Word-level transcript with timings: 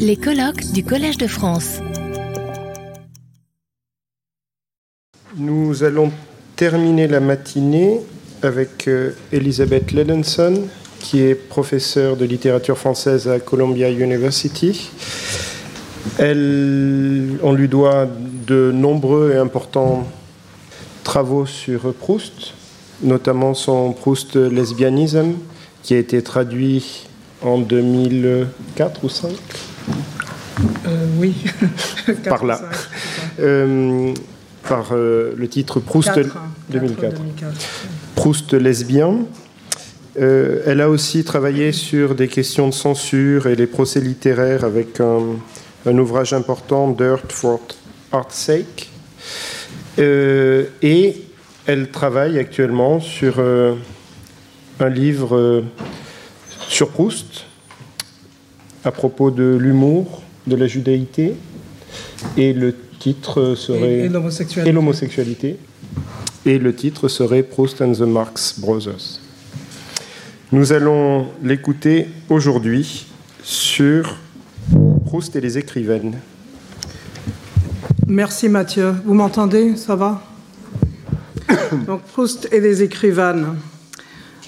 Les 0.00 0.16
colloques 0.16 0.72
du 0.72 0.82
Collège 0.82 1.18
de 1.18 1.28
France. 1.28 1.78
Nous 5.36 5.84
allons 5.84 6.10
terminer 6.56 7.06
la 7.06 7.20
matinée 7.20 8.00
avec 8.42 8.88
euh, 8.88 9.12
Elisabeth 9.30 9.92
Ledenson, 9.92 10.64
qui 10.98 11.20
est 11.20 11.36
professeure 11.36 12.16
de 12.16 12.24
littérature 12.24 12.76
française 12.76 13.28
à 13.28 13.38
Columbia 13.38 13.88
University. 13.88 14.90
Elle, 16.18 17.38
on 17.44 17.52
lui 17.52 17.68
doit 17.68 18.08
de 18.46 18.72
nombreux 18.72 19.32
et 19.32 19.36
importants 19.36 20.08
travaux 21.04 21.46
sur 21.46 21.94
Proust, 21.94 22.54
notamment 23.00 23.54
son 23.54 23.92
Proust 23.92 24.34
Lesbianisme, 24.34 25.34
qui 25.84 25.94
a 25.94 25.98
été 25.98 26.20
traduit 26.22 27.06
en 27.46 27.58
2004 27.58 29.04
ou 29.04 29.08
5 29.08 29.30
euh, 30.86 31.06
Oui, 31.18 31.34
par 32.28 32.44
là. 32.44 32.60
Euh, 33.40 34.12
par 34.68 34.88
euh, 34.92 35.32
le 35.36 35.48
titre 35.48 35.78
Proust 35.78 36.18
2004. 36.70 37.20
Proust 38.16 38.52
lesbien. 38.54 39.18
elle 40.16 40.80
a 40.80 40.88
aussi 40.88 41.22
travaillé 41.22 41.70
sur 41.72 42.14
des 42.14 42.26
questions 42.26 42.68
de 42.68 42.74
censure 42.74 43.46
et 43.46 43.54
les 43.54 43.66
procès 43.66 44.00
littéraires 44.00 44.64
avec 44.64 45.00
un, 45.00 45.20
un 45.86 45.98
ouvrage 45.98 46.32
important, 46.32 46.90
Dirt 46.90 47.30
for 47.30 47.60
Art's 48.10 48.36
Sake. 48.36 48.90
et 49.98 51.22
elle 51.66 51.90
travaille 51.90 52.38
actuellement 52.38 52.98
sur 52.98 53.38
un 53.38 54.88
livre 54.88 55.62
sur 56.68 56.90
Proust, 56.90 57.44
à 58.84 58.92
propos 58.92 59.30
de 59.30 59.56
l'humour, 59.60 60.22
de 60.46 60.56
la 60.56 60.66
judaïté, 60.66 61.34
et 62.36 62.52
le 62.52 62.74
titre 62.98 63.54
serait... 63.54 64.00
Et, 64.00 64.08
l'homosexualité. 64.72 65.58
Et 66.44 66.58
le 66.58 66.74
titre 66.74 67.08
serait 67.08 67.42
Proust 67.42 67.80
and 67.82 67.92
the 67.92 68.00
Marx 68.00 68.58
Brothers. 68.58 69.20
Nous 70.52 70.72
allons 70.72 71.26
l'écouter 71.42 72.08
aujourd'hui 72.28 73.06
sur 73.42 74.16
Proust 75.04 75.34
et 75.36 75.40
les 75.40 75.58
écrivaines. 75.58 76.18
Merci 78.06 78.48
Mathieu. 78.48 78.94
Vous 79.04 79.14
m'entendez? 79.14 79.76
Ça 79.76 79.96
va? 79.96 80.22
Donc 81.86 82.02
Proust 82.02 82.48
et 82.52 82.60
les 82.60 82.82
écrivaines. 82.82 83.56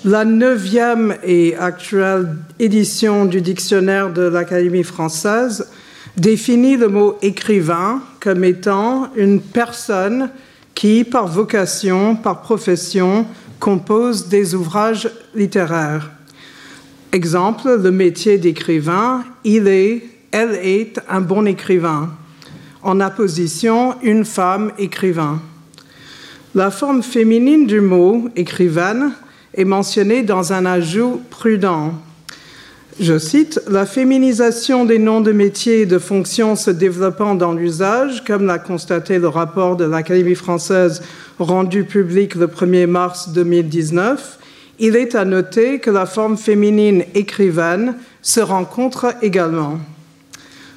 La 0.05 0.25
neuvième 0.25 1.17
et 1.25 1.57
actuelle 1.57 2.37
édition 2.61 3.25
du 3.25 3.41
dictionnaire 3.41 4.13
de 4.13 4.23
l'Académie 4.23 4.85
française 4.85 5.69
définit 6.17 6.77
le 6.77 6.87
mot 6.87 7.19
écrivain 7.21 8.01
comme 8.21 8.45
étant 8.45 9.09
une 9.17 9.41
personne 9.41 10.31
qui, 10.77 11.03
par 11.03 11.27
vocation, 11.27 12.15
par 12.15 12.43
profession, 12.43 13.27
compose 13.59 14.29
des 14.29 14.55
ouvrages 14.55 15.11
littéraires. 15.35 16.09
Exemple, 17.11 17.69
le 17.83 17.91
métier 17.91 18.39
d'écrivain, 18.39 19.25
il 19.43 19.67
est, 19.67 20.05
elle 20.31 20.61
est 20.63 21.01
un 21.09 21.21
bon 21.21 21.45
écrivain. 21.45 22.11
En 22.85 23.01
apposition, 23.01 23.97
une 24.03 24.25
femme 24.25 24.71
écrivain. 24.79 25.41
La 26.55 26.71
forme 26.71 27.03
féminine 27.03 27.67
du 27.67 27.81
mot 27.81 28.29
écrivaine 28.37 29.13
est 29.55 29.65
mentionné 29.65 30.23
dans 30.23 30.53
un 30.53 30.67
ajout 30.67 31.21
prudent. 31.31 31.95
Je 33.01 33.17
cite, 33.17 33.61
La 33.69 33.87
féminisation 33.87 34.85
des 34.85 34.99
noms 34.99 35.21
de 35.21 35.31
métiers 35.31 35.83
et 35.83 35.87
de 35.87 35.99
fonctions 35.99 36.57
se 36.57 36.71
développant 36.71 37.37
dans 37.37 37.53
l'usage, 37.53 38.25
comme 38.25 38.45
l'a 38.45 38.59
constaté 38.59 39.19
le 39.19 39.29
rapport 39.29 39.77
de 39.77 39.85
l'Académie 39.85 40.35
française 40.35 41.03
rendu 41.39 41.85
public 41.85 42.35
le 42.35 42.49
1er 42.49 42.87
mars 42.87 43.29
2019, 43.29 44.39
il 44.81 44.97
est 44.97 45.15
à 45.15 45.25
noter 45.25 45.79
que 45.79 45.91
la 45.91 46.07
forme 46.07 46.37
féminine 46.37 47.05
écrivaine 47.15 47.95
se 48.23 48.41
rencontre 48.41 49.15
également. 49.23 49.79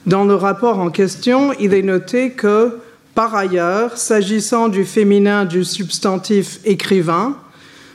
Dans 0.05 0.25
le 0.25 0.35
rapport 0.35 0.79
en 0.79 0.89
question, 0.89 1.53
il 1.59 1.73
est 1.73 1.83
noté 1.83 2.31
que, 2.31 2.79
par 3.13 3.35
ailleurs, 3.35 3.97
s'agissant 3.97 4.67
du 4.67 4.85
féminin 4.85 5.45
du 5.45 5.63
substantif 5.63 6.59
écrivain, 6.65 7.35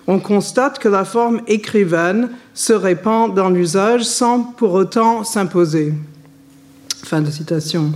on 0.07 0.19
constate 0.19 0.79
que 0.79 0.89
la 0.89 1.05
forme 1.05 1.41
écrivaine 1.47 2.31
se 2.55 2.73
répand 2.73 3.35
dans 3.35 3.51
l'usage 3.51 4.03
sans 4.03 4.41
pour 4.41 4.73
autant 4.73 5.25
s'imposer. 5.25 5.95
Fin 7.05 7.21
de 7.21 7.31
citation. 7.31 7.93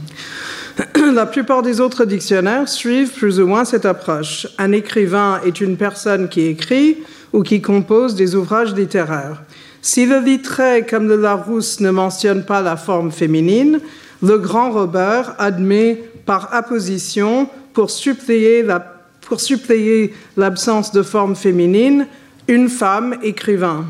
La 1.15 1.27
plupart 1.27 1.63
des 1.63 1.81
autres 1.81 2.05
dictionnaires 2.05 2.69
suivent 2.69 3.13
plus 3.13 3.41
ou 3.41 3.47
moins 3.47 3.65
cette 3.65 3.87
approche. 3.87 4.47
Un 4.59 4.73
écrivain 4.73 5.41
est 5.45 5.61
une 5.61 5.77
personne 5.77 6.29
qui 6.29 6.43
écrit 6.43 6.99
ou 7.33 7.43
qui 7.43 7.61
compose 7.61 8.15
des 8.15 8.35
ouvrages 8.35 8.75
littéraires. 8.75 9.43
Si 9.83 10.07
le 10.07 10.19
littré, 10.19 10.87
comme 10.89 11.09
le 11.09 11.17
Larousse, 11.17 11.81
ne 11.81 11.91
mentionne 11.91 12.45
pas 12.45 12.61
la 12.61 12.77
forme 12.77 13.11
féminine, 13.11 13.81
le 14.23 14.39
grand 14.39 14.71
Robert 14.71 15.35
admet 15.39 16.03
par 16.27 16.55
apposition, 16.55 17.49
pour 17.73 17.91
suppléer 17.91 18.63
la 18.63 19.00
pour 19.31 19.41
suppléer 19.41 20.13
l'absence 20.37 20.91
de 20.91 21.03
forme 21.05 21.37
féminine, 21.37 22.09
une 22.49 22.69
femme 22.69 23.17
écrivain. 23.23 23.85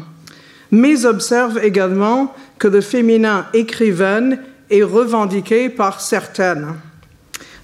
Mais 0.71 1.07
observe 1.07 1.59
également 1.65 2.35
que 2.59 2.69
le 2.69 2.83
féminin 2.83 3.47
écrivaine 3.55 4.39
est 4.69 4.83
revendiqué 4.83 5.71
par 5.71 6.03
certaines. 6.03 6.75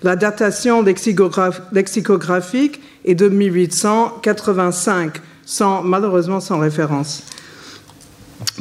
La 0.02 0.16
datation 0.16 0.82
lexicographique 0.82 2.80
est 3.04 3.14
de 3.14 3.28
1885, 3.28 5.20
sans, 5.44 5.82
malheureusement 5.82 6.40
sans 6.40 6.58
référence. 6.58 7.24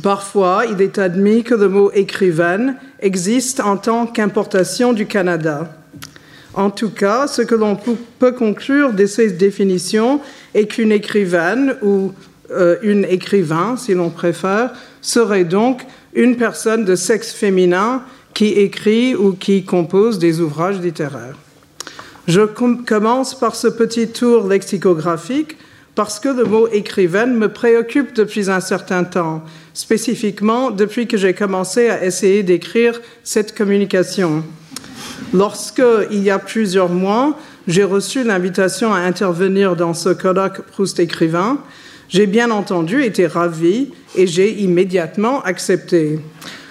Parfois, 0.04 0.66
il 0.70 0.82
est 0.82 1.00
admis 1.00 1.44
que 1.44 1.56
le 1.56 1.70
mot 1.70 1.90
écrivaine 1.94 2.76
existe 3.00 3.62
en 3.62 3.78
tant 3.78 4.08
qu'importation 4.08 4.92
du 4.92 5.06
Canada. 5.06 5.70
En 6.56 6.70
tout 6.70 6.90
cas, 6.90 7.28
ce 7.28 7.42
que 7.42 7.54
l'on 7.54 7.78
peut 8.20 8.32
conclure 8.32 8.94
de 8.94 9.06
ces 9.06 9.32
définitions 9.32 10.22
est 10.54 10.68
qu'une 10.68 10.94
écrivaine 10.94 11.76
ou 11.82 12.14
euh, 12.52 12.78
une 12.82 13.04
écrivain, 13.06 13.76
si 13.78 13.94
l'on 13.94 14.10
préfère, 14.10 14.72
serait 15.02 15.44
donc 15.44 15.82
une 16.14 16.38
personne 16.38 16.86
de 16.86 16.96
sexe 16.96 17.34
féminin 17.34 18.04
qui 18.34 18.48
écrit 18.48 19.16
ou 19.16 19.34
qui 19.34 19.66
compose 19.66 20.18
des 20.18 20.40
ouvrages 20.40 20.80
littéraires. 20.80 21.36
Je 22.28 22.42
commence 22.42 23.38
par 23.38 23.56
ce 23.56 23.68
petit 23.68 24.08
tour 24.08 24.48
lexicographique 24.48 25.58
parce 25.94 26.20
que 26.20 26.30
le 26.30 26.46
mot 26.46 26.68
écrivaine 26.68 27.36
me 27.36 27.50
préoccupe 27.50 28.14
depuis 28.14 28.50
un 28.50 28.60
certain 28.60 29.04
temps, 29.04 29.44
spécifiquement 29.74 30.72
depuis 30.72 31.08
que 31.08 31.18
j'ai 31.18 31.34
commencé 31.34 31.90
à 31.90 32.04
essayer 32.04 32.44
d'écrire 32.44 33.00
cette 33.24 33.56
communication. 33.56 34.44
Lorsque, 35.34 35.84
il 36.12 36.24
y 36.24 36.30
a 36.30 36.40
plusieurs 36.40 36.90
mois, 36.90 37.38
j'ai 37.68 37.84
reçu 37.84 38.24
l'invitation 38.24 38.94
à 38.94 39.00
intervenir 39.00 39.76
dans 39.76 39.94
ce 39.94 40.10
colloque 40.10 40.62
Proust 40.62 41.00
écrivain, 41.00 41.60
j'ai 42.10 42.28
bien 42.28 42.52
entendu 42.52 43.04
été 43.04 43.26
ravie 43.26 43.92
et 44.16 44.28
j'ai 44.28 44.52
immédiatement 44.62 45.42
accepté. 45.42 46.20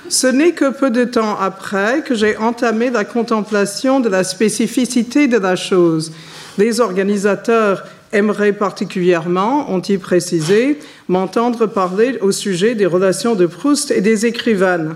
Ce 0.09 0.27
n'est 0.27 0.53
que 0.53 0.71
peu 0.71 0.91
de 0.91 1.05
temps 1.05 1.37
après 1.41 2.03
que 2.03 2.15
j'ai 2.15 2.37
entamé 2.37 2.91
la 2.91 3.05
contemplation 3.05 4.01
de 4.01 4.09
la 4.09 4.23
spécificité 4.23 5.27
de 5.27 5.39
la 5.39 5.57
chose. 5.57 6.13
Les 6.59 6.81
organisateurs 6.81 7.85
aimeraient 8.13 8.53
particulièrement, 8.53 9.73
ont-ils 9.73 9.99
précisé, 9.99 10.79
m'entendre 11.09 11.67
parler 11.67 12.19
au 12.21 12.31
sujet 12.31 12.75
des 12.75 12.87
relations 12.87 13.35
de 13.35 13.47
Proust 13.47 13.91
et 13.91 14.01
des 14.01 14.27
écrivaines 14.27 14.95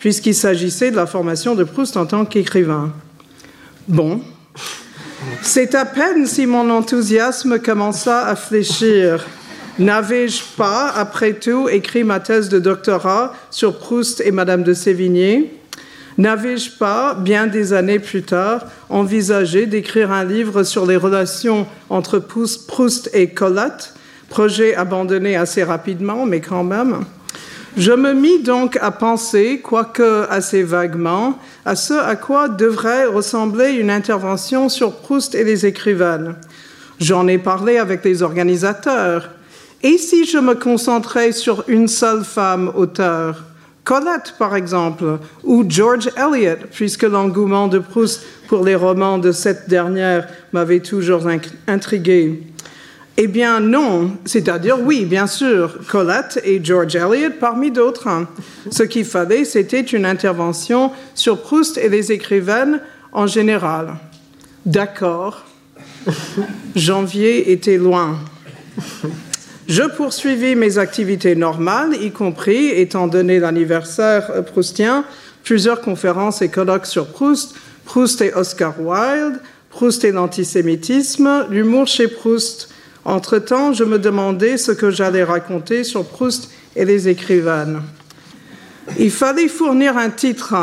puisqu'il 0.00 0.34
s'agissait 0.34 0.90
de 0.90 0.96
la 0.96 1.06
formation 1.06 1.54
de 1.54 1.62
Proust 1.62 1.96
en 1.96 2.06
tant 2.06 2.24
qu'écrivain. 2.24 2.90
Bon, 3.86 4.20
c'est 5.42 5.74
à 5.74 5.84
peine 5.84 6.26
si 6.26 6.46
mon 6.46 6.68
enthousiasme 6.70 7.60
commença 7.60 8.26
à 8.26 8.34
fléchir. 8.34 9.24
N'avais-je 9.78 10.42
pas, 10.56 10.88
après 10.88 11.34
tout, 11.34 11.68
écrit 11.68 12.02
ma 12.02 12.18
thèse 12.18 12.48
de 12.48 12.58
doctorat 12.58 13.34
sur 13.50 13.78
Proust 13.78 14.20
et 14.24 14.32
Madame 14.32 14.62
de 14.62 14.74
Sévigné? 14.74 15.54
N'avais-je 16.18 16.72
pas, 16.76 17.14
bien 17.14 17.46
des 17.46 17.72
années 17.72 17.98
plus 17.98 18.22
tard, 18.22 18.66
envisagé 18.88 19.66
d'écrire 19.66 20.12
un 20.12 20.24
livre 20.24 20.64
sur 20.64 20.86
les 20.86 20.96
relations 20.96 21.66
entre 21.88 22.18
Proust 22.18 23.10
et 23.14 23.28
Colette, 23.28 23.94
projet 24.28 24.74
abandonné 24.74 25.36
assez 25.36 25.62
rapidement, 25.62 26.26
mais 26.26 26.40
quand 26.40 26.64
même 26.64 27.04
je 27.76 27.92
me 27.92 28.14
mis 28.14 28.42
donc 28.42 28.76
à 28.80 28.90
penser, 28.90 29.60
quoique 29.62 30.26
assez 30.28 30.62
vaguement, 30.62 31.38
à 31.64 31.76
ce 31.76 31.94
à 31.94 32.16
quoi 32.16 32.48
devrait 32.48 33.06
ressembler 33.06 33.70
une 33.72 33.90
intervention 33.90 34.68
sur 34.68 34.96
Proust 34.96 35.34
et 35.34 35.44
les 35.44 35.66
écrivaines. 35.66 36.34
J'en 36.98 37.28
ai 37.28 37.38
parlé 37.38 37.78
avec 37.78 38.04
les 38.04 38.22
organisateurs. 38.22 39.30
Et 39.82 39.98
si 39.98 40.26
je 40.26 40.38
me 40.38 40.54
concentrais 40.54 41.32
sur 41.32 41.64
une 41.68 41.88
seule 41.88 42.24
femme 42.24 42.70
auteur, 42.74 43.44
Colette, 43.84 44.34
par 44.38 44.54
exemple, 44.54 45.18
ou 45.42 45.64
George 45.66 46.10
Eliot, 46.16 46.66
puisque 46.72 47.04
l'engouement 47.04 47.66
de 47.66 47.78
Proust 47.78 48.22
pour 48.46 48.64
les 48.64 48.74
romans 48.74 49.18
de 49.18 49.32
cette 49.32 49.68
dernière 49.68 50.28
m'avait 50.52 50.80
toujours 50.80 51.26
intrigué. 51.66 52.42
Eh 53.22 53.26
bien 53.26 53.60
non, 53.60 54.12
c'est-à-dire 54.24 54.78
oui, 54.80 55.04
bien 55.04 55.26
sûr, 55.26 55.76
Colette 55.86 56.40
et 56.42 56.58
George 56.64 56.96
Eliot 56.96 57.32
parmi 57.38 57.70
d'autres. 57.70 58.08
Ce 58.70 58.82
qu'il 58.82 59.04
fallait, 59.04 59.44
c'était 59.44 59.82
une 59.82 60.06
intervention 60.06 60.90
sur 61.14 61.42
Proust 61.42 61.76
et 61.76 61.90
les 61.90 62.12
écrivaines 62.12 62.80
en 63.12 63.26
général. 63.26 63.96
D'accord, 64.64 65.44
janvier 66.74 67.52
était 67.52 67.76
loin. 67.76 68.18
Je 69.68 69.82
poursuivis 69.82 70.54
mes 70.54 70.78
activités 70.78 71.36
normales, 71.36 71.94
y 72.00 72.12
compris, 72.12 72.68
étant 72.68 73.06
donné 73.06 73.38
l'anniversaire 73.38 74.46
proustien, 74.46 75.04
plusieurs 75.44 75.82
conférences 75.82 76.40
et 76.40 76.48
colloques 76.48 76.86
sur 76.86 77.08
Proust, 77.08 77.54
Proust 77.84 78.22
et 78.22 78.32
Oscar 78.32 78.80
Wilde, 78.80 79.42
Proust 79.68 80.04
et 80.04 80.10
l'antisémitisme, 80.10 81.48
l'humour 81.50 81.86
chez 81.86 82.08
Proust. 82.08 82.69
Entre-temps, 83.04 83.72
je 83.72 83.84
me 83.84 83.98
demandais 83.98 84.56
ce 84.56 84.72
que 84.72 84.90
j'allais 84.90 85.24
raconter 85.24 85.84
sur 85.84 86.04
Proust 86.04 86.50
et 86.76 86.84
les 86.84 87.08
écrivaines. 87.08 87.82
Il 88.98 89.10
fallait 89.10 89.48
fournir 89.48 89.96
un 89.96 90.10
titre. 90.10 90.54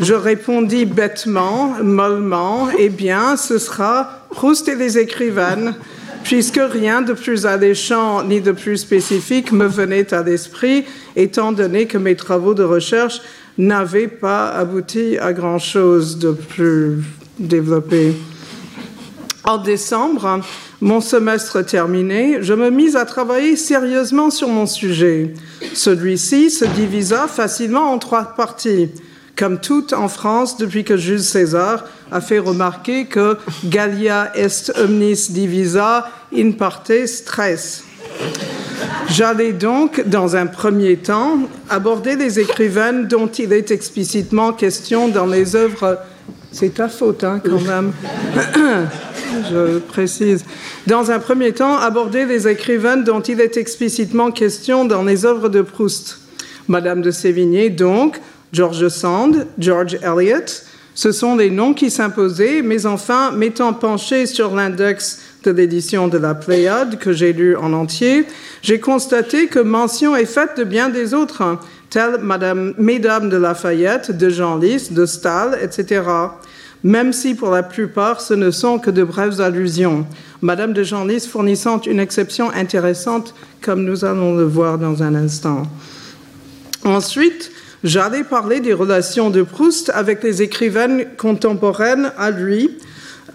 Je 0.00 0.14
répondis 0.14 0.84
bêtement, 0.84 1.74
mollement, 1.82 2.68
eh 2.78 2.88
bien, 2.88 3.36
ce 3.36 3.58
sera 3.58 4.26
Proust 4.30 4.68
et 4.68 4.74
les 4.74 4.98
écrivaines 4.98 5.74
puisque 6.26 6.60
rien 6.60 7.02
de 7.02 7.12
plus 7.12 7.46
alléchant 7.46 8.24
ni 8.24 8.40
de 8.40 8.50
plus 8.50 8.78
spécifique 8.78 9.52
me 9.52 9.66
venait 9.66 10.12
à 10.12 10.24
l'esprit, 10.24 10.84
étant 11.14 11.52
donné 11.52 11.86
que 11.86 11.98
mes 11.98 12.16
travaux 12.16 12.52
de 12.52 12.64
recherche 12.64 13.20
n'avaient 13.58 14.08
pas 14.08 14.48
abouti 14.48 15.16
à 15.18 15.32
grand-chose 15.32 16.18
de 16.18 16.32
plus 16.32 16.98
développé. 17.38 18.12
En 19.44 19.58
décembre, 19.58 20.40
mon 20.80 21.00
semestre 21.00 21.64
terminé, 21.64 22.38
je 22.40 22.52
me 22.52 22.70
mis 22.70 22.96
à 22.96 23.04
travailler 23.04 23.56
sérieusement 23.56 24.30
sur 24.30 24.48
mon 24.48 24.66
sujet. 24.66 25.32
Celui-ci 25.72 26.50
se 26.50 26.64
divisa 26.64 27.26
facilement 27.28 27.92
en 27.92 27.98
trois 27.98 28.34
parties 28.36 28.90
comme 29.36 29.60
tout 29.60 29.92
en 29.94 30.08
France 30.08 30.56
depuis 30.56 30.82
que 30.82 30.96
Jules 30.96 31.22
César 31.22 31.84
a 32.10 32.20
fait 32.20 32.38
remarquer 32.38 33.04
que 33.04 33.36
Gallia 33.64 34.32
est 34.34 34.72
omnis 34.78 35.30
divisa 35.30 36.08
in 36.34 36.52
parte 36.52 37.06
stress. 37.06 37.84
J'allais 39.08 39.52
donc, 39.52 40.02
dans 40.06 40.36
un 40.36 40.46
premier 40.46 40.96
temps, 40.96 41.38
aborder 41.68 42.16
les 42.16 42.40
écrivaines 42.40 43.06
dont 43.06 43.28
il 43.28 43.52
est 43.52 43.70
explicitement 43.70 44.52
question 44.52 45.08
dans 45.08 45.26
les 45.26 45.54
œuvres. 45.54 45.98
C'est 46.50 46.74
ta 46.74 46.88
faute, 46.88 47.22
hein, 47.22 47.40
quand 47.44 47.60
même. 47.60 47.92
Je 49.50 49.78
précise. 49.78 50.44
Dans 50.86 51.10
un 51.10 51.18
premier 51.18 51.52
temps, 51.52 51.76
aborder 51.76 52.24
les 52.24 52.48
écrivaines 52.48 53.04
dont 53.04 53.20
il 53.20 53.40
est 53.40 53.56
explicitement 53.56 54.30
question 54.30 54.84
dans 54.84 55.02
les 55.02 55.24
œuvres 55.24 55.48
de 55.48 55.62
Proust. 55.62 56.18
Madame 56.68 57.02
de 57.02 57.10
Sévigné, 57.10 57.70
donc, 57.70 58.20
George 58.52 58.88
Sand, 58.88 59.46
George 59.58 59.98
Eliot. 60.02 60.64
Ce 60.94 61.12
sont 61.12 61.36
les 61.36 61.50
noms 61.50 61.74
qui 61.74 61.90
s'imposaient, 61.90 62.62
mais 62.62 62.86
enfin, 62.86 63.30
m'étant 63.30 63.74
penché 63.74 64.26
sur 64.26 64.54
l'index 64.54 65.20
de 65.44 65.50
l'édition 65.50 66.08
de 66.08 66.18
la 66.18 66.34
Pléiade 66.34 66.98
que 66.98 67.12
j'ai 67.12 67.32
lu 67.32 67.54
en 67.56 67.72
entier, 67.72 68.24
j'ai 68.62 68.80
constaté 68.80 69.46
que 69.46 69.60
mention 69.60 70.16
est 70.16 70.26
faite 70.26 70.56
de 70.56 70.64
bien 70.64 70.88
des 70.88 71.14
autres, 71.14 71.58
telles 71.90 72.18
Madame, 72.20 72.74
Mesdames 72.78 73.28
de 73.28 73.36
Lafayette, 73.36 74.16
de 74.16 74.28
Genlis, 74.28 74.88
de 74.90 75.06
Stahl, 75.06 75.58
etc. 75.62 76.02
Même 76.86 77.12
si 77.12 77.34
pour 77.34 77.50
la 77.50 77.64
plupart 77.64 78.20
ce 78.20 78.32
ne 78.32 78.52
sont 78.52 78.78
que 78.78 78.92
de 78.92 79.02
brèves 79.02 79.40
allusions. 79.40 80.06
Madame 80.40 80.72
de 80.72 80.84
Genlis 80.84 81.26
fournissant 81.26 81.80
une 81.80 81.98
exception 81.98 82.48
intéressante, 82.52 83.34
comme 83.60 83.82
nous 83.82 84.04
allons 84.04 84.36
le 84.36 84.44
voir 84.44 84.78
dans 84.78 85.02
un 85.02 85.16
instant. 85.16 85.64
Ensuite, 86.84 87.50
J'allais 87.84 88.24
parler 88.24 88.60
des 88.60 88.72
relations 88.72 89.30
de 89.30 89.42
Proust 89.42 89.90
avec 89.94 90.22
les 90.22 90.42
écrivaines 90.42 91.06
contemporaines 91.18 92.10
à 92.18 92.30
lui, 92.30 92.78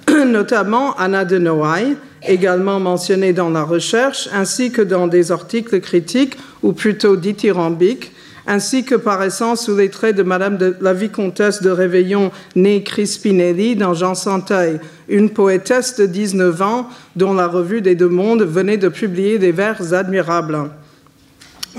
notamment 0.10 0.94
Anna 0.98 1.26
de 1.26 1.38
Noailles, 1.38 1.96
également 2.28 2.80
mentionnée 2.80 3.32
dans 3.32 3.50
la 3.50 3.64
recherche, 3.64 4.28
ainsi 4.34 4.72
que 4.72 4.82
dans 4.82 5.08
des 5.08 5.32
articles 5.32 5.80
critiques, 5.80 6.38
ou 6.64 6.74
plutôt 6.74 7.16
dithyrambiques, 7.16 8.12
ainsi 8.52 8.84
que 8.84 8.96
paraissant 8.96 9.56
sous 9.56 9.78
les 9.78 9.90
traits 9.90 10.18
de 10.18 10.24
Madame 10.24 10.58
la 10.82 10.94
vicomtesse 10.94 11.62
de 11.62 11.70
Réveillon, 11.70 12.34
née 12.58 12.84
Crispinelli, 12.84 13.78
dans 13.78 13.94
Jean 13.94 14.14
Santaille, 14.14 14.82
une 15.08 15.30
poétesse 15.30 15.96
de 15.96 16.06
19 16.06 16.62
ans 16.62 16.90
dont 17.16 17.34
la 17.34 17.48
revue 17.48 17.80
des 17.80 17.96
Deux 17.96 18.10
Mondes 18.10 18.44
venait 18.44 18.76
de 18.76 18.90
publier 18.90 19.40
des 19.40 19.54
vers 19.54 19.94
admirables. 19.94 20.70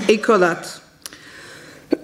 Écolate. 0.09 0.81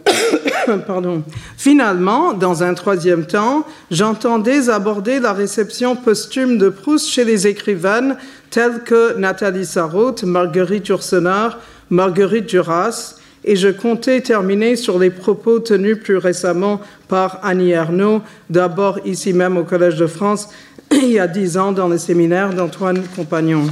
Pardon. 0.85 1.23
Finalement, 1.57 2.33
dans 2.33 2.61
un 2.61 2.75
troisième 2.75 3.25
temps, 3.25 3.65
j'entendais 3.89 4.69
aborder 4.69 5.19
la 5.19 5.33
réception 5.33 5.95
posthume 5.95 6.59
de 6.59 6.69
Proust 6.69 7.09
chez 7.09 7.25
les 7.25 7.47
écrivaines 7.47 8.17
telles 8.51 8.83
que 8.83 9.17
Nathalie 9.17 9.65
Sarraute, 9.65 10.23
Marguerite 10.23 10.89
Yourcenar, 10.89 11.57
Marguerite 11.89 12.45
Duras, 12.45 13.18
et 13.43 13.55
je 13.55 13.69
comptais 13.69 14.21
terminer 14.21 14.75
sur 14.75 14.99
les 14.99 15.09
propos 15.09 15.59
tenus 15.59 15.97
plus 15.99 16.17
récemment 16.17 16.81
par 17.07 17.39
Annie 17.43 17.71
Ernaux, 17.71 18.21
d'abord 18.49 18.99
ici 19.05 19.33
même 19.33 19.57
au 19.57 19.63
Collège 19.63 19.95
de 19.95 20.07
France, 20.07 20.49
il 20.91 21.11
y 21.11 21.19
a 21.19 21.27
dix 21.27 21.57
ans 21.57 21.71
dans 21.71 21.87
le 21.87 21.97
séminaire 21.97 22.53
d'Antoine 22.53 23.01
Compagnon. 23.15 23.67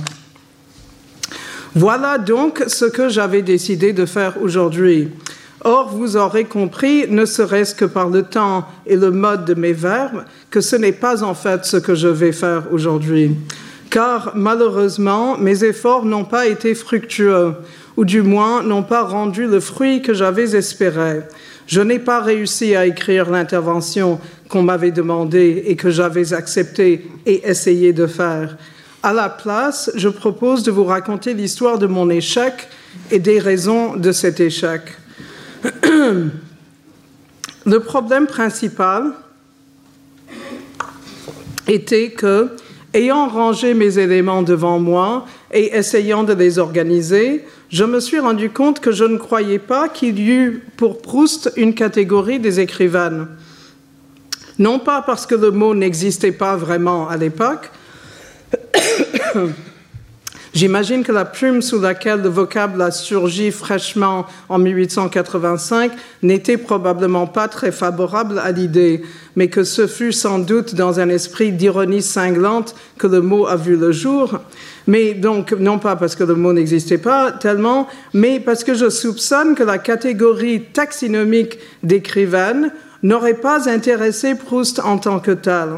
Voilà 1.76 2.18
donc 2.18 2.64
ce 2.68 2.86
que 2.86 3.10
j'avais 3.10 3.42
décidé 3.42 3.94
de 3.94 4.06
faire 4.06 4.42
aujourd'hui. 4.42 5.10
Or, 5.64 5.90
vous 5.90 6.18
aurez 6.18 6.46
compris, 6.46 7.06
ne 7.10 7.26
serait-ce 7.26 7.76
que 7.76 7.86
par 7.86 8.10
le 8.10 8.24
temps 8.24 8.66
et 8.86 8.96
le 8.96 9.12
mode 9.12 9.46
de 9.46 9.54
mes 9.54 9.74
verbes, 9.74 10.24
que 10.50 10.62
ce 10.62 10.76
n'est 10.76 10.92
pas 10.92 11.24
en 11.24 11.34
fait 11.34 11.66
ce 11.66 11.78
que 11.78 11.94
je 11.94 12.08
vais 12.08 12.32
faire 12.32 12.64
aujourd'hui. 12.72 13.36
Car 13.90 14.32
malheureusement, 14.36 15.38
mes 15.38 15.64
efforts 15.64 16.06
n'ont 16.06 16.26
pas 16.26 16.48
été 16.48 16.76
fructueux, 16.76 17.54
ou 17.98 18.06
du 18.06 18.22
moins 18.22 18.64
n'ont 18.64 18.84
pas 18.84 19.04
rendu 19.04 19.48
le 19.48 19.60
fruit 19.60 20.02
que 20.02 20.14
j'avais 20.14 20.56
espéré. 20.56 21.22
Je 21.66 21.82
n'ai 21.82 22.00
pas 22.00 22.22
réussi 22.22 22.76
à 22.76 22.86
écrire 22.86 23.30
l'intervention 23.30 24.22
qu'on 24.48 24.62
m'avait 24.62 24.92
demandée 24.92 25.64
et 25.66 25.76
que 25.76 25.90
j'avais 25.90 26.32
accepté 26.34 27.10
et 27.26 27.50
essayé 27.50 27.92
de 27.92 28.08
faire. 28.08 28.56
À 29.04 29.14
la 29.14 29.30
place, 29.30 29.92
je 29.96 30.10
propose 30.10 30.64
de 30.64 30.72
vous 30.72 30.86
raconter 30.86 31.34
l'histoire 31.34 31.78
de 31.78 31.88
mon 31.88 32.10
échec 32.10 32.54
et 33.12 33.20
des 33.20 33.40
raisons 33.40 33.96
de 33.96 34.12
cet 34.12 34.40
échec. 34.40 34.82
Le 37.66 37.80
problème 37.80 38.28
principal 38.28 39.12
était 41.68 42.12
que, 42.12 42.52
ayant 42.94 43.28
rangé 43.28 43.74
mes 43.74 44.00
éléments 44.00 44.42
devant 44.42 44.80
moi 44.80 45.26
et 45.52 45.76
essayant 45.76 46.24
de 46.24 46.34
les 46.34 46.60
organiser, 46.60 47.44
je 47.70 47.84
me 47.84 48.00
suis 48.00 48.20
rendu 48.20 48.50
compte 48.50 48.80
que 48.80 48.92
je 48.92 49.04
ne 49.04 49.18
croyais 49.18 49.60
pas 49.60 49.90
qu'il 49.90 50.20
y 50.20 50.30
eût 50.30 50.64
pour 50.78 51.02
Proust 51.02 51.52
une 51.58 51.74
catégorie 51.74 52.40
des 52.40 52.60
écrivaines. 52.60 53.28
Non 54.60 54.80
pas 54.80 55.02
parce 55.02 55.26
que 55.26 55.36
le 55.36 55.52
mot 55.52 55.76
n'existait 55.76 56.32
pas 56.32 56.56
vraiment 56.56 57.08
à 57.10 57.18
l'époque, 57.18 57.72
J'imagine 60.54 61.04
que 61.04 61.12
la 61.12 61.26
plume 61.26 61.62
sous 61.62 61.80
laquelle 61.80 62.22
le 62.22 62.30
vocable 62.30 62.82
a 62.82 62.92
surgi 62.92 63.52
fraîchement 63.52 64.26
en 64.50 64.58
1885 64.58 65.92
n'était 66.24 66.58
probablement 66.58 67.28
pas 67.28 67.48
très 67.48 67.72
favorable 67.72 68.40
à 68.40 68.52
l'idée, 68.52 69.04
mais 69.36 69.50
que 69.50 69.64
ce 69.64 69.88
fut 69.88 70.14
sans 70.14 70.40
doute 70.40 70.74
dans 70.74 71.00
un 71.00 71.10
esprit 71.10 71.52
d'ironie 71.52 72.02
cinglante 72.02 72.76
que 72.98 73.08
le 73.08 73.22
mot 73.22 73.46
a 73.46 73.56
vu 73.56 73.76
le 73.76 73.92
jour. 73.92 74.40
Mais 74.88 75.14
donc, 75.14 75.52
non 75.52 75.80
pas 75.80 75.96
parce 75.96 76.16
que 76.16 76.24
le 76.24 76.36
mot 76.36 76.54
n'existait 76.54 76.98
pas 76.98 77.32
tellement, 77.34 77.88
mais 78.14 78.40
parce 78.40 78.64
que 78.64 78.74
je 78.74 78.90
soupçonne 78.90 79.54
que 79.54 79.64
la 79.64 79.78
catégorie 79.78 80.64
taxinomique 80.74 81.60
d'écrivaine 81.84 82.72
n'aurait 83.04 83.36
pas 83.36 83.70
intéressé 83.70 84.36
Proust 84.36 84.80
en 84.80 84.98
tant 84.98 85.20
que 85.20 85.32
tel. 85.32 85.70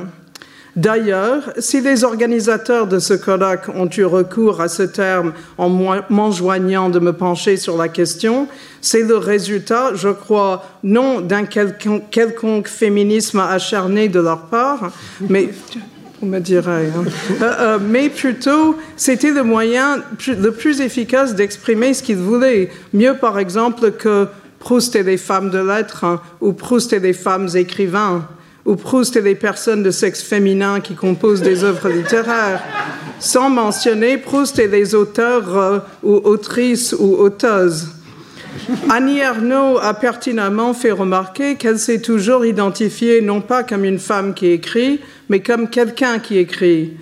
D'ailleurs, 0.79 1.51
si 1.57 1.81
les 1.81 2.05
organisateurs 2.05 2.87
de 2.87 2.99
ce 2.99 3.13
colloque 3.13 3.67
ont 3.75 3.89
eu 3.97 4.05
recours 4.05 4.61
à 4.61 4.69
ce 4.69 4.83
terme 4.83 5.33
en 5.57 5.67
m'enjoignant 6.09 6.87
de 6.89 6.99
me 6.99 7.11
pencher 7.11 7.57
sur 7.57 7.75
la 7.75 7.89
question, 7.89 8.47
c'est 8.79 9.03
le 9.03 9.17
résultat, 9.17 9.93
je 9.95 10.07
crois, 10.07 10.63
non 10.83 11.19
d'un 11.19 11.43
quelconque, 11.43 12.69
féminisme 12.69 13.39
acharné 13.41 14.07
de 14.07 14.21
leur 14.21 14.43
part, 14.43 14.93
mais 15.27 15.49
me 16.21 16.37
hein. 16.37 16.41
euh, 16.49 17.03
euh, 17.41 17.77
mais 17.81 18.07
plutôt 18.07 18.77
c'était 18.95 19.31
le 19.31 19.43
moyen 19.43 19.97
le 20.27 20.51
plus 20.51 20.79
efficace 20.79 21.35
d'exprimer 21.35 21.93
ce 21.93 22.03
qu'ils 22.03 22.15
voulaient. 22.15 22.69
Mieux, 22.93 23.15
par 23.15 23.37
exemple, 23.37 23.91
que 23.91 24.27
Proust 24.59 24.95
et 24.95 25.03
les 25.03 25.17
femmes 25.17 25.49
de 25.49 25.59
lettres 25.59 26.05
hein, 26.05 26.21
ou 26.39 26.53
Proust 26.53 26.93
et 26.93 26.99
les 26.99 27.13
femmes 27.13 27.49
écrivains 27.53 28.25
ou 28.69 28.75
Proust 28.75 29.15
et 29.15 29.21
les 29.21 29.33
personnes 29.33 29.81
de 29.81 29.89
sexe 29.89 30.21
féminin 30.21 30.79
qui 30.79 30.93
composent 30.93 31.41
des 31.41 31.63
œuvres 31.63 31.89
littéraires, 31.89 32.61
sans 33.19 33.49
mentionner 33.49 34.19
Proust 34.19 34.59
et 34.59 34.67
les 34.67 34.93
auteurs 34.93 35.57
euh, 35.57 35.79
ou 36.03 36.17
autrices 36.23 36.93
ou 36.93 37.15
auteuses. 37.15 37.87
Annie 38.87 39.17
Ernaux 39.17 39.79
a 39.79 39.95
pertinemment 39.95 40.75
fait 40.75 40.91
remarquer 40.91 41.55
qu'elle 41.55 41.79
s'est 41.79 42.01
toujours 42.01 42.45
identifiée 42.45 43.21
non 43.21 43.41
pas 43.41 43.63
comme 43.63 43.85
une 43.85 43.97
femme 43.97 44.35
qui 44.35 44.51
écrit, 44.51 44.99
mais 45.29 45.39
comme 45.39 45.71
quelqu'un 45.71 46.19
qui 46.19 46.37
écrit. 46.37 46.93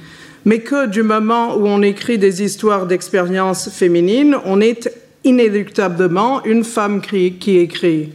Mais 0.46 0.60
que 0.60 0.86
du 0.88 1.04
moment 1.04 1.58
où 1.58 1.68
on 1.68 1.82
écrit 1.82 2.18
des 2.18 2.44
histoires 2.44 2.86
d'expériences 2.86 3.70
féminines, 3.70 4.38
on 4.46 4.62
est 4.62 4.90
inéluctablement 5.26 6.46
une 6.46 6.64
femme 6.64 7.02
qui 7.02 7.58
écrit. 7.58 8.12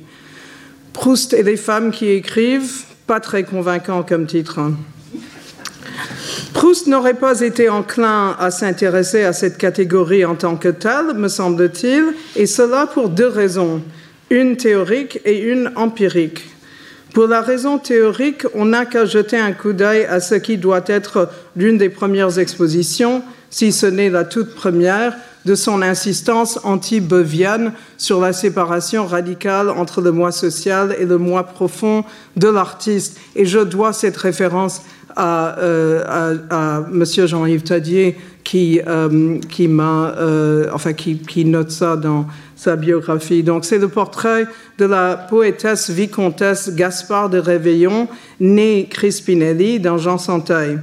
Proust 0.94 1.34
et 1.34 1.42
les 1.42 1.58
femmes 1.58 1.90
qui 1.90 2.08
écrivent, 2.08 2.84
pas 3.12 3.20
très 3.20 3.44
convaincant 3.44 4.02
comme 4.04 4.24
titre. 4.24 4.58
Hein. 4.58 4.72
Proust 6.54 6.86
n'aurait 6.86 7.12
pas 7.12 7.42
été 7.42 7.68
enclin 7.68 8.34
à 8.38 8.50
s'intéresser 8.50 9.22
à 9.24 9.34
cette 9.34 9.58
catégorie 9.58 10.24
en 10.24 10.34
tant 10.34 10.56
que 10.56 10.70
telle, 10.70 11.12
me 11.16 11.28
semble-t-il, 11.28 12.14
et 12.36 12.46
cela 12.46 12.86
pour 12.86 13.10
deux 13.10 13.26
raisons, 13.26 13.82
une 14.30 14.56
théorique 14.56 15.20
et 15.26 15.40
une 15.40 15.72
empirique. 15.76 16.42
Pour 17.12 17.26
la 17.26 17.42
raison 17.42 17.76
théorique, 17.76 18.46
on 18.54 18.64
n'a 18.64 18.86
qu'à 18.86 19.04
jeter 19.04 19.36
un 19.36 19.52
coup 19.52 19.74
d'œil 19.74 20.06
à 20.06 20.18
ce 20.20 20.36
qui 20.36 20.56
doit 20.56 20.84
être 20.86 21.28
l'une 21.54 21.76
des 21.76 21.90
premières 21.90 22.38
expositions, 22.38 23.22
si 23.50 23.72
ce 23.72 23.84
n'est 23.84 24.08
la 24.08 24.24
toute 24.24 24.54
première, 24.54 25.14
de 25.44 25.54
son 25.54 25.82
insistance 25.82 26.60
anti-bevienne 26.64 27.72
sur 27.96 28.20
la 28.20 28.32
séparation 28.32 29.06
radicale 29.06 29.70
entre 29.70 30.00
le 30.00 30.12
moi 30.12 30.32
social 30.32 30.94
et 30.98 31.04
le 31.04 31.18
moi 31.18 31.44
profond 31.44 32.04
de 32.36 32.48
l'artiste. 32.48 33.18
Et 33.34 33.44
je 33.44 33.58
dois 33.58 33.92
cette 33.92 34.16
référence 34.16 34.82
à, 35.16 35.58
euh, 35.58 36.82
M. 36.92 37.04
Jean-Yves 37.26 37.62
Tadier 37.62 38.16
qui, 38.44 38.80
euh, 38.86 39.38
euh, 39.60 40.92
qui, 40.96 41.44
note 41.44 41.70
ça 41.70 41.96
dans 41.96 42.26
sa 42.56 42.76
biographie. 42.76 43.42
Donc, 43.42 43.64
c'est 43.64 43.78
le 43.78 43.88
portrait 43.88 44.46
de 44.78 44.84
la 44.84 45.16
poétesse 45.16 45.90
vicomtesse 45.90 46.74
Gaspard 46.74 47.30
de 47.30 47.38
Réveillon, 47.38 48.08
née 48.40 48.88
Crispinelli 48.90 49.80
dans 49.80 49.98
Jean 49.98 50.18
Santaille. 50.18 50.78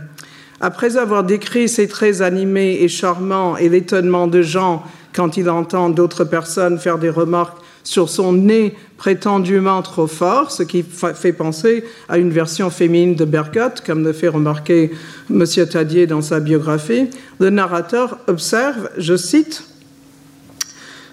Après 0.62 0.98
avoir 0.98 1.24
décrit 1.24 1.70
ses 1.70 1.88
traits 1.88 2.22
animés 2.22 2.80
et 2.82 2.88
charmants 2.88 3.56
et 3.56 3.70
l'étonnement 3.70 4.28
de 4.28 4.42
Jean 4.42 4.84
quand 5.14 5.38
il 5.38 5.50
entend 5.50 5.90
d'autres 5.90 6.26
personnes 6.26 6.80
faire 6.80 6.98
des 6.98 7.10
remarques 7.10 7.58
sur 7.84 8.10
son 8.10 8.34
nez 8.34 8.76
prétendument 8.98 9.82
trop 9.82 10.08
fort, 10.08 10.52
ce 10.52 10.64
qui 10.64 10.84
fait 10.84 11.34
penser 11.34 11.86
à 12.10 12.18
une 12.18 12.30
version 12.30 12.70
féminine 12.70 13.16
de 13.16 13.26
Bergotte, 13.26 13.82
comme 13.86 14.04
le 14.04 14.14
fait 14.14 14.28
remarquer 14.28 14.92
M. 15.30 15.46
Tadier 15.72 16.06
dans 16.06 16.22
sa 16.22 16.40
biographie, 16.40 17.10
le 17.40 17.50
narrateur 17.50 18.20
observe, 18.28 18.90
je 18.98 19.16
cite, 19.16 19.64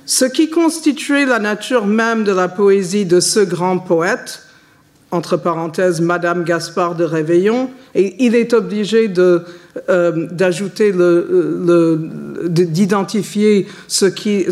Ce 0.05 0.25
qui 0.25 0.51
constituait 0.51 1.25
la 1.25 1.39
nature 1.39 1.87
même 1.87 2.25
de 2.25 2.33
la 2.33 2.49
poésie 2.49 3.07
de 3.07 3.21
ce 3.21 3.41
grand 3.41 3.79
poète, 3.79 4.46
entre 5.13 5.37
parenthèses, 5.37 6.01
Madame 6.01 6.45
Gaspard 6.45 6.97
de 6.97 7.05
Réveillon, 7.05 7.71
et 7.95 8.17
il 8.25 8.35
est 8.35 8.53
obligé 8.53 9.13
euh, 9.89 10.27
d'ajouter 10.33 10.93
d'identifier 12.49 13.69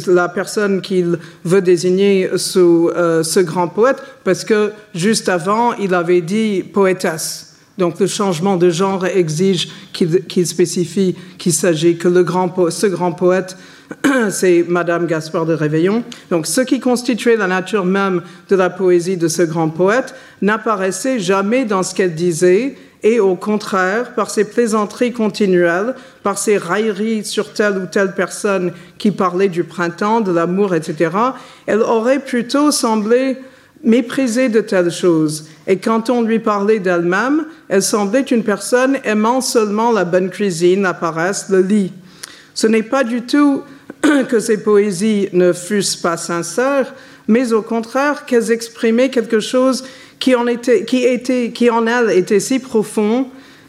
la 0.06 0.28
personne 0.28 0.80
qu'il 0.80 1.18
veut 1.44 1.62
désigner 1.62 2.30
sous 2.36 2.90
euh, 2.94 3.22
ce 3.22 3.40
grand 3.40 3.68
poète, 3.68 4.00
parce 4.22 4.44
que 4.44 4.70
juste 4.94 5.28
avant, 5.28 5.74
il 5.74 5.92
avait 5.92 6.20
dit 6.20 6.62
poétesse. 6.62 7.54
Donc 7.76 7.98
le 7.98 8.06
changement 8.06 8.56
de 8.56 8.70
genre 8.70 9.04
exige 9.04 9.68
qu'il, 9.92 10.46
spécifie 10.46 11.16
qu'il 11.38 11.52
s'agit 11.52 11.96
que 11.96 12.06
le 12.06 12.22
grand, 12.22 12.70
ce 12.70 12.86
grand 12.86 13.10
poète 13.10 13.56
c'est 14.30 14.64
Madame 14.68 15.06
Gaspard 15.06 15.46
de 15.46 15.54
Réveillon. 15.54 16.04
Donc, 16.30 16.46
ce 16.46 16.60
qui 16.60 16.80
constituait 16.80 17.36
la 17.36 17.46
nature 17.46 17.84
même 17.84 18.22
de 18.48 18.56
la 18.56 18.70
poésie 18.70 19.16
de 19.16 19.28
ce 19.28 19.42
grand 19.42 19.68
poète 19.68 20.14
n'apparaissait 20.42 21.18
jamais 21.18 21.64
dans 21.64 21.82
ce 21.82 21.94
qu'elle 21.94 22.14
disait, 22.14 22.76
et 23.02 23.20
au 23.20 23.36
contraire, 23.36 24.14
par 24.14 24.30
ses 24.30 24.44
plaisanteries 24.44 25.12
continuelles, 25.12 25.94
par 26.22 26.38
ses 26.38 26.56
railleries 26.56 27.24
sur 27.24 27.52
telle 27.52 27.76
ou 27.76 27.86
telle 27.86 28.14
personne 28.14 28.72
qui 28.96 29.10
parlait 29.10 29.48
du 29.48 29.64
printemps, 29.64 30.22
de 30.22 30.32
l'amour, 30.32 30.74
etc., 30.74 31.10
elle 31.66 31.82
aurait 31.82 32.20
plutôt 32.20 32.70
semblé 32.70 33.36
mépriser 33.82 34.48
de 34.48 34.62
telles 34.62 34.90
choses. 34.90 35.46
Et 35.66 35.76
quand 35.76 36.08
on 36.08 36.22
lui 36.22 36.38
parlait 36.38 36.78
d'elle-même, 36.78 37.44
elle 37.68 37.82
semblait 37.82 38.22
une 38.22 38.42
personne 38.42 38.96
aimant 39.04 39.42
seulement 39.42 39.92
la 39.92 40.06
bonne 40.06 40.30
cuisine, 40.30 40.82
la 40.82 40.94
paresse, 40.94 41.50
le 41.50 41.60
lit. 41.60 41.92
Ce 42.54 42.66
n'est 42.66 42.82
pas 42.82 43.04
du 43.04 43.22
tout 43.22 43.62
que 44.28 44.40
ces 44.40 44.62
poésies 44.62 45.28
ne 45.32 45.52
fussent 45.52 45.96
pas 45.96 46.16
sincères, 46.16 46.94
mais 47.28 47.52
au 47.52 47.62
contraire 47.62 48.26
qu'elles 48.26 48.50
exprimaient 48.50 49.10
quelque 49.10 49.40
chose 49.40 49.84
qui 50.18 50.34
en, 50.34 50.46
était, 50.46 50.84
qui, 50.84 51.04
était, 51.04 51.50
qui 51.52 51.70
en 51.70 51.86
elle 51.86 52.10
était 52.10 52.40
si 52.40 52.58
profond 52.58 53.28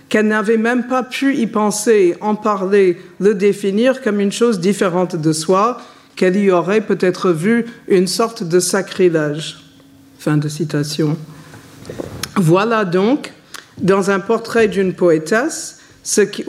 qu'elle 0.10 0.28
n'avait 0.28 0.58
même 0.58 0.88
pas 0.88 1.04
pu 1.04 1.36
y 1.36 1.48
penser, 1.48 2.16
en 2.22 2.36
parler, 2.36 2.98
le 3.20 3.34
définir 3.34 4.02
comme 4.02 4.20
une 4.20 4.32
chose 4.32 4.60
différente 4.60 5.16
de 5.16 5.34
soi, 5.34 5.82
qu'elle 6.16 6.38
y 6.38 6.52
aurait 6.52 6.82
peut-être 6.82 7.32
vu 7.32 7.66
une 7.88 8.08
sorte 8.08 8.44
de 8.44 8.60
sacrilège. 8.60 9.58
Fin 10.20 10.38
de 10.38 10.48
citation. 10.48 11.18
Voilà 12.36 12.86
donc, 12.86 13.34
dans 13.80 14.12
un 14.12 14.20
portrait 14.20 14.68
d'une 14.68 14.94
poétesse, 14.94 15.80
ce 16.06 16.22
qui, 16.22 16.46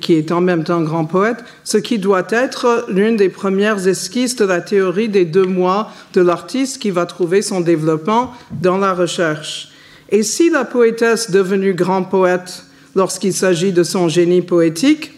qui, 0.00 0.14
est 0.14 0.30
en 0.30 0.40
même 0.40 0.62
temps 0.62 0.80
grand 0.80 1.04
poète, 1.04 1.38
ce 1.64 1.76
qui 1.76 1.98
doit 1.98 2.26
être 2.30 2.86
l'une 2.88 3.16
des 3.16 3.28
premières 3.28 3.88
esquisses 3.88 4.36
de 4.36 4.44
la 4.44 4.60
théorie 4.60 5.08
des 5.08 5.24
deux 5.24 5.44
mois 5.44 5.90
de 6.14 6.20
l'artiste 6.20 6.80
qui 6.80 6.90
va 6.90 7.04
trouver 7.04 7.42
son 7.42 7.60
développement 7.60 8.32
dans 8.62 8.78
la 8.78 8.94
recherche. 8.94 9.70
Et 10.10 10.22
si 10.22 10.50
la 10.50 10.64
poétesse 10.64 11.32
devenue 11.32 11.74
grand 11.74 12.04
poète 12.04 12.62
lorsqu'il 12.94 13.32
s'agit 13.32 13.72
de 13.72 13.82
son 13.82 14.08
génie 14.08 14.40
poétique, 14.42 15.15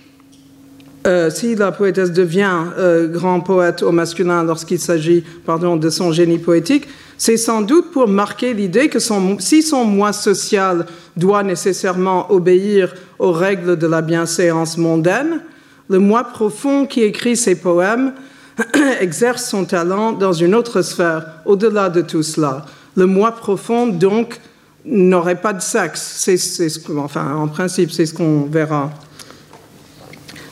euh, 1.08 1.30
si 1.30 1.54
la 1.54 1.72
poétesse 1.72 2.12
devient 2.12 2.64
euh, 2.78 3.08
grand 3.08 3.40
poète 3.40 3.82
au 3.82 3.90
masculin 3.90 4.44
lorsqu'il 4.44 4.78
s'agit 4.78 5.24
pardon, 5.46 5.76
de 5.76 5.88
son 5.88 6.12
génie 6.12 6.38
poétique, 6.38 6.86
c'est 7.16 7.38
sans 7.38 7.62
doute 7.62 7.90
pour 7.90 8.06
marquer 8.06 8.52
l'idée 8.52 8.88
que 8.88 8.98
si 8.98 9.62
son 9.62 9.84
moi 9.84 10.12
social 10.12 10.86
doit 11.16 11.42
nécessairement 11.42 12.30
obéir 12.30 12.94
aux 13.18 13.32
règles 13.32 13.76
de 13.76 13.86
la 13.86 14.02
bienséance 14.02 14.76
mondaine, 14.76 15.40
le 15.88 15.98
moi 15.98 16.24
profond 16.24 16.86
qui 16.86 17.02
écrit 17.02 17.36
ses 17.36 17.56
poèmes 17.56 18.12
exerce 19.00 19.48
son 19.48 19.64
talent 19.64 20.12
dans 20.12 20.32
une 20.32 20.54
autre 20.54 20.82
sphère, 20.82 21.24
au-delà 21.46 21.88
de 21.88 22.02
tout 22.02 22.22
cela. 22.22 22.66
Le 22.96 23.06
moi 23.06 23.32
profond, 23.32 23.86
donc, 23.86 24.38
n'aurait 24.84 25.40
pas 25.40 25.52
de 25.52 25.60
sexe. 25.60 26.00
C'est, 26.18 26.68
enfin, 26.96 27.34
en 27.34 27.48
principe, 27.48 27.90
c'est 27.92 28.06
ce 28.06 28.14
qu'on 28.14 28.44
verra. 28.44 28.90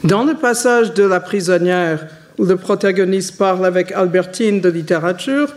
Dans 0.06 0.22
le 0.22 0.34
passage 0.34 0.94
de 0.94 1.02
La 1.02 1.18
prisonnière, 1.18 2.06
où 2.38 2.44
le 2.44 2.56
protagoniste 2.56 3.36
parle 3.36 3.66
avec 3.66 3.90
Albertine 3.90 4.60
de 4.60 4.68
littérature, 4.68 5.52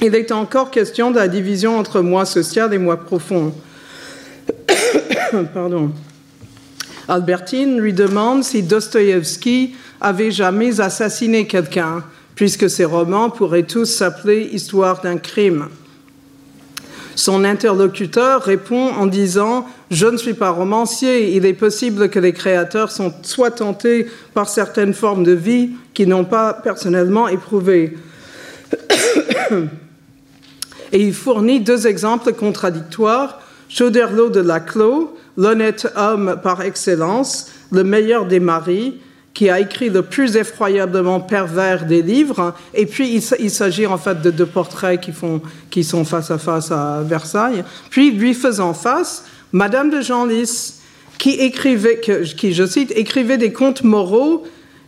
il 0.00 0.14
est 0.14 0.30
encore 0.30 0.70
question 0.70 1.10
de 1.10 1.16
la 1.16 1.26
division 1.26 1.76
entre 1.76 2.02
moi 2.02 2.24
social 2.24 2.72
et 2.72 2.78
moi 2.78 2.98
profond. 2.98 3.52
Pardon. 5.54 5.90
Albertine 7.08 7.80
lui 7.80 7.92
demande 7.92 8.44
si 8.44 8.62
Dostoïevski 8.62 9.74
avait 10.00 10.30
jamais 10.30 10.80
assassiné 10.80 11.48
quelqu'un, 11.48 12.04
puisque 12.36 12.70
ses 12.70 12.84
romans 12.84 13.28
pourraient 13.28 13.64
tous 13.64 13.86
s'appeler 13.86 14.50
Histoire 14.52 15.00
d'un 15.00 15.18
crime. 15.18 15.66
Son 17.14 17.44
interlocuteur 17.44 18.42
répond 18.42 18.90
en 18.90 19.06
disant 19.06 19.66
Je 19.90 20.06
ne 20.06 20.16
suis 20.16 20.34
pas 20.34 20.50
romancier, 20.50 21.36
il 21.36 21.44
est 21.46 21.52
possible 21.52 22.08
que 22.08 22.18
les 22.18 22.32
créateurs 22.32 22.90
soient 22.90 23.50
tentés 23.50 24.06
par 24.34 24.48
certaines 24.48 24.94
formes 24.94 25.24
de 25.24 25.32
vie 25.32 25.70
qu'ils 25.94 26.08
n'ont 26.08 26.24
pas 26.24 26.54
personnellement 26.54 27.28
éprouvées. 27.28 27.96
Et 30.92 31.00
il 31.00 31.14
fournit 31.14 31.60
deux 31.60 31.86
exemples 31.86 32.32
contradictoires. 32.32 33.40
Chauderlot 33.68 34.28
de 34.28 34.40
Laclos, 34.40 35.16
l'honnête 35.38 35.90
homme 35.96 36.38
par 36.42 36.60
excellence, 36.60 37.50
le 37.70 37.84
meilleur 37.84 38.26
des 38.26 38.40
maris, 38.40 39.00
qui 39.34 39.48
a 39.48 39.60
écrit 39.60 39.88
le 39.88 40.02
plus 40.02 40.36
effroyablement 40.36 41.20
pervers 41.20 41.86
des 41.86 42.02
livres. 42.02 42.54
Et 42.74 42.86
puis, 42.86 43.22
il, 43.38 43.50
s'agit 43.50 43.86
en 43.86 43.98
fait 43.98 44.20
de 44.20 44.30
deux 44.30 44.46
portraits 44.46 45.00
qui, 45.70 45.84
sont 45.84 46.04
face 46.04 46.30
à 46.30 46.38
face 46.38 46.70
à 46.70 47.02
Versailles. 47.02 47.64
Puis, 47.90 48.10
lui 48.10 48.34
faisant 48.34 48.74
face, 48.74 49.24
Madame 49.52 49.90
de 49.90 50.00
Genlis, 50.00 50.74
qui 51.18 51.30
écrivait, 51.30 52.00
qui, 52.00 52.52
je 52.52 52.66
cite, 52.66 52.92
écrivait 52.96 53.38
des 53.38 53.52
contes 53.52 53.84
moraux 53.84 54.44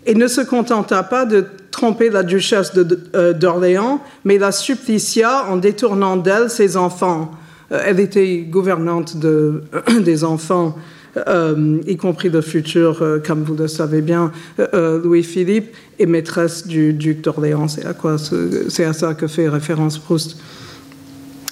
et 0.07 0.15
ne 0.15 0.27
se 0.27 0.43
contenta 0.43 1.03
pas 1.03 1.25
de 1.25 1.47
tromper 1.71 2.11
la 2.11 2.23
duchesse 2.23 2.73
euh, 3.15 3.33
d'Orléans, 3.33 4.01
mais 4.25 4.39
la 4.39 4.53
supplicia 4.53 5.47
en 5.49 5.57
détournant 5.57 6.17
d'elle 6.17 6.51
ses 6.51 6.77
enfants. 6.77 7.31
Euh, 7.73 7.83
elle 7.85 8.01
était 8.01 8.39
gouvernante 8.39 9.17
de, 9.17 9.63
des 10.01 10.25
enfants, 10.25 10.77
euh, 11.17 11.79
y 11.87 11.97
compris 11.97 12.29
le 12.29 12.41
futur, 12.41 13.03
comme 13.27 13.43
vous 13.43 13.55
le 13.55 13.69
savez 13.69 14.03
bien, 14.03 14.33
Louis-Philippe, 14.73 15.75
et 15.99 16.07
maîtresse 16.07 16.67
du 16.67 16.93
duc 16.93 17.21
d'Orléans. 17.23 17.69
C'est 17.69 17.87
à, 17.87 17.95
c'est 18.69 18.85
à 18.85 18.93
ça 18.93 19.15
que 19.15 19.27
fait 19.27 19.49
référence 19.49 19.99
Proust. 19.99 20.37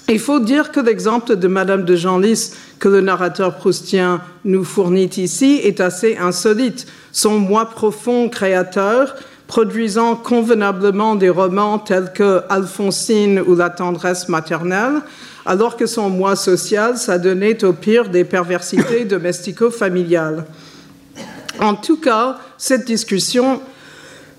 Il 0.09 0.19
faut 0.19 0.41
dire 0.41 0.71
que 0.71 0.81
l'exemple 0.81 1.37
de 1.37 1.47
Madame 1.47 1.85
de 1.85 1.95
Genlis 1.95 2.51
que 2.83 2.89
le 2.89 2.99
narrateur 2.99 3.55
proustien 3.55 4.19
nous 4.43 4.65
fournit 4.65 5.09
ici 5.15 5.61
est 5.63 5.79
assez 5.79 6.17
insolite. 6.17 6.85
Son 7.13 7.39
moi 7.39 7.69
profond 7.69 8.27
créateur, 8.27 9.15
produisant 9.47 10.17
convenablement 10.17 11.15
des 11.15 11.29
romans 11.29 11.79
tels 11.79 12.11
que 12.13 12.41
Alphonsine 12.49 13.39
ou 13.39 13.55
La 13.55 13.69
tendresse 13.69 14.27
maternelle, 14.27 15.01
alors 15.45 15.77
que 15.77 15.85
son 15.85 16.09
moi 16.09 16.35
social 16.35 16.97
s'adonnait 16.97 17.63
au 17.63 17.73
pire 17.73 18.09
des 18.09 18.23
perversités 18.23 19.05
domestico-familiales. 19.05 20.45
En 21.59 21.75
tout 21.75 21.97
cas, 21.97 22.39
cette 22.57 22.85
discussion 22.85 23.61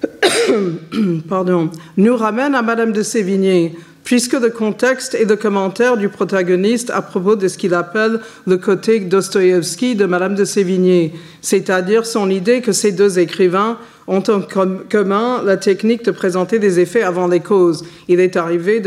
pardon, 1.28 1.70
nous 1.96 2.16
ramène 2.16 2.54
à 2.54 2.62
Madame 2.62 2.92
de 2.92 3.02
Sévigné, 3.02 3.76
puisque 4.04 4.34
le 4.34 4.50
contexte 4.50 5.14
et 5.14 5.25
le 5.25 5.34
commentaire 5.34 5.96
du 5.96 6.08
protagoniste 6.11 6.90
à 6.90 7.02
propos 7.02 7.37
de 7.37 7.49
ce 7.49 7.58
qu'il 7.58 7.75
appelle 7.75 8.20
le 8.46 8.58
côté 8.58 9.00
Dostoïevski 9.00 9.96
de 9.96 10.04
Madame 10.04 10.34
de 10.34 10.44
Sévigné, 10.44 11.14
c'est-à-dire 11.40 12.06
son 12.06 12.30
idée 12.30 12.61
que 12.61 12.73
ces 12.73 12.92
deux 12.92 13.18
écrivains 13.18 13.78
ont 14.06 14.23
en 14.28 14.42
commun 14.90 15.42
la 15.42 15.56
technique 15.56 16.04
de 16.04 16.11
présenter 16.11 16.58
des 16.58 16.78
effets 16.78 17.02
avant 17.02 17.26
les 17.26 17.40
causes. 17.40 17.84
Il 18.06 18.20
est 18.20 18.37
arrivé 18.37 18.82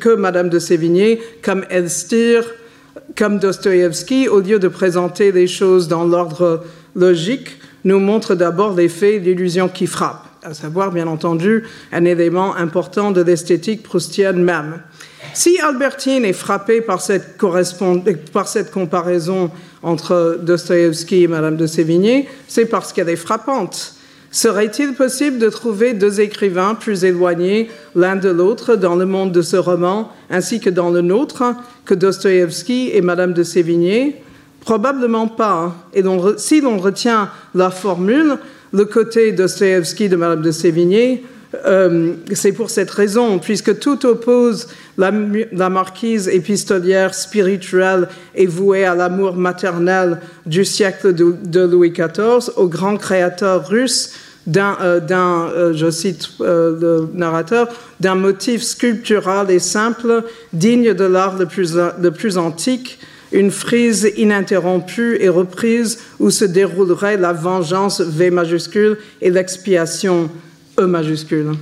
que 0.00 0.14
Madame 0.14 0.48
de 0.48 0.60
Sévigné, 0.60 1.20
comme 1.42 1.64
Elstir, 1.68 2.44
comme 3.18 3.40
Dostoïevski, 3.40 4.28
au 4.28 4.38
lieu 4.38 4.60
de 4.60 4.68
présenter 4.68 5.32
les 5.32 5.48
choses 5.48 5.88
dans 5.88 6.04
l'ordre 6.04 6.62
logique, 6.94 7.58
nous 7.84 7.98
montre 7.98 8.36
d'abord 8.36 8.76
l'effet 8.76 9.18
d'illusion 9.18 9.68
qui 9.68 9.88
frappe 9.88 10.31
à 10.44 10.54
savoir 10.54 10.90
bien 10.90 11.06
entendu 11.06 11.62
un 11.92 12.04
élément 12.04 12.56
important 12.56 13.12
de 13.12 13.20
l'esthétique 13.20 13.84
proustienne 13.84 14.42
même. 14.42 14.80
Si 15.34 15.60
Albertine 15.60 16.24
est 16.24 16.32
frappée 16.32 16.80
par 16.80 17.00
cette, 17.00 17.38
par 18.32 18.48
cette 18.48 18.72
comparaison 18.72 19.52
entre 19.84 20.40
Dostoïevski 20.42 21.22
et 21.22 21.28
Madame 21.28 21.56
de 21.56 21.66
Sévigné, 21.66 22.28
c'est 22.48 22.66
parce 22.66 22.92
qu'elle 22.92 23.08
est 23.08 23.16
frappante. 23.16 23.94
Serait-il 24.32 24.94
possible 24.94 25.38
de 25.38 25.48
trouver 25.48 25.92
deux 25.92 26.20
écrivains 26.20 26.74
plus 26.74 27.04
éloignés 27.04 27.70
l'un 27.94 28.16
de 28.16 28.30
l'autre 28.30 28.74
dans 28.74 28.96
le 28.96 29.06
monde 29.06 29.30
de 29.30 29.42
ce 29.42 29.56
roman, 29.56 30.10
ainsi 30.28 30.58
que 30.58 30.70
dans 30.70 30.90
le 30.90 31.02
nôtre, 31.02 31.44
que 31.84 31.94
Dostoïevski 31.94 32.90
et 32.92 33.00
Madame 33.00 33.32
de 33.32 33.44
Sévigné? 33.44 34.22
Probablement 34.60 35.28
pas. 35.28 35.74
Et 35.94 36.02
si 36.36 36.60
l'on 36.60 36.78
retient 36.78 37.30
la 37.54 37.70
formule, 37.70 38.38
le 38.72 38.84
côté 38.84 39.32
Dostoevsky 39.32 40.08
de 40.08 40.16
Madame 40.16 40.42
de 40.42 40.50
Sévigné, 40.50 41.24
euh, 41.66 42.14
c'est 42.32 42.52
pour 42.52 42.70
cette 42.70 42.90
raison, 42.90 43.38
puisque 43.38 43.78
tout 43.78 44.06
oppose 44.06 44.68
la, 44.96 45.10
marquise 45.10 46.28
épistolière 46.28 47.14
spirituelle 47.14 48.08
et 48.34 48.46
vouée 48.46 48.84
à 48.84 48.94
l'amour 48.94 49.36
maternel 49.36 50.18
du 50.46 50.64
siècle 50.64 51.12
de, 51.12 51.60
Louis 51.60 51.90
XIV 51.90 52.50
au 52.56 52.68
grand 52.68 52.96
créateur 52.96 53.68
russe 53.68 54.14
d'un, 54.46 54.76
euh, 54.80 55.00
euh, 55.10 55.72
je 55.74 55.90
cite 55.90 56.30
le 56.40 57.08
narrateur, 57.14 57.68
d'un 58.00 58.14
motif 58.14 58.62
sculptural 58.62 59.50
et 59.50 59.58
simple, 59.58 60.24
digne 60.52 60.94
de 60.94 61.04
l'art 61.04 61.38
le 61.38 61.46
plus, 61.46 61.76
le 61.76 62.10
plus 62.10 62.38
antique, 62.38 62.98
une 63.32 63.50
frise 63.50 64.10
ininterrompue 64.16 65.16
et 65.20 65.28
reprise 65.28 65.98
où 66.20 66.30
se 66.30 66.44
déroulerait 66.44 67.16
la 67.16 67.32
vengeance 67.32 68.00
V 68.00 68.30
majuscule 68.30 68.98
et 69.20 69.30
l'expiation 69.30 70.30
E 70.78 70.86
majuscule. 70.86 71.52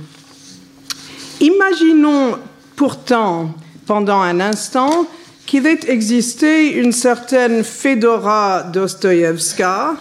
Imaginons 1.39 2.37
pourtant 2.75 3.55
pendant 3.85 4.21
un 4.21 4.39
instant 4.39 5.07
qu'il 5.45 5.67
ait 5.67 5.79
existé 5.87 6.77
une 6.77 6.91
certaine 6.91 7.63
Fedora 7.63 8.63
Dostoïevska, 8.71 9.95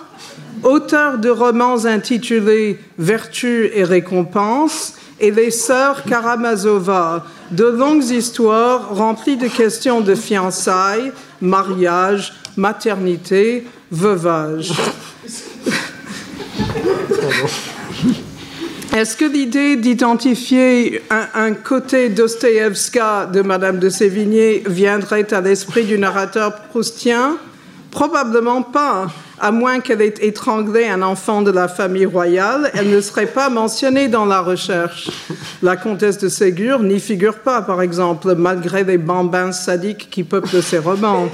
auteur 0.63 1.19
de 1.19 1.31
romans 1.31 1.87
intitulés 1.87 2.79
Vertu 2.99 3.71
et 3.75 3.83
récompense, 3.83 4.95
et 5.19 5.31
les 5.31 5.51
sœurs 5.51 6.05
Karamazova, 6.05 7.27
de 7.51 7.65
longues 7.65 8.11
histoires 8.11 8.95
remplies 8.95 9.37
de 9.37 9.49
questions 9.49 10.01
de 10.01 10.15
fiançailles, 10.15 11.13
mariage, 11.41 12.33
maternité, 12.57 13.67
veuvage. 13.91 14.73
Est-ce 18.93 19.17
que 19.17 19.25
l'idée 19.25 19.77
d'identifier 19.77 21.01
un, 21.11 21.53
côté 21.55 22.09
Dostoevska 22.09 23.27
de 23.27 23.41
Madame 23.41 23.79
de 23.79 23.89
Sévigné 23.89 24.65
viendrait 24.67 25.33
à 25.33 25.41
l'esprit 25.41 25.85
du 25.85 25.97
narrateur 25.97 26.63
proustien? 26.71 27.37
Probablement 27.93 28.63
pas. 28.63 29.07
À 29.43 29.53
moins 29.53 29.81
qu'elle 29.81 30.03
ait 30.03 30.13
étranglé 30.21 30.87
un 30.87 31.01
enfant 31.01 31.41
de 31.41 31.51
la 31.51 31.67
famille 31.67 32.05
royale, 32.05 32.71
elle 32.75 32.91
ne 32.91 33.01
serait 33.01 33.25
pas 33.25 33.49
mentionnée 33.49 34.07
dans 34.07 34.27
la 34.27 34.43
recherche. 34.43 35.09
La 35.63 35.77
comtesse 35.77 36.19
de 36.19 36.29
Ségur 36.29 36.81
n'y 36.81 37.01
figure 37.01 37.39
pas, 37.39 37.63
par 37.63 37.81
exemple, 37.81 38.35
malgré 38.35 38.85
les 38.85 38.99
bambins 38.99 39.53
sadiques 39.53 40.09
qui 40.11 40.25
peuplent 40.25 40.63
ses 40.63 40.77
romans. 40.77 41.31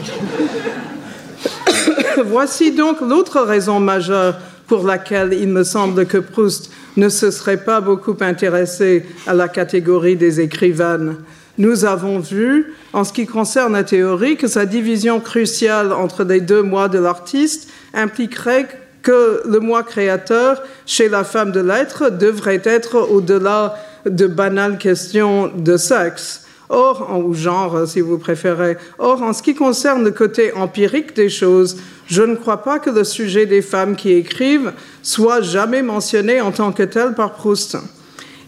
Voici 2.27 2.71
donc 2.71 3.01
l'autre 3.01 3.41
raison 3.41 3.81
majeure 3.81 4.37
pour 4.69 4.87
laquelle 4.87 5.33
il 5.33 5.49
me 5.49 5.65
semble 5.65 6.07
que 6.07 6.19
Proust 6.19 6.71
ne 6.97 7.09
se 7.09 7.33
serait 7.33 7.65
pas 7.65 7.81
beaucoup 7.81 8.17
intéressé 8.21 9.05
à 9.27 9.35
la 9.35 9.49
catégorie 9.49 10.15
des 10.15 10.41
écrivaines. 10.41 11.17
Nous 11.59 11.85
avons 11.85 12.21
vu, 12.21 12.75
en 12.93 13.03
ce 13.03 13.13
qui 13.13 13.27
concerne 13.27 13.73
la 13.73 13.83
théorie, 13.83 14.37
que 14.37 14.47
sa 14.47 14.65
division 14.65 15.19
cruciale 15.21 15.93
entre 15.93 16.23
les 16.23 16.41
deux 16.41 16.63
mois 16.63 16.89
de 16.89 16.99
l'artiste 16.99 17.69
impliquerait 17.97 18.69
que 19.03 19.43
le 19.49 19.61
moi 19.61 19.83
créateur 19.83 20.63
chez 20.85 21.09
la 21.09 21.25
femme 21.25 21.53
de 21.53 21.61
l'être 21.61 22.11
devrait 22.11 22.63
être 22.65 22.97
au-delà 22.97 23.77
de 24.05 24.27
banales 24.27 24.79
questions 24.79 25.51
de 25.55 25.77
sexe. 25.77 26.43
Or, 26.69 27.23
ou 27.25 27.33
genre, 27.33 27.87
si 27.87 28.01
vous 28.01 28.19
préférez. 28.19 28.77
Or, 28.99 29.23
en 29.23 29.33
ce 29.33 29.43
qui 29.43 29.55
concerne 29.55 30.03
le 30.03 30.11
côté 30.11 30.53
empirique 30.53 31.15
des 31.15 31.29
choses, 31.29 31.77
je 32.09 32.23
ne 32.23 32.35
crois 32.35 32.65
pas 32.65 32.81
que 32.81 32.91
le 32.91 33.05
sujet 33.05 33.47
des 33.47 33.63
femmes 33.63 33.95
qui 33.95 34.13
écrivent 34.13 34.73
soit 35.03 35.43
jamais 35.43 35.83
mentionné 35.83 36.41
en 36.41 36.51
tant 36.51 36.73
que 36.73 36.83
tel 36.83 37.15
par 37.15 37.35
Proust. 37.35 37.77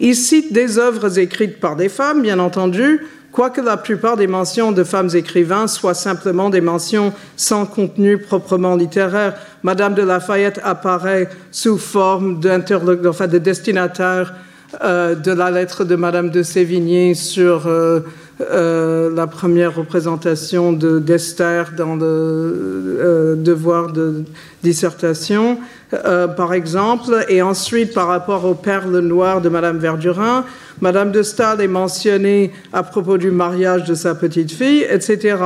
Il 0.00 0.16
cite 0.16 0.52
des 0.52 0.78
œuvres 0.78 1.18
écrites 1.18 1.60
par 1.60 1.76
des 1.76 1.88
femmes, 1.88 2.22
bien 2.22 2.38
entendu, 2.40 3.06
quoique 3.32 3.60
la 3.60 3.76
plupart 3.76 4.16
des 4.16 4.26
mentions 4.26 4.72
de 4.72 4.84
femmes 4.84 5.10
écrivains 5.14 5.66
soient 5.66 5.94
simplement 5.94 6.50
des 6.50 6.60
mentions 6.60 7.12
sans 7.36 7.66
contenu 7.66 8.18
proprement 8.18 8.76
littéraire. 8.76 9.34
Madame 9.62 9.94
de 9.94 10.02
Lafayette 10.02 10.60
apparaît 10.64 11.28
sous 11.50 11.78
forme 11.78 12.40
de 12.40 13.38
destinataire 13.38 14.34
euh, 14.82 15.14
de 15.14 15.32
la 15.32 15.50
lettre 15.50 15.84
de 15.84 15.96
Madame 15.96 16.30
de 16.30 16.42
Sévigné 16.42 17.14
sur 17.14 17.66
euh, 17.66 18.00
euh, 18.40 19.10
la 19.14 19.26
première 19.26 19.74
représentation 19.74 20.72
d'Esther 20.72 21.72
dans 21.76 21.96
le 21.96 23.36
devoir 23.36 23.92
de 23.92 24.24
dissertation. 24.62 25.58
Euh, 25.94 26.28
par 26.28 26.52
exemple, 26.52 27.24
et 27.30 27.40
ensuite 27.40 27.94
par 27.94 28.08
rapport 28.08 28.44
aux 28.44 28.54
perles 28.54 28.98
noires 28.98 29.40
de 29.40 29.48
Madame 29.48 29.78
Verdurin, 29.78 30.44
Madame 30.82 31.12
de 31.12 31.22
Stahl 31.22 31.62
est 31.62 31.68
mentionnée 31.68 32.52
à 32.74 32.82
propos 32.82 33.16
du 33.16 33.30
mariage 33.30 33.84
de 33.84 33.94
sa 33.94 34.14
petite 34.14 34.52
fille, 34.52 34.86
etc. 34.90 35.36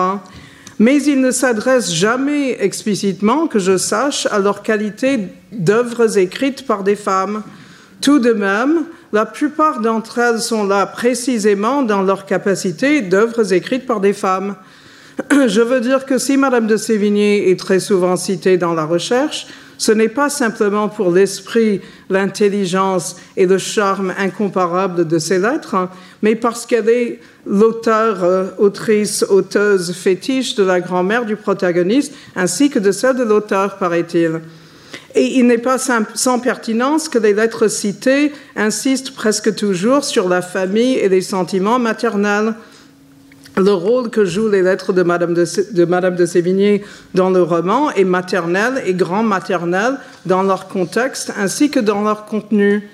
Mais 0.81 1.01
il 1.01 1.21
ne 1.21 1.31
s'adresse 1.31 1.93
jamais 1.95 2.57
explicitement, 2.61 3.47
que 3.47 3.61
je 3.61 3.77
sache, 3.77 4.27
à 4.33 4.41
leur 4.41 4.63
qualité 4.63 5.29
d'œuvres 5.53 6.19
écrites 6.19 6.67
par 6.67 6.83
des 6.83 6.97
femmes. 6.97 7.43
Tout 8.01 8.19
de 8.19 8.33
même, 8.33 8.87
la 9.13 9.27
plupart 9.27 9.81
d'entre 9.81 10.19
elles 10.19 10.41
sont 10.41 10.67
là 10.67 10.87
précisément 10.87 11.83
dans 11.83 12.03
leur 12.03 12.25
capacité 12.25 13.03
d'œuvres 13.03 13.53
écrites 13.53 13.87
par 13.87 14.01
des 14.01 14.15
femmes. 14.15 14.57
Je 15.31 15.61
veux 15.61 15.81
dire 15.81 16.07
que 16.07 16.17
si 16.17 16.37
Madame 16.37 16.67
de 16.67 16.77
Sévigné 16.79 17.51
est 17.51 17.59
très 17.59 17.81
souvent 17.81 18.17
citée 18.17 18.57
dans 18.57 18.73
la 18.73 18.87
recherche, 18.87 19.47
ce 19.77 19.93
n'est 19.93 20.09
pas 20.09 20.31
simplement 20.31 20.89
pour 20.89 21.11
l'esprit, 21.11 21.81
l'intelligence 22.09 23.17
et 23.37 23.47
le 23.47 23.59
charme 23.59 24.15
incomparable 24.17 25.07
de 25.07 25.19
ces 25.19 25.39
lettres, 25.39 25.75
hein, 25.75 25.91
mais 26.23 26.37
parce 26.37 26.67
qu'elle 26.67 26.89
est 26.89 27.21
l'auteur, 27.47 28.23
euh, 28.23 28.47
autrice, 28.59 29.25
auteuse 29.29 29.93
fétiche 29.93 30.55
de 30.55 30.63
la 30.63 30.81
grand-mère 30.81 31.25
du 31.25 31.37
protagoniste, 31.37 32.15
ainsi 32.37 32.71
que 32.71 32.79
de 32.79 32.93
celle 32.93 33.17
de 33.17 33.25
l'auteur, 33.25 33.77
paraît-il. 33.77 34.41
Et 35.15 35.39
il 35.39 35.47
n'est 35.47 35.59
pas 35.59 35.77
sans 35.79 36.39
pertinence 36.39 37.09
que 37.09 37.19
les 37.19 37.35
lettres 37.35 37.69
citées 37.69 38.33
insistent 38.57 39.15
presque 39.15 39.55
toujours 39.55 40.05
sur 40.05 40.29
la 40.29 40.43
famille 40.43 40.95
et 40.95 41.09
les 41.09 41.21
sentiments 41.21 41.79
maternels. 41.79 42.55
Le 43.57 43.73
rôle 43.73 44.09
que 44.09 44.25
jouent 44.25 44.49
les 44.49 44.63
lettres 44.63 44.95
de 44.95 45.03
Madame 45.03 45.35
de, 45.35 46.25
Sévigné 46.27 46.83
dans 47.13 47.29
le 47.29 47.43
roman 47.43 47.91
est 47.91 48.05
maternel 48.05 48.83
et 48.87 48.95
grand 48.95 49.23
maternel 49.23 49.99
dans 50.25 50.43
leur 50.43 50.69
contexte 50.69 51.33
ainsi 51.39 51.69
que 51.69 51.81
dans 51.81 52.03
leur 52.03 52.25
contenu. 52.25 52.89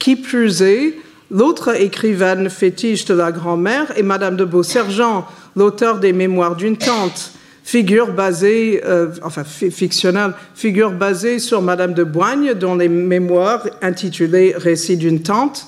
Qui 0.00 0.16
plus 0.16 0.62
est, 0.62 0.98
l'autre 1.30 1.80
écrivaine 1.80 2.50
fétiche 2.50 3.04
de 3.04 3.14
la 3.14 3.30
grand-mère 3.30 3.96
est 3.96 4.02
Madame 4.02 4.36
de 4.36 4.44
Beausergent, 4.44 5.28
l'auteur 5.54 6.00
des 6.00 6.12
Mémoires 6.12 6.56
d'une 6.56 6.76
tante 6.76 7.30
figure 7.64 8.12
basée, 8.12 8.82
euh, 8.84 9.08
enfin 9.22 9.42
fictionnelle, 9.42 10.34
figure 10.54 10.92
basée 10.92 11.38
sur 11.38 11.62
Madame 11.62 11.94
de 11.94 12.04
Boigne, 12.04 12.52
dont 12.54 12.76
les 12.76 12.90
mémoires 12.90 13.66
intitulées 13.80 14.54
Récit 14.56 14.98
d'une 14.98 15.22
tante 15.22 15.66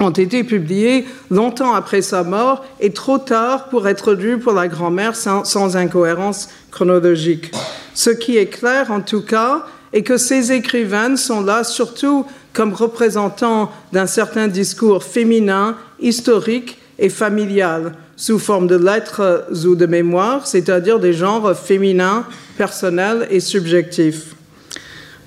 ont 0.00 0.10
été 0.10 0.44
publiées 0.44 1.06
longtemps 1.30 1.74
après 1.74 2.00
sa 2.02 2.22
mort 2.22 2.64
et 2.80 2.92
trop 2.92 3.18
tard 3.18 3.68
pour 3.68 3.86
être 3.86 4.14
lues 4.14 4.38
pour 4.38 4.52
la 4.54 4.66
grand-mère 4.66 5.14
sans, 5.14 5.44
sans, 5.44 5.76
incohérence 5.76 6.48
chronologique. 6.70 7.52
Ce 7.94 8.10
qui 8.10 8.38
est 8.38 8.46
clair 8.46 8.90
en 8.90 9.00
tout 9.00 9.22
cas 9.22 9.66
est 9.92 10.02
que 10.02 10.16
ces 10.16 10.52
écrivaines 10.52 11.16
sont 11.16 11.42
là 11.42 11.64
surtout 11.64 12.24
comme 12.54 12.72
représentants 12.72 13.70
d'un 13.92 14.06
certain 14.06 14.48
discours 14.48 15.04
féminin, 15.04 15.76
historique 16.00 16.78
et 16.98 17.08
familial 17.08 17.92
sous 18.18 18.40
forme 18.40 18.66
de 18.66 18.76
lettres 18.76 19.46
ou 19.64 19.76
de 19.76 19.86
mémoires, 19.86 20.46
c'est-à-dire 20.46 20.98
des 20.98 21.12
genres 21.12 21.56
féminins, 21.56 22.26
personnels 22.58 23.28
et 23.30 23.38
subjectifs. 23.38 24.34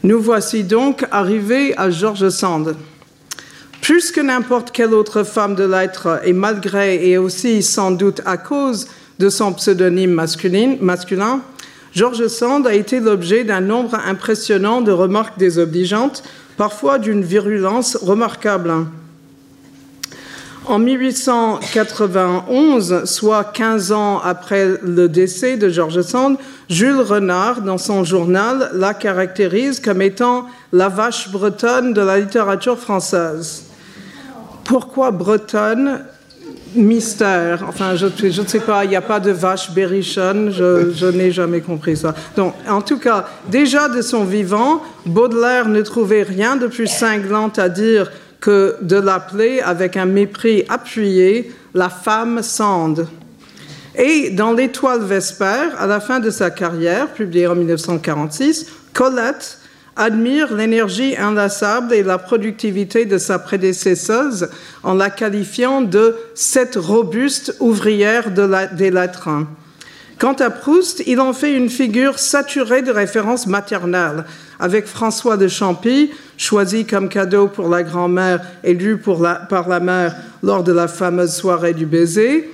Nous 0.04 0.20
voici 0.20 0.66
donc 0.66 1.06
arrivés 1.10 1.74
à 1.78 1.90
George 1.90 2.28
Sand. 2.30 2.76
Plus 3.82 4.12
que 4.12 4.20
n'importe 4.20 4.72
quelle 4.72 4.94
autre 4.94 5.24
femme 5.24 5.56
de 5.56 5.64
lettres, 5.64 6.20
et 6.26 6.34
malgré 6.34 7.10
et 7.10 7.18
aussi 7.18 7.64
sans 7.64 7.92
doute 7.92 8.22
à 8.26 8.38
cause 8.38 8.88
de 9.20 9.30
son 9.30 9.54
pseudonyme 9.54 10.12
masculin, 10.12 10.76
masculin 10.82 11.42
George 11.94 12.28
Sand 12.28 12.68
a 12.68 12.74
été 12.74 13.00
l'objet 13.00 13.44
d'un 13.44 13.62
nombre 13.62 13.96
impressionnant 14.06 14.82
de 14.82 14.92
remarques 14.92 15.38
désobligeantes, 15.38 16.24
parfois 16.58 17.00
d'une 17.00 17.24
virulence 17.24 17.96
remarquable. 17.96 18.74
En 20.68 20.78
1891, 20.78 23.06
soit 23.06 23.46
15 23.46 23.92
ans 23.94 24.22
après 24.24 24.78
le 24.84 25.10
décès 25.10 25.58
de 25.58 25.70
George 25.70 26.02
Sand, 26.02 26.38
Jules 26.70 27.02
Renard, 27.02 27.62
dans 27.62 27.80
son 27.80 28.04
journal, 28.04 28.70
la 28.76 28.94
caractérise 28.94 29.80
comme 29.80 30.04
étant 30.04 30.46
la 30.72 30.88
vache 30.88 31.32
bretonne 31.32 31.94
de 31.94 32.02
la 32.02 32.20
littérature 32.20 32.78
française. 32.78 33.64
Pourquoi 34.64 35.10
bretonne? 35.10 36.02
Mystère. 36.76 37.66
Enfin, 37.68 37.96
je, 37.96 38.06
ne 38.06 38.48
sais 38.48 38.60
pas, 38.62 38.86
il 38.86 38.92
n'y 38.92 38.96
a 38.96 39.02
pas 39.02 39.20
de 39.20 39.32
vache 39.32 39.72
berrichonne, 39.72 40.52
je, 40.52 40.92
je 40.94 41.08
n'ai 41.08 41.32
jamais 41.32 41.60
compris 41.60 41.98
ça. 41.98 42.16
Donc, 42.38 42.54
en 42.70 42.82
tout 42.82 43.00
cas, 43.00 43.26
déjà 43.50 43.90
de 43.90 44.02
son 44.02 44.24
vivant, 44.24 44.82
Baudelaire 45.06 45.68
ne 45.68 45.82
trouvait 45.82 46.24
rien 46.24 46.56
de 46.56 46.68
plus 46.68 46.88
cinglant 46.88 47.52
à 47.58 47.68
dire 47.68 48.10
que 48.42 48.76
de 48.82 48.98
l'appeler 48.98 49.62
avec 49.62 49.96
un 49.96 50.06
mépris 50.06 50.66
appuyé 50.68 51.54
la 51.74 51.90
femme 51.90 52.42
Sand. 52.42 53.08
Et 53.96 54.32
dans 54.32 54.54
L'Étoile 54.54 55.04
Vespère, 55.04 55.80
à 55.80 55.86
la 55.86 56.00
fin 56.00 56.20
de 56.20 56.30
sa 56.30 56.50
carrière, 56.50 57.10
publiée 57.10 57.48
en 57.48 57.56
1946, 57.56 58.66
Colette 58.94 59.60
admire 59.96 60.54
l'énergie 60.54 61.16
inlassable 61.18 61.94
et 61.94 62.02
la 62.02 62.18
productivité 62.18 63.06
de 63.06 63.18
sa 63.18 63.38
prédécesseuse 63.38 64.50
en 64.84 64.96
la 64.96 65.10
qualifiant 65.10 65.82
de 65.82 66.16
cette 66.34 66.76
robuste 66.76 67.56
ouvrière 67.60 68.32
des 68.32 68.90
lettres. 68.90 69.30
Quant 70.18 70.34
à 70.34 70.50
Proust, 70.50 71.04
il 71.08 71.20
en 71.20 71.34
fait 71.34 71.54
une 71.54 71.70
figure 71.70 72.20
saturée 72.20 72.84
de 72.84 72.92
références 72.92 73.48
maternelles, 73.48 74.24
avec 74.60 74.86
François 74.86 75.36
de 75.36 75.48
Champy, 75.48 76.12
choisi 76.42 76.86
comme 76.86 77.08
cadeau 77.08 77.48
pour 77.48 77.70
la 77.70 77.84
grand-mère 77.84 78.42
et 78.64 78.76
par 79.48 79.70
la 79.70 79.80
mère 79.80 80.16
lors 80.42 80.64
de 80.64 80.72
la 80.72 80.88
fameuse 80.88 81.34
soirée 81.34 81.74
du 81.74 81.86
baiser, 81.86 82.50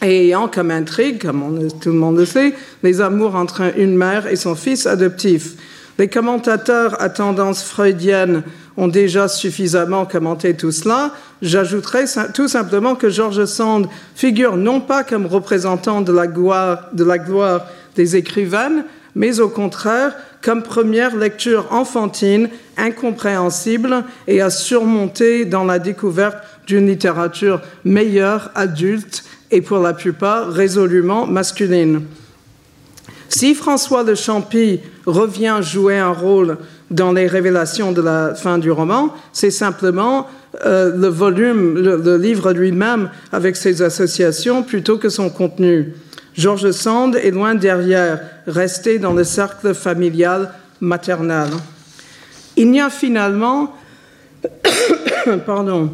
et 0.00 0.26
ayant 0.26 0.46
comme 0.46 0.70
intrigue, 0.70 1.20
comme 1.20 1.68
tout 1.80 1.90
le 1.90 1.96
monde 1.96 2.18
le 2.18 2.24
sait, 2.24 2.54
les 2.84 3.00
amours 3.00 3.34
entre 3.34 3.76
une 3.76 3.96
mère 3.96 4.28
et 4.28 4.36
son 4.36 4.54
fils 4.54 4.86
adoptif. 4.86 5.54
Les 5.98 6.06
commentateurs 6.06 7.02
à 7.02 7.10
tendance 7.10 7.64
freudienne 7.64 8.44
ont 8.76 8.88
déjà 8.88 9.26
suffisamment 9.26 10.06
commenté 10.06 10.54
tout 10.54 10.70
cela. 10.70 11.12
J'ajouterai 11.42 12.04
tout 12.32 12.48
simplement 12.48 12.94
que 12.94 13.10
George 13.10 13.44
Sand 13.44 13.88
figure 14.14 14.56
non 14.56 14.80
pas 14.80 15.02
comme 15.02 15.26
représentant 15.26 16.00
de 16.00 16.12
la 16.12 16.28
gloire 16.28 17.66
des 17.96 18.16
écrivaines, 18.16 18.84
mais 19.14 19.40
au 19.40 19.48
contraire 19.48 20.14
comme 20.42 20.62
première 20.62 21.16
lecture 21.16 21.66
enfantine, 21.70 22.48
incompréhensible 22.76 24.04
et 24.26 24.40
à 24.40 24.50
surmonter 24.50 25.44
dans 25.44 25.64
la 25.64 25.78
découverte 25.78 26.38
d'une 26.66 26.86
littérature 26.86 27.60
meilleure, 27.84 28.50
adulte 28.54 29.24
et 29.50 29.60
pour 29.60 29.78
la 29.78 29.92
plupart 29.92 30.48
résolument 30.48 31.26
masculine. 31.26 32.02
Si 33.28 33.54
François 33.54 34.02
de 34.02 34.14
Champy 34.14 34.80
revient 35.06 35.58
jouer 35.60 35.98
un 35.98 36.12
rôle 36.12 36.58
dans 36.90 37.12
les 37.12 37.26
révélations 37.26 37.92
de 37.92 38.02
la 38.02 38.34
fin 38.34 38.58
du 38.58 38.70
roman, 38.70 39.14
c'est 39.32 39.52
simplement 39.52 40.26
euh, 40.66 40.96
le 40.96 41.06
volume, 41.06 41.74
le, 41.78 42.16
livre 42.16 42.52
lui-même 42.52 43.08
avec 43.30 43.54
ses 43.54 43.82
associations 43.82 44.64
plutôt 44.64 44.98
que 44.98 45.08
son 45.08 45.30
contenu. 45.30 45.94
George 46.40 46.70
Sand 46.70 47.16
est 47.16 47.32
loin 47.32 47.54
derrière, 47.54 48.18
resté 48.46 48.98
dans 48.98 49.12
le 49.12 49.24
cercle 49.24 49.74
familial 49.74 50.50
maternel. 50.80 51.50
Il 52.56 52.70
n'y 52.70 52.80
a 52.80 52.88
finalement, 52.88 53.76
pardon, 55.46 55.90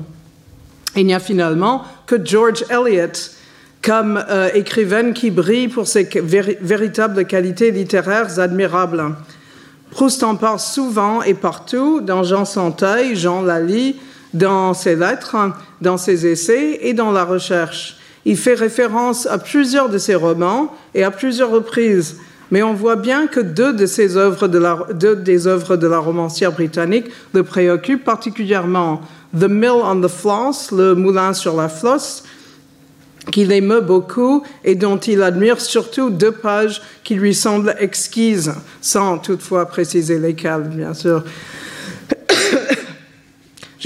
il 0.94 1.04
n'y 1.04 1.14
a 1.14 1.18
finalement 1.18 1.82
que 2.06 2.24
George 2.24 2.64
Eliot 2.70 3.32
comme 3.82 4.24
euh, 4.30 4.48
écrivaine 4.54 5.14
qui 5.14 5.32
brille 5.32 5.66
pour 5.66 5.88
ses 5.88 6.04
véritables 6.04 7.24
qualités 7.24 7.72
littéraires 7.72 8.38
admirables. 8.38 9.16
Proust 9.90 10.22
en 10.22 10.36
parle 10.36 10.60
souvent 10.60 11.22
et 11.22 11.34
partout, 11.34 12.00
dans 12.00 12.22
Jean 12.22 12.44
Santeuil, 12.44 13.16
Jean 13.16 13.42
Lally, 13.42 13.96
dans 14.32 14.74
ses 14.74 14.94
lettres, 14.94 15.36
dans 15.80 15.96
ses 15.96 16.24
essais 16.24 16.78
et 16.82 16.94
dans 16.94 17.10
la 17.10 17.24
recherche. 17.24 17.96
Il 18.28 18.36
fait 18.36 18.54
référence 18.54 19.26
à 19.26 19.38
plusieurs 19.38 19.88
de 19.88 19.98
ses 19.98 20.16
romans 20.16 20.74
et 20.94 21.04
à 21.04 21.12
plusieurs 21.12 21.50
reprises, 21.50 22.16
mais 22.50 22.60
on 22.64 22.74
voit 22.74 22.96
bien 22.96 23.28
que 23.28 23.38
deux, 23.38 23.72
œuvres 24.16 24.48
de 24.48 24.58
la, 24.58 24.78
des 24.92 25.46
œuvres 25.46 25.76
de 25.76 25.86
la 25.86 25.98
romancière 25.98 26.50
britannique 26.50 27.06
le 27.32 27.44
préoccupent 27.44 28.04
particulièrement. 28.04 29.00
The 29.32 29.44
Mill 29.44 29.80
on 29.84 30.00
the 30.00 30.08
Floss, 30.08 30.72
le 30.72 30.96
moulin 30.96 31.34
sur 31.34 31.54
la 31.54 31.68
flosse, 31.68 32.24
qu'il 33.30 33.52
émeut 33.52 33.80
beaucoup 33.80 34.42
et 34.64 34.74
dont 34.74 34.98
il 34.98 35.22
admire 35.22 35.60
surtout 35.60 36.10
deux 36.10 36.32
pages 36.32 36.82
qui 37.04 37.14
lui 37.14 37.32
semblent 37.32 37.76
exquises, 37.78 38.54
sans 38.80 39.18
toutefois 39.18 39.66
préciser 39.66 40.18
lesquelles, 40.18 40.62
bien 40.62 40.94
sûr. 40.94 41.22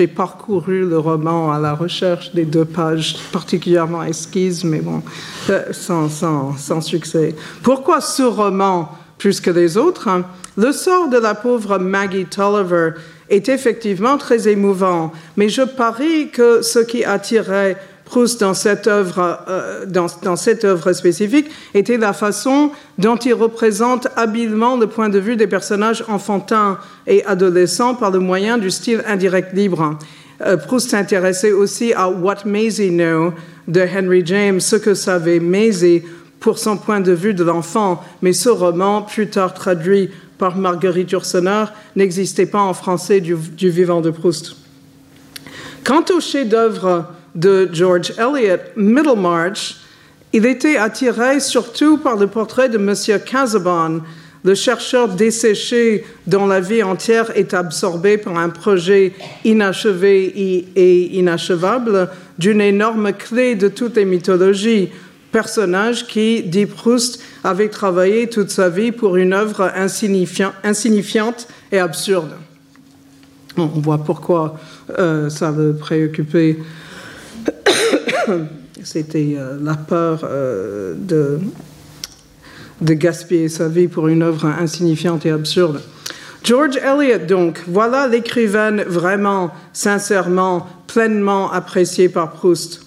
J'ai 0.01 0.07
parcouru 0.07 0.89
le 0.89 0.99
roman 0.99 1.53
à 1.53 1.59
la 1.59 1.75
recherche 1.75 2.33
des 2.33 2.47
deux 2.47 2.65
pages 2.65 3.19
particulièrement 3.33 4.03
exquises, 4.03 4.65
mais 4.65 4.81
bon, 4.81 5.03
euh, 5.51 5.63
sans, 5.73 6.09
sans, 6.09 6.57
sans 6.57 6.81
succès. 6.81 7.35
Pourquoi 7.63 8.01
ce 8.01 8.23
roman 8.23 8.97
plus 9.19 9.43
que 9.43 9.51
les 9.51 9.77
autres 9.77 10.09
hein? 10.09 10.25
Le 10.57 10.73
sort 10.73 11.11
de 11.11 11.19
la 11.19 11.35
pauvre 11.35 11.77
Maggie 11.77 12.25
Tolliver 12.25 12.93
est 13.29 13.51
effectivement 13.51 14.17
très 14.17 14.49
émouvant, 14.49 15.13
mais 15.37 15.51
je 15.51 15.61
parie 15.61 16.31
que 16.31 16.63
ce 16.63 16.79
qui 16.79 17.05
attirait 17.05 17.77
Proust 18.11 18.41
dans 18.41 18.55
cette 18.55 18.89
œuvre, 18.89 19.39
euh, 19.49 19.87
dans, 19.87 20.35
cette 20.35 20.65
œuvre 20.65 20.93
spécifique 20.93 21.49
était 21.75 21.97
la 21.97 22.13
façon 22.13 22.73
dont 22.99 23.15
il 23.15 23.35
représente 23.35 24.09
habilement 24.17 24.77
le 24.77 24.89
point 24.89 25.09
de 25.09 25.21
vue 25.21 25.37
des 25.37 25.47
personnages 25.47 26.03
enfantins 26.09 26.79
et 27.07 27.25
adolescents 27.25 27.95
par 27.95 28.11
le 28.11 28.19
moyen 28.19 28.59
du 28.59 28.69
style 28.69 29.05
indirect 29.07 29.53
libre. 29.53 29.97
Euh, 30.45 30.57
Proust 30.57 30.91
s'intéressait 30.91 31.53
aussi 31.53 31.93
à 31.93 32.09
What 32.09 32.39
Maisie 32.47 32.91
Know 32.91 33.33
de 33.69 33.81
Henry 33.81 34.23
James, 34.27 34.59
ce 34.59 34.75
que 34.75 34.95
savait 34.95 35.39
Maisie 35.39 36.03
pour 36.41 36.59
son 36.59 36.79
point 36.79 37.01
de 37.01 37.13
vue 37.13 37.35
de 37.35 37.45
l'enfant, 37.45 38.03
mais 38.23 38.33
ce 38.33 38.49
roman, 38.49 39.03
plus 39.03 39.29
tard 39.29 39.55
traduit 39.55 40.11
par 40.37 40.57
Marguerite 40.57 41.13
Yourcenar, 41.13 41.73
n'existait 41.95 42.47
pas 42.47 42.61
en 42.61 42.75
français 42.75 43.21
du, 43.21 43.37
du 43.37 43.71
vivant 43.71 44.01
de 44.01 44.11
Proust. 44.11 44.57
Quant 45.85 46.05
au 46.13 46.19
chef-d'œuvre 46.19 47.07
de 47.35 47.69
George 47.73 48.13
Eliot, 48.19 48.59
Middlemarch, 48.77 49.77
il 50.33 50.47
était 50.47 50.77
attiré 50.77 51.41
surtout 51.41 51.99
par 51.99 52.17
le 52.17 52.27
portrait 52.27 52.69
de 52.69 52.79
M. 52.79 52.95
Casaubon, 53.25 54.03
le 54.45 54.55
chercheur 54.55 55.09
desséché 55.09 56.05
dont 56.27 56.47
la 56.47 56.61
vie 56.61 56.83
entière 56.83 57.37
est 57.37 57.53
absorbée 57.53 58.17
par 58.17 58.39
un 58.39 58.49
projet 58.49 59.13
inachevé 59.45 60.25
et 60.75 61.19
inachevable 61.19 62.09
d'une 62.39 62.61
énorme 62.61 63.13
clé 63.13 63.55
de 63.55 63.69
toutes 63.69 63.97
les 63.97 64.07
mythologies, 64.07 64.89
personnage 65.31 66.07
qui, 66.07 66.43
dit 66.43 66.67
Proust, 66.67 67.23
avait 67.45 67.69
travaillé 67.69 68.29
toute 68.29 68.51
sa 68.51 68.69
vie 68.69 68.93
pour 68.93 69.17
une 69.17 69.33
œuvre 69.33 69.71
insignifiante 69.75 71.49
et 71.71 71.79
absurde. 71.79 72.31
On 73.57 73.67
voit 73.67 73.99
pourquoi 73.99 74.59
euh, 74.99 75.29
ça 75.29 75.51
le 75.51 75.75
préoccupait. 75.75 76.59
C'était 78.83 79.35
euh, 79.37 79.59
la 79.63 79.75
peur 79.75 80.21
euh, 80.25 80.95
de, 80.97 81.39
gaspiller 82.95 83.49
sa 83.49 83.69
vie 83.69 83.89
pour 83.89 84.09
une 84.09 84.23
œuvre 84.23 84.47
insignifiante 84.47 85.27
et 85.27 85.31
absurde. 85.31 85.81
George 86.43 86.77
Eliot, 86.77 87.27
donc, 87.27 87.63
voilà 87.67 88.09
l'écrivain 88.09 88.77
vraiment, 88.85 89.51
sincèrement, 89.73 90.67
pleinement 90.87 91.53
apprécié 91.53 92.09
par 92.09 92.33
Proust. 92.33 92.81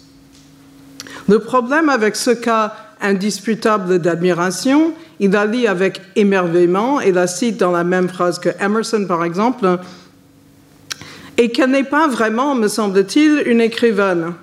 Le 1.30 1.39
problème 1.39 1.89
avec 1.89 2.15
ce 2.15 2.32
cas 2.32 2.74
indisputable 3.00 4.00
d'admiration, 4.00 4.93
il 5.19 5.32
la 5.32 5.46
lit 5.46 5.67
avec 5.67 6.02
émerveillement 6.15 7.00
et 7.00 7.12
la 7.12 7.28
cite 7.28 7.58
dans 7.58 7.72
la 7.72 7.84
même 7.84 8.10
phrase 8.10 8.39
que 8.39 8.50
Emerson, 8.60 9.06
par 9.08 9.24
exemple, 9.24 9.78
et 11.38 11.50
qu'elle 11.50 11.72
n'est 11.72 11.84
pas 11.84 12.08
vraiment, 12.08 12.56
me 12.56 12.67
semble-t-il, 12.67 13.43
une 13.46 13.62
écrivaine. 13.62 14.34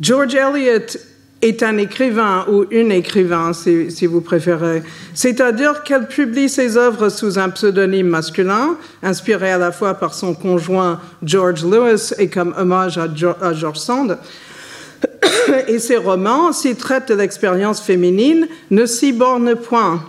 George 0.00 0.34
Eliot 0.34 0.98
est 1.42 1.62
un 1.62 1.76
écrivain 1.76 2.44
ou 2.48 2.64
une 2.70 2.92
écrivain, 2.92 3.52
si, 3.52 4.06
vous 4.06 4.20
préférez. 4.20 4.82
C'est-à-dire 5.14 5.82
qu'elle 5.82 6.06
publie 6.06 6.48
ses 6.48 6.76
œuvres 6.76 7.08
sous 7.08 7.38
un 7.38 7.48
pseudonyme 7.50 8.08
masculin, 8.08 8.76
inspiré 9.02 9.52
à 9.52 9.58
la 9.58 9.72
fois 9.72 9.94
par 9.94 10.14
son 10.14 10.34
conjoint 10.34 11.00
George 11.22 11.64
Lewis 11.64 12.12
et 12.18 12.28
comme 12.28 12.54
hommage 12.56 12.98
à, 12.98 13.08
George 13.14 13.78
Sand. 13.78 14.18
Et 15.68 15.78
ses 15.78 15.96
romans, 15.96 16.52
s'ils 16.52 16.76
traitent 16.76 17.08
de 17.08 17.14
l'expérience 17.14 17.80
féminine, 17.80 18.48
ne 18.70 18.86
s'y 18.86 19.12
bornent 19.12 19.54
point. 19.54 20.02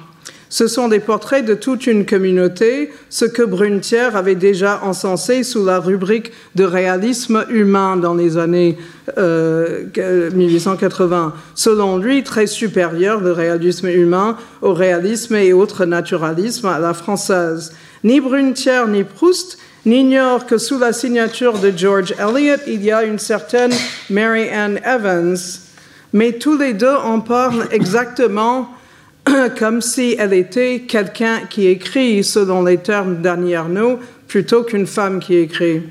Ce 0.50 0.68
sont 0.68 0.88
des 0.88 1.00
portraits 1.00 1.46
de 1.46 1.54
toute 1.54 1.86
une 1.86 2.08
communauté, 2.08 2.92
ce 3.12 3.26
que 3.26 3.44
Brunetière 3.44 4.16
avait 4.16 4.34
déjà 4.34 4.82
encensé 4.84 5.44
sous 5.44 5.64
la 5.64 5.80
rubrique 5.80 6.32
de 6.56 6.64
réalisme 6.64 7.46
humain 7.50 7.98
dans 7.98 8.16
les 8.16 8.38
années 8.38 8.80
1880. 9.16 11.28
Euh, 11.28 11.32
Selon 11.54 11.98
lui, 11.98 12.24
très 12.24 12.48
supérieur 12.48 13.22
le 13.22 13.32
réalisme 13.32 13.90
humain 13.90 14.38
au 14.64 14.74
réalisme 14.74 15.36
et 15.36 15.54
autres 15.54 15.86
naturalismes 15.86 16.68
à 16.68 16.80
la 16.80 16.96
française. 16.96 17.72
Ni 18.04 18.20
Brunetière 18.20 18.88
ni 18.88 19.04
Proust 19.04 19.60
n'ignorent 19.86 20.48
que 20.48 20.58
sous 20.58 20.80
la 20.80 20.94
signature 20.94 21.60
de 21.60 21.72
George 21.76 22.16
Eliot, 22.20 22.56
il 22.66 22.84
y 22.84 22.92
a 22.92 23.04
une 23.04 23.20
certaine 23.20 23.72
Mary 24.10 24.50
Ann 24.50 24.80
Evans, 24.84 25.38
mais 26.12 26.32
tous 26.34 26.58
les 26.58 26.74
deux 26.74 26.96
en 26.96 27.20
parlent 27.20 27.68
exactement 27.72 28.70
comme 29.60 29.82
si 29.82 30.16
elle 30.18 30.34
était 30.34 30.82
quelqu'un 30.88 31.42
qui 31.50 31.68
écrit 31.68 32.24
selon 32.24 32.64
les 32.64 32.78
termes 32.78 33.22
d'Annie 33.22 33.56
Arnaud 33.56 34.00
plutôt 34.28 34.64
qu'une 34.64 34.88
femme 34.88 35.20
qui 35.20 35.36
écrit. 35.36 35.82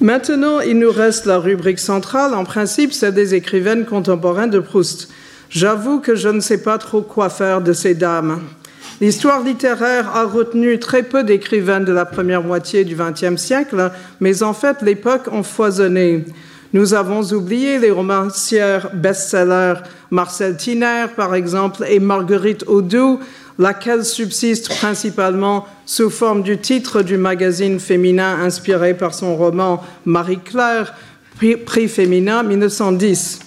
Maintenant, 0.00 0.60
il 0.60 0.78
nous 0.78 0.92
reste 0.92 1.26
la 1.26 1.38
rubrique 1.38 1.80
centrale. 1.80 2.34
En 2.34 2.44
principe, 2.44 2.92
c'est 2.92 3.12
des 3.12 3.34
écrivaines 3.34 3.84
contemporaines 3.84 4.50
de 4.50 4.60
Proust. 4.60 5.08
J'avoue 5.50 5.98
que 5.98 6.14
je 6.14 6.28
ne 6.28 6.40
sais 6.40 6.62
pas 6.62 6.78
trop 6.78 7.02
quoi 7.02 7.30
faire 7.30 7.60
de 7.60 7.72
ces 7.72 7.94
dames. 7.94 8.40
L'histoire 9.00 9.42
littéraire 9.42 10.14
a 10.14 10.24
retenu 10.24 10.78
très 10.78 11.02
peu 11.02 11.24
d'écrivaines 11.24 11.84
de 11.84 11.92
la 11.92 12.04
première 12.04 12.42
moitié 12.42 12.84
du 12.84 12.96
XXe 12.96 13.40
siècle, 13.40 13.90
mais 14.20 14.42
en 14.42 14.52
fait, 14.54 14.82
l'époque 14.82 15.28
a 15.32 15.42
foisonné. 15.42 16.24
Nous 16.74 16.92
avons 16.92 17.22
oublié 17.32 17.78
les 17.78 17.90
romancières 17.90 18.90
best-sellers 18.92 19.80
Marcel 20.10 20.56
Tiner, 20.56 21.06
par 21.16 21.34
exemple, 21.34 21.86
et 21.88 21.98
Marguerite 21.98 22.64
Audoux, 22.66 23.20
laquelle 23.58 24.04
subsiste 24.04 24.68
principalement 24.76 25.66
sous 25.86 26.10
forme 26.10 26.42
du 26.42 26.58
titre 26.58 27.00
du 27.02 27.16
magazine 27.16 27.80
féminin 27.80 28.38
inspiré 28.40 28.92
par 28.92 29.14
son 29.14 29.34
roman 29.34 29.82
Marie-Claire, 30.04 30.92
prix 31.64 31.88
féminin 31.88 32.42
1910. 32.42 33.40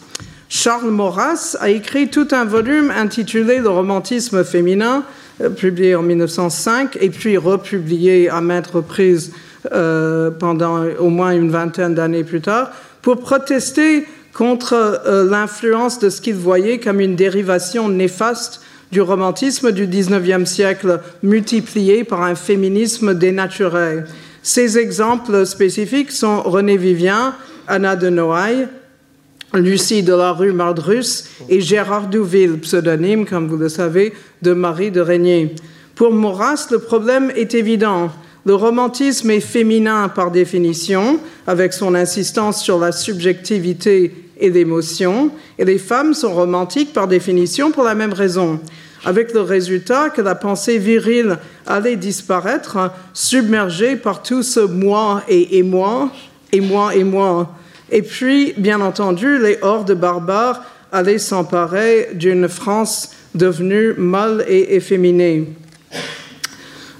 Charles 0.49 0.89
Maurras 0.89 1.55
a 1.59 1.69
écrit 1.69 2.09
tout 2.09 2.27
un 2.31 2.45
volume 2.45 2.91
intitulé 2.91 3.59
Le 3.59 3.69
romantisme 3.69 4.43
féminin, 4.43 5.03
euh, 5.41 5.49
publié 5.49 5.95
en 5.95 6.01
1905 6.01 6.97
et 6.99 7.09
puis 7.09 7.37
republié 7.37 8.29
à 8.29 8.41
maintes 8.41 8.67
reprises 8.67 9.31
euh, 9.71 10.31
pendant 10.31 10.83
au 10.99 11.09
moins 11.09 11.31
une 11.31 11.51
vingtaine 11.51 11.93
d'années 11.93 12.23
plus 12.23 12.41
tard 12.41 12.71
pour 13.01 13.19
protester 13.19 14.05
contre 14.33 14.73
euh, 14.73 15.29
l'influence 15.29 15.99
de 15.99 16.09
ce 16.09 16.21
qu'il 16.21 16.35
voyait 16.35 16.79
comme 16.79 16.99
une 16.99 17.15
dérivation 17.15 17.89
néfaste 17.89 18.61
du 18.91 19.01
romantisme 19.01 19.71
du 19.71 19.87
XIXe 19.87 20.49
siècle, 20.49 20.99
multiplié 21.23 22.03
par 22.03 22.23
un 22.23 22.35
féminisme 22.35 23.13
dénaturé. 23.13 24.03
Ces 24.43 24.77
exemples 24.77 25.45
spécifiques 25.45 26.11
sont 26.11 26.41
René 26.41 26.77
Vivien, 26.77 27.35
Anna 27.67 27.95
de 27.95 28.09
Noailles, 28.09 28.67
Lucie 29.53 30.03
de 30.03 30.13
la 30.13 30.31
rue 30.31 30.53
Mardrus 30.53 31.25
et 31.49 31.59
Gérard 31.59 32.07
Douville, 32.07 32.57
pseudonyme, 32.59 33.25
comme 33.25 33.47
vous 33.47 33.57
le 33.57 33.67
savez, 33.67 34.13
de 34.41 34.53
Marie 34.53 34.91
de 34.91 35.01
Régnier. 35.01 35.55
Pour 35.95 36.13
Maurras, 36.13 36.67
le 36.71 36.79
problème 36.79 37.31
est 37.35 37.53
évident. 37.53 38.11
Le 38.43 38.55
romantisme 38.55 39.29
est 39.29 39.39
féminin 39.39 40.09
par 40.09 40.31
définition, 40.31 41.19
avec 41.45 41.73
son 41.73 41.93
insistance 41.93 42.63
sur 42.63 42.79
la 42.79 42.91
subjectivité 42.91 44.13
et 44.39 44.49
l'émotion, 44.49 45.29
et 45.59 45.65
les 45.65 45.77
femmes 45.77 46.15
sont 46.15 46.33
romantiques 46.33 46.91
par 46.91 47.07
définition 47.07 47.69
pour 47.71 47.83
la 47.83 47.93
même 47.93 48.13
raison, 48.13 48.59
avec 49.05 49.33
le 49.33 49.41
résultat 49.41 50.09
que 50.09 50.21
la 50.21 50.33
pensée 50.33 50.79
virile 50.79 51.37
allait 51.67 51.97
disparaître, 51.97 52.91
submergée 53.13 53.95
par 53.95 54.23
tout 54.23 54.41
ce 54.41 54.61
moi 54.61 55.21
et, 55.27 55.61
moi, 55.61 56.11
et 56.51 56.61
moi 56.61 56.95
et 56.95 57.03
moi. 57.03 57.55
Et 57.91 58.01
puis, 58.01 58.53
bien 58.57 58.81
entendu, 58.81 59.37
les 59.37 59.59
hordes 59.61 59.93
barbares 59.93 60.63
allaient 60.91 61.19
s'emparer 61.19 62.09
d'une 62.13 62.47
France 62.47 63.11
devenue 63.35 63.93
mâle 63.97 64.43
et 64.47 64.75
efféminée. 64.75 65.47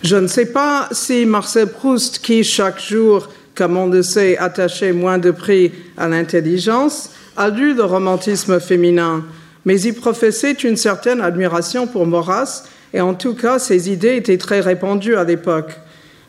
Je 0.03 0.15
ne 0.15 0.25
sais 0.25 0.47
pas 0.47 0.89
si 0.91 1.25
Marcel 1.27 1.67
Proust, 1.67 2.19
qui 2.19 2.43
chaque 2.43 2.81
jour, 2.81 3.29
comme 3.53 3.77
on 3.77 3.85
le 3.85 4.01
sait, 4.01 4.35
attachait 4.35 4.93
moins 4.93 5.19
de 5.19 5.29
prix 5.29 5.71
à 5.95 6.07
l'intelligence, 6.07 7.11
a 7.37 7.49
lu 7.49 7.75
le 7.75 7.83
romantisme 7.83 8.59
féminin, 8.59 9.23
mais 9.63 9.79
il 9.79 9.93
professait 9.93 10.53
une 10.53 10.75
certaine 10.75 11.21
admiration 11.21 11.85
pour 11.85 12.07
Maurras, 12.07 12.63
et 12.95 12.99
en 12.99 13.13
tout 13.13 13.35
cas, 13.35 13.59
ses 13.59 13.91
idées 13.91 14.15
étaient 14.15 14.39
très 14.39 14.59
répandues 14.59 15.15
à 15.15 15.23
l'époque. 15.23 15.79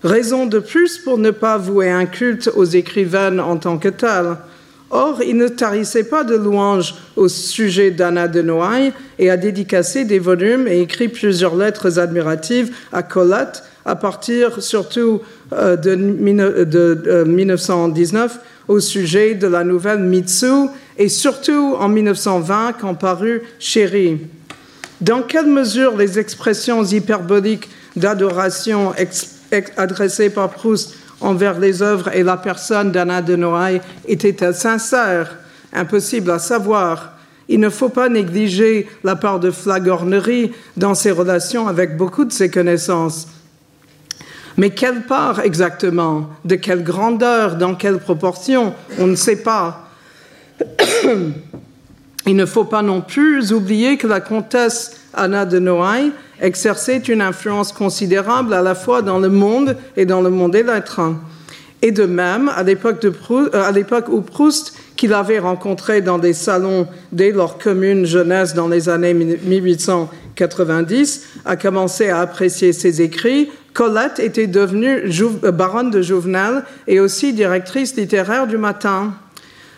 Raison 0.05 0.45
de 0.45 0.59
plus 0.59 0.99
pour 0.99 1.17
ne 1.17 1.31
pas 1.31 1.57
vouer 1.57 1.91
un 1.91 2.05
culte 2.05 2.51
aux 2.55 2.65
écrivaines 2.65 3.41
en 3.41 3.57
tant 3.57 3.79
que 3.79 3.89
telles. 3.89 4.37
Or, 4.95 5.23
il 5.27 5.39
ne 5.39 5.49
tarissait 5.49 6.05
pas 6.05 6.23
de 6.23 6.37
louanges 6.37 6.95
au 7.17 7.27
sujet 7.27 7.91
d'Anna 7.91 8.29
de 8.29 8.43
Noailles 8.43 8.93
et 9.19 9.31
a 9.31 9.39
dédicacé 9.39 10.05
des 10.05 10.19
volumes 10.19 10.69
et 10.69 10.83
écrit 10.83 11.09
plusieurs 11.09 11.57
lettres 11.57 11.99
admiratives 11.99 12.77
à 12.93 13.03
Colette 13.03 13.63
à 13.87 13.97
partir 13.97 14.63
surtout 14.63 15.23
euh, 15.55 15.77
de, 15.77 15.95
1919 15.95 18.35
euh, 18.35 18.39
au 18.69 18.81
sujet 18.81 19.35
de 19.35 19.47
la 19.47 19.65
nouvelle 19.65 20.01
Mitsu 20.01 20.69
et 20.99 21.09
surtout 21.09 21.75
en 21.79 21.89
1920 21.89 22.75
quand 22.79 22.95
parut 22.95 23.41
Chérie. 23.59 24.19
Dans 25.01 25.23
quelle 25.23 25.47
mesure 25.47 25.97
les 25.97 26.19
expressions 26.19 26.85
hyperboliques 26.85 27.71
d'adoration 27.97 28.93
adressées 29.77 30.31
par 30.31 30.51
Proust 30.51 30.95
envers 31.23 31.59
les 31.59 31.83
œuvres 31.83 32.15
et 32.15 32.23
la 32.23 32.37
personne 32.37 32.93
d'Anna 32.93 33.23
de 33.23 33.37
Noailles 33.37 33.81
était 34.07 34.53
sincère 34.53 35.39
Impossible 35.73 36.31
à 36.31 36.39
savoir. 36.39 37.13
Il 37.49 37.59
ne 37.59 37.71
faut 37.71 37.89
pas 37.89 38.09
négliger 38.09 38.89
la 39.05 39.17
part 39.17 39.41
de 39.41 39.51
flagornerie 39.51 40.53
dans 40.77 40.95
ses 40.95 41.11
relations 41.11 41.67
avec 41.67 41.97
beaucoup 41.97 42.25
de 42.25 42.33
ses 42.33 42.51
connaissances. 42.51 43.27
Mais 44.59 44.71
quelle 44.71 45.07
part 45.07 45.41
exactement 45.41 46.29
De 46.45 46.57
quelle 46.57 46.85
grandeur 46.85 47.57
Dans 47.57 47.75
quelle 47.75 47.99
proportion 47.99 48.75
On 48.99 49.07
ne 49.07 49.15
sait 49.15 49.43
pas. 49.43 49.89
Il 52.27 52.37
ne 52.37 52.47
faut 52.47 52.65
pas 52.65 52.83
non 52.83 53.01
plus 53.01 53.53
oublier 53.53 53.97
que 53.97 54.07
la 54.07 54.21
comtesse 54.21 55.01
Anna 55.15 55.45
de 55.45 55.59
Noailles 55.59 56.13
exerçait 56.43 56.99
une 56.99 57.23
influence 57.23 57.73
considérable 57.73 58.53
à 58.53 58.61
la 58.61 58.75
fois 58.75 59.01
dans 59.01 59.19
le 59.19 59.31
monde 59.31 59.79
et 59.97 60.05
dans 60.05 60.21
le 60.21 60.29
monde 60.29 60.53
des 60.53 60.63
lettres. 60.63 61.01
Et 61.81 61.91
de 61.91 62.05
même, 62.05 62.51
à 62.55 62.63
l'époque, 62.63 63.05
euh, 63.05 63.81
où 64.09 64.21
Proust, 64.21 64.75
qu'il 64.97 65.15
avait 65.15 65.39
rencontré 65.39 66.01
dans 66.03 66.19
des 66.19 66.35
salons 66.35 66.87
dès 67.11 67.33
leur 67.33 67.59
commune 67.59 68.05
jeunesse 68.05 68.55
dans 68.55 68.69
les 68.69 68.91
années 68.91 69.15
1800 69.15 70.11
1890, 70.33 71.27
a 71.45 71.57
commencé 71.57 72.09
à 72.09 72.21
apprécier 72.21 72.73
ses 72.73 73.03
écrits, 73.03 73.51
Colette 73.75 74.19
était 74.19 74.47
devenue 74.47 75.03
euh, 75.45 75.51
baronne 75.51 75.91
de 75.91 76.03
Jouvenel 76.03 76.65
et 76.87 77.01
aussi 77.01 77.33
directrice 77.33 77.97
littéraire 77.97 78.47
du 78.47 78.59
matin. 78.59 79.15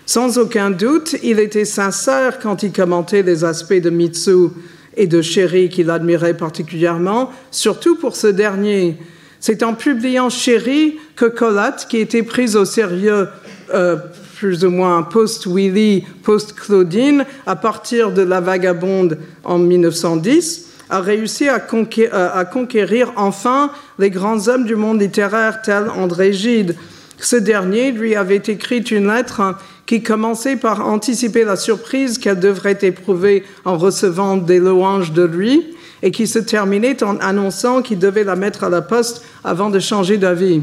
Sans 0.07 0.37
aucun 0.38 0.70
doute, 0.70 1.16
il 1.22 1.38
était 1.38 1.64
sincère 1.64 2.38
quand 2.38 2.62
il 2.62 2.72
commentait 2.72 3.22
les 3.22 3.44
aspects 3.44 3.72
de 3.72 3.90
Mitsu 3.90 4.50
et 4.96 5.07
de 5.07 5.22
Chéri 5.22 5.68
qu'il 5.68 5.90
admirait 5.90 6.37
particulièrement, 6.37 7.30
surtout 7.50 7.96
pour 7.96 8.16
ce 8.16 8.26
dernier. 8.26 8.96
C'est 9.40 9.62
en 9.62 9.74
publiant 9.74 10.30
Chéri 10.30 10.98
que 11.16 11.26
Colette, 11.26 11.87
qui 11.88 11.98
était 11.98 12.22
prise 12.22 12.57
au 12.57 12.64
sérieux 12.64 13.28
euh, 13.72 13.96
plus 14.37 14.64
ou 14.64 14.70
moins 14.70 15.02
post-Willy, 15.02 16.04
post-Claudine, 16.22 17.24
à 17.46 17.57
partir 17.57 18.12
de 18.12 18.22
La 18.22 18.40
Vagabonde 18.40 19.18
en 19.44 19.59
1910, 19.59 20.70
a 20.90 21.00
réussi 21.00 21.48
à 21.48 21.64
euh, 21.72 22.28
à 22.33 22.44
conquérir, 22.44 23.12
enfin 23.16 23.70
les 23.98 24.11
grands 24.11 24.48
hommes 24.48 24.64
du 24.64 24.76
monde 24.76 25.00
littéraire 25.00 25.62
tels 25.62 25.88
André 25.90 26.33
Gide. 26.33 26.76
Ce 27.18 27.37
dernier 27.37 27.92
lui 27.92 28.16
avait 28.16 28.37
écrit 28.37 28.80
une 28.80 29.09
lettre 29.09 29.57
qui 29.86 30.02
commençait 30.02 30.56
par 30.56 30.86
anticiper 30.86 31.44
la 31.44 31.56
surprise 31.56 32.18
qu'elle 32.18 32.40
devrait 32.40 32.78
éprouver 32.82 33.44
en 33.64 33.76
recevant 33.76 34.36
des 34.36 34.58
louanges 34.58 35.12
de 35.12 35.24
lui 35.24 35.64
et 36.02 36.10
qui 36.10 36.26
se 36.26 36.38
terminait 36.38 37.02
en 37.02 37.16
annonçant 37.18 37.82
qu'il 37.82 37.98
devait 37.98 38.24
la 38.24 38.36
mettre 38.36 38.64
à 38.64 38.68
la 38.68 38.82
poste 38.82 39.24
avant 39.42 39.70
de 39.70 39.78
changer 39.78 40.18
d'avis. 40.18 40.62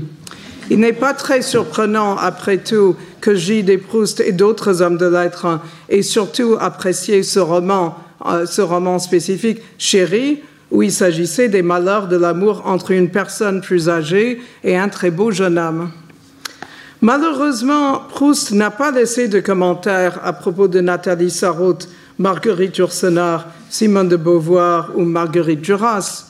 Il 0.69 0.79
n'est 0.79 0.93
pas 0.93 1.13
très 1.13 1.41
surprenant, 1.41 2.15
après 2.15 2.59
tout, 2.59 2.95
que 3.19 3.35
Gide 3.35 3.69
et 3.69 3.77
Proust 3.77 4.19
et 4.19 4.31
d'autres 4.31 4.81
hommes 4.81 4.97
de 4.97 5.07
lettres 5.07 5.59
aient 5.89 6.01
surtout 6.01 6.55
apprécié 6.59 7.23
ce 7.23 7.39
roman 7.39 7.97
euh, 8.25 8.45
ce 8.45 8.61
roman 8.61 8.99
spécifique, 8.99 9.61
Chéri, 9.77 10.39
où 10.69 10.83
il 10.83 10.91
s'agissait 10.91 11.49
des 11.49 11.63
malheurs 11.63 12.07
de 12.07 12.15
l'amour 12.15 12.63
entre 12.65 12.91
une 12.91 13.09
personne 13.09 13.61
plus 13.61 13.89
âgée 13.89 14.41
et 14.63 14.77
un 14.77 14.89
très 14.89 15.11
beau 15.11 15.31
jeune 15.31 15.57
homme. 15.57 15.91
Malheureusement, 17.03 17.99
Proust 18.09 18.51
n'a 18.51 18.69
pas 18.69 18.91
laissé 18.91 19.27
de 19.27 19.39
commentaires 19.39 20.19
à 20.23 20.33
propos 20.33 20.67
de 20.67 20.81
Nathalie 20.81 21.31
Sarraute, 21.31 21.89
Marguerite 22.19 22.77
Yourcenar, 22.77 23.47
Simone 23.71 24.07
de 24.07 24.17
Beauvoir 24.17 24.91
ou 24.95 25.03
Marguerite 25.03 25.61
Duras. 25.61 26.27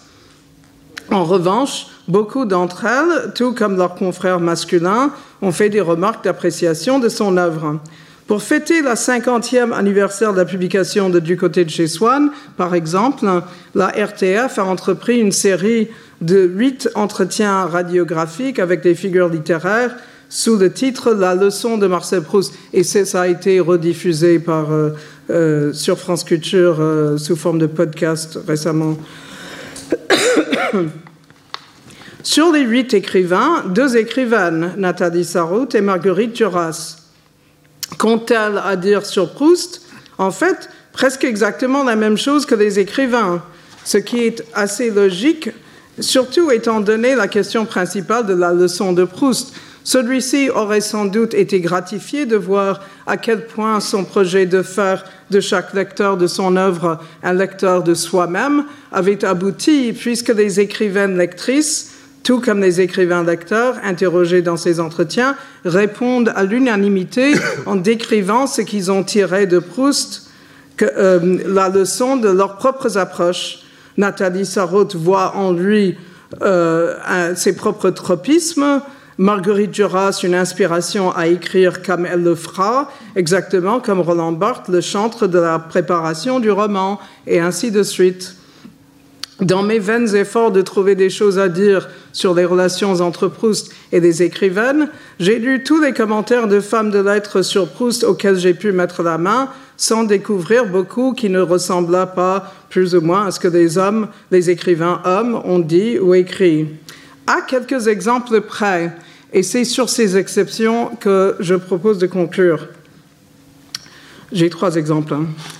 En 1.12 1.26
revanche, 1.26 1.88
beaucoup 2.08 2.46
d'entre 2.46 2.86
elles, 2.86 3.34
tout 3.34 3.54
comme 3.54 3.76
leurs 3.76 3.96
confrères 3.96 4.40
masculins, 4.40 5.12
ont 5.42 5.52
fait 5.52 5.68
des 5.68 5.82
remarques 5.82 6.24
d'appréciation 6.24 7.00
de 7.00 7.10
son 7.10 7.36
œuvre. 7.36 7.82
Pour 8.28 8.42
fêter 8.42 8.82
la 8.82 8.94
50e 8.94 9.74
anniversaire 9.74 10.32
de 10.32 10.38
la 10.38 10.46
publication 10.46 11.10
de 11.10 11.20
Du 11.20 11.36
côté 11.36 11.66
de 11.66 11.70
chez 11.70 11.88
Swann, 11.88 12.32
par 12.56 12.76
exemple, 12.76 13.26
la 13.76 13.88
RTF 13.88 14.58
a 14.58 14.64
entrepris 14.64 15.20
une 15.20 15.34
série 15.34 15.90
de 16.22 16.40
huit 16.44 16.88
entretiens 16.96 17.66
radiographiques 17.66 18.60
avec 18.60 18.80
des 18.80 18.96
figures 18.96 19.28
littéraires 19.28 19.98
sous 20.32 20.56
le 20.56 20.72
titre 20.72 21.12
La 21.12 21.36
leçon 21.36 21.78
de 21.78 21.86
Marcel 21.88 22.24
Proust. 22.24 22.54
Et 22.74 22.84
ça 22.84 23.22
a 23.22 23.28
été 23.28 23.60
rediffusé 23.60 24.39
par, 24.39 24.72
euh, 24.72 24.91
euh, 25.30 25.74
sur 25.74 26.00
France 26.00 26.24
Culture 26.24 26.78
euh, 26.80 27.17
sous 27.17 27.36
forme 27.36 27.60
de 27.60 27.67
podcast 27.67 28.39
récemment. 28.48 28.98
sur 32.24 32.54
les 32.54 32.62
huit 32.62 32.94
écrivains, 32.94 33.65
deux 33.67 33.98
écrivaines, 33.98 34.74
Nathalie 34.78 35.26
Sarraute 35.26 35.76
et 35.76 35.82
Marguerite 35.82 36.34
Duras. 36.34 36.96
Qu'ont-elles 37.98 38.62
à 38.63 38.78
dire 38.78 39.06
sur 39.06 39.34
Proust? 39.34 39.82
En 40.17 40.32
fait, 40.32 40.70
presque 40.94 41.26
exactement 41.26 41.84
la 41.84 41.98
même 41.98 42.17
chose 42.17 42.46
que 42.46 42.56
les 42.56 42.80
écrivains, 42.80 43.44
ce 43.84 43.98
qui 43.98 44.20
est 44.20 44.46
assez 44.54 44.91
logique, 44.91 45.50
surtout 46.00 46.52
étant 46.52 46.80
donné 46.80 47.15
la 47.15 47.28
question 47.28 47.65
principale 47.65 48.26
de 48.26 48.34
la 48.34 48.54
leçon 48.54 48.94
de 48.94 49.04
Proust. 49.04 49.54
Celui-ci 49.84 50.50
aurait 50.50 50.82
sans 50.82 51.06
doute 51.06 51.34
été 51.34 51.60
gratifié 51.60 52.26
de 52.26 52.36
voir 52.36 52.82
à 53.08 53.17
quel 53.17 53.46
point 53.48 53.80
son 53.80 54.04
projet 54.04 54.46
de 54.46 54.62
faire 54.62 55.06
de 55.32 55.39
chaque 55.39 55.74
lecteur 55.74 56.17
de 56.17 56.28
son 56.28 56.56
œuvre 56.56 57.00
un 57.24 57.34
lecteur 57.34 57.84
de 57.84 57.94
soi-même 57.94 58.65
avait 58.91 59.26
abouti, 59.26 59.94
puisque 59.94 60.30
les 60.30 60.60
écrivaines 60.60 61.17
lectrices 61.17 61.91
tout 62.24 62.39
comme 62.39 62.62
les 62.62 62.82
écrivains 62.82 63.24
lecteurs 63.24 63.76
interrogés 63.84 64.41
dans 64.41 64.58
ces 64.58 64.80
entretiens, 64.80 65.36
répondent 65.65 66.32
à 66.36 66.44
l'unanimité 66.44 67.34
en 67.65 67.76
décrivant 67.76 68.48
ce 68.48 68.62
qu'ils 68.62 68.91
ont 68.91 69.04
tiré 69.04 69.48
de 69.48 69.60
Proust, 69.60 70.30
euh, 70.82 71.39
la 71.46 71.70
leçon 71.70 72.17
de 72.17 72.30
leurs 72.30 72.58
propres 72.58 72.98
approches. 72.98 73.60
Nathalie 73.98 74.46
Sarraute 74.46 74.96
voit 74.96 75.36
en 75.36 75.52
lui 75.52 75.98
euh, 76.41 77.36
ses 77.36 77.56
propres 77.56 77.89
tropismes, 77.89 78.82
Marguerite 79.22 79.70
Duras 79.70 80.20
une 80.24 80.34
inspiration 80.34 81.16
à 81.16 81.28
écrire 81.28 81.84
comme 81.84 82.08
elle 82.08 82.24
le 82.24 82.34
fera, 82.34 82.92
exactement 83.16 83.80
comme 83.80 84.00
Roland 84.00 84.32
Barthes, 84.32 84.68
le 84.68 84.82
chantre 84.82 85.28
de 85.28 85.38
la 85.38 85.60
préparation 85.60 86.40
du 86.40 86.50
roman, 86.50 87.00
et 87.28 87.40
ainsi 87.40 87.70
de 87.70 87.84
suite. 87.84 88.36
Dans 89.40 89.62
mes 89.62 89.78
vains 89.78 90.08
efforts 90.08 90.52
de 90.52 90.64
trouver 90.64 90.96
des 90.96 91.12
choses 91.12 91.38
à 91.38 91.50
dire 91.50 91.88
sur 92.14 92.34
les 92.34 92.46
relations 92.46 92.94
entre 92.94 93.28
Proust 93.28 93.72
et 93.92 94.00
les 94.00 94.24
écrivaines, 94.24 94.90
j'ai 95.20 95.38
lu 95.38 95.64
tous 95.64 95.80
les 95.80 95.94
commentaires 95.94 96.48
de 96.48 96.60
femmes 96.60 96.90
de 96.90 96.98
lettres 96.98 97.44
sur 97.44 97.68
Proust 97.68 98.04
auxquels 98.04 98.40
j'ai 98.40 98.56
pu 98.56 98.72
mettre 98.72 99.04
la 99.04 99.20
main, 99.20 99.50
sans 99.78 100.04
découvrir 100.04 100.66
beaucoup 100.66 101.14
qui 101.14 101.30
ne 101.30 101.42
ressembla 101.42 102.08
pas 102.08 102.52
plus 102.72 102.96
ou 102.96 103.02
moins 103.02 103.28
à 103.28 103.32
ce 103.32 103.40
que 103.40 103.48
les 103.48 103.78
hommes, 103.78 104.08
les 104.32 104.50
écrivains 104.50 105.00
hommes, 105.06 105.40
ont 105.46 105.60
dit 105.60 106.00
ou 106.00 106.16
écrit. 106.16 106.70
À 107.28 107.42
quelques 107.42 107.88
exemples 107.88 108.42
près, 108.42 108.92
et 109.34 109.44
c'est 109.44 109.63
sur 109.63 109.89
ces 109.89 110.17
exceptions 110.17 110.88
que 111.00 111.36
je 111.39 111.56
propose 111.56 111.98
de 111.98 112.08
conclure. 112.08 112.67
J'ai 114.32 114.50
trois 114.50 114.76
exemples. 114.76 115.15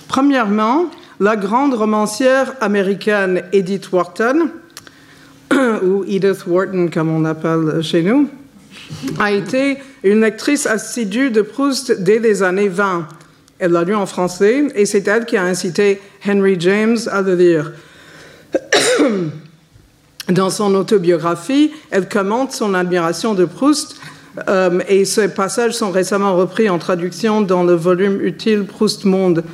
Premièrement, 0.08 0.86
la 1.20 1.36
grande 1.36 1.74
romancière 1.74 2.54
américaine 2.60 3.42
Edith 3.52 3.92
Wharton, 3.92 4.48
ou 5.82 6.04
Edith 6.04 6.46
Wharton 6.46 6.88
comme 6.92 7.10
on 7.10 7.20
l'appelle 7.20 7.82
chez 7.82 8.02
nous, 8.02 8.28
a 9.18 9.32
été 9.32 9.78
une 10.02 10.20
lectrice 10.20 10.66
assidue 10.66 11.30
de 11.30 11.42
Proust 11.42 11.92
dès 12.02 12.18
les 12.18 12.42
années 12.42 12.68
20. 12.68 13.08
Elle 13.58 13.72
l'a 13.72 13.84
lu 13.84 13.94
en 13.94 14.06
français 14.06 14.68
et 14.74 14.86
c'est 14.86 15.06
elle 15.06 15.24
qui 15.24 15.36
a 15.36 15.44
incité 15.44 16.00
Henry 16.26 16.56
James 16.58 16.98
à 17.10 17.22
le 17.22 17.34
lire. 17.34 17.72
Dans 20.28 20.50
son 20.50 20.74
autobiographie, 20.74 21.72
elle 21.90 22.08
commente 22.08 22.52
son 22.52 22.74
admiration 22.74 23.34
de 23.34 23.44
Proust 23.44 23.96
euh, 24.48 24.80
et 24.88 25.04
ces 25.04 25.28
passages 25.28 25.72
sont 25.72 25.90
récemment 25.90 26.36
repris 26.36 26.70
en 26.70 26.78
traduction 26.78 27.40
dans 27.42 27.64
le 27.64 27.74
volume 27.74 28.20
utile 28.20 28.64
Proust 28.64 29.04
Monde 29.04 29.44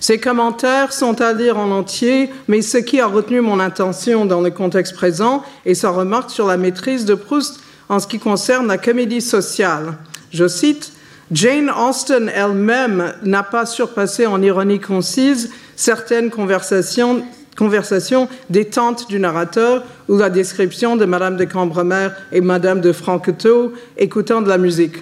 ces 0.00 0.18
commentaires 0.18 0.92
sont 0.92 1.20
à 1.20 1.32
lire 1.32 1.58
en 1.58 1.72
entier, 1.72 2.30
mais 2.46 2.62
ce 2.62 2.78
qui 2.78 3.00
a 3.00 3.06
retenu 3.06 3.40
mon 3.40 3.58
attention 3.58 4.26
dans 4.26 4.40
le 4.40 4.50
contexte 4.50 4.94
présent 4.94 5.42
est 5.66 5.74
sa 5.74 5.90
remarque 5.90 6.30
sur 6.30 6.46
la 6.46 6.56
maîtrise 6.56 7.04
de 7.04 7.14
Proust 7.14 7.60
en 7.88 7.98
ce 7.98 8.06
qui 8.06 8.20
concerne 8.20 8.68
la 8.68 8.78
comédie 8.78 9.20
sociale. 9.20 9.94
Je 10.30 10.46
cite 10.46 10.92
Jane 11.32 11.68
Austen 11.70 12.30
elle-même 12.32 13.12
n'a 13.24 13.42
pas 13.42 13.66
surpassé 13.66 14.26
en 14.26 14.40
ironie 14.40 14.80
concise 14.80 15.50
certaines 15.74 16.30
conversations, 16.30 17.22
conversations 17.58 18.28
des 18.48 18.66
tantes 18.66 19.08
du 19.08 19.18
narrateur 19.18 19.84
ou 20.08 20.16
la 20.16 20.30
description 20.30 20.96
de 20.96 21.04
Madame 21.04 21.36
de 21.36 21.44
Cambremer 21.44 22.10
et 22.30 22.40
Madame 22.40 22.80
de 22.80 22.92
Franquetot 22.92 23.72
écoutant 23.96 24.40
de 24.40 24.48
la 24.48 24.58
musique. 24.58 24.96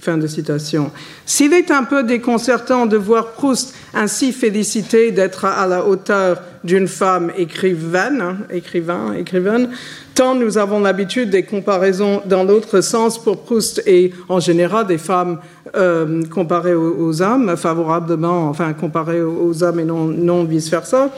Fin 0.00 0.16
de 0.16 0.26
citation. 0.26 0.90
S'il 1.26 1.52
est 1.52 1.70
un 1.70 1.84
peu 1.84 2.02
déconcertant 2.02 2.86
de 2.86 2.96
voir 2.96 3.32
Proust 3.32 3.74
ainsi 3.92 4.32
félicité 4.32 5.10
d'être 5.10 5.44
à 5.44 5.66
la 5.66 5.84
hauteur 5.84 6.40
d'une 6.64 6.88
femme 6.88 7.30
écrivaine, 7.36 8.38
écrivain, 8.50 9.12
écrivaine, 9.12 9.68
tant 10.14 10.34
nous 10.34 10.56
avons 10.56 10.80
l'habitude 10.80 11.28
des 11.28 11.42
comparaisons 11.42 12.22
dans 12.24 12.44
l'autre 12.44 12.80
sens 12.80 13.22
pour 13.22 13.42
Proust 13.42 13.82
et 13.86 14.12
en 14.30 14.40
général 14.40 14.86
des 14.86 14.96
femmes 14.98 15.38
euh, 15.76 16.22
comparées 16.32 16.74
aux, 16.74 17.20
hommes, 17.20 17.54
favorablement, 17.58 18.48
enfin 18.48 18.72
comparées 18.72 19.22
aux 19.22 19.62
hommes 19.62 19.80
et 19.80 19.84
non, 19.84 20.06
non 20.06 20.44
vice-versa. 20.44 21.10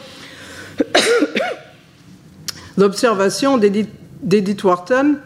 L'observation 2.77 3.59
d'Edith 3.59 4.65
Wharton 4.65 5.17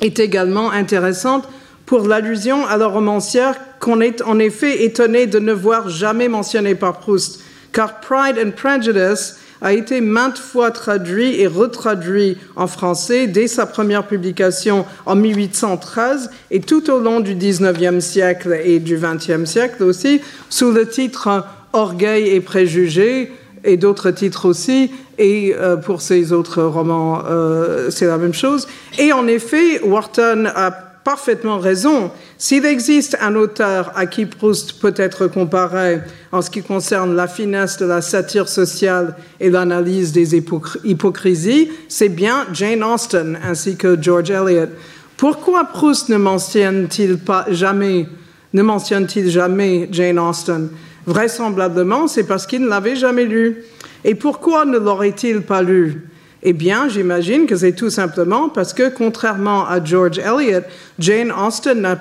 est 0.00 0.18
également 0.18 0.70
intéressante 0.70 1.48
pour 1.86 2.06
l'allusion 2.06 2.66
à 2.66 2.76
la 2.76 2.86
romancière 2.86 3.56
qu'on 3.80 4.00
est 4.00 4.22
en 4.22 4.38
effet 4.38 4.84
étonné 4.84 5.26
de 5.26 5.38
ne 5.38 5.52
voir 5.52 5.88
jamais 5.88 6.28
mentionnée 6.28 6.74
par 6.74 7.00
Proust, 7.00 7.40
car 7.72 8.00
Pride 8.00 8.38
and 8.38 8.52
Prejudice 8.52 9.38
a 9.60 9.72
été 9.72 10.00
maintes 10.00 10.38
fois 10.38 10.70
traduit 10.70 11.40
et 11.40 11.46
retraduit 11.46 12.36
en 12.56 12.66
français 12.66 13.28
dès 13.28 13.46
sa 13.46 13.64
première 13.64 14.06
publication 14.06 14.84
en 15.06 15.14
1813 15.14 16.30
et 16.50 16.60
tout 16.60 16.90
au 16.90 16.98
long 16.98 17.20
du 17.20 17.34
XIXe 17.34 18.04
siècle 18.04 18.58
et 18.64 18.80
du 18.80 18.98
XXe 18.98 19.48
siècle 19.48 19.84
aussi, 19.84 20.20
sous 20.48 20.72
le 20.72 20.88
titre 20.88 21.44
Orgueil 21.72 22.28
et 22.28 22.40
préjugés 22.40 23.30
et 23.64 23.76
d'autres 23.76 24.10
titres 24.10 24.46
aussi. 24.46 24.90
Et 25.18 25.54
euh, 25.54 25.76
pour 25.76 26.02
ces 26.02 26.32
autres 26.32 26.62
romans, 26.62 27.22
euh, 27.26 27.90
c'est 27.90 28.06
la 28.06 28.18
même 28.18 28.34
chose. 28.34 28.66
Et 28.98 29.12
en 29.12 29.26
effet, 29.26 29.80
Wharton 29.82 30.46
a 30.54 30.70
parfaitement 31.04 31.58
raison. 31.58 32.10
S'il 32.38 32.64
existe 32.64 33.16
un 33.20 33.34
auteur 33.34 33.92
à 33.96 34.06
qui 34.06 34.26
Proust 34.26 34.80
peut 34.80 34.94
être 34.96 35.26
comparé 35.26 36.00
en 36.30 36.42
ce 36.42 36.50
qui 36.50 36.62
concerne 36.62 37.14
la 37.16 37.26
finesse 37.26 37.76
de 37.78 37.86
la 37.86 38.00
satire 38.00 38.48
sociale 38.48 39.16
et 39.40 39.50
l'analyse 39.50 40.12
des 40.12 40.36
hypocrisies, 40.36 41.70
c'est 41.88 42.08
bien 42.08 42.46
Jane 42.52 42.84
Austen 42.84 43.38
ainsi 43.44 43.76
que 43.76 44.00
George 44.00 44.30
Eliot. 44.30 44.68
Pourquoi 45.16 45.64
Proust 45.64 46.08
ne 46.08 46.16
mentionne-t-il 46.16 47.18
jamais, 47.50 48.08
ne 48.52 48.62
mentionne-t-il 48.62 49.30
jamais 49.30 49.88
Jane 49.90 50.18
Austen? 50.18 50.70
Vraisemblablement, 51.06 52.06
c'est 52.06 52.24
parce 52.24 52.46
qu'il 52.46 52.62
ne 52.62 52.68
l'avait 52.68 52.96
jamais 52.96 53.24
lu. 53.24 53.64
Et 54.04 54.14
pourquoi 54.14 54.64
ne 54.64 54.78
l'aurait-il 54.78 55.42
pas 55.42 55.62
lu? 55.62 56.08
Eh 56.44 56.52
bien, 56.52 56.88
j'imagine 56.88 57.46
que 57.46 57.54
c'est 57.54 57.72
tout 57.72 57.90
simplement 57.90 58.48
parce 58.48 58.72
que, 58.74 58.88
contrairement 58.88 59.64
à 59.66 59.82
George 59.82 60.18
Eliot, 60.18 60.62
Jane 60.98 61.30
Austen 61.30 61.96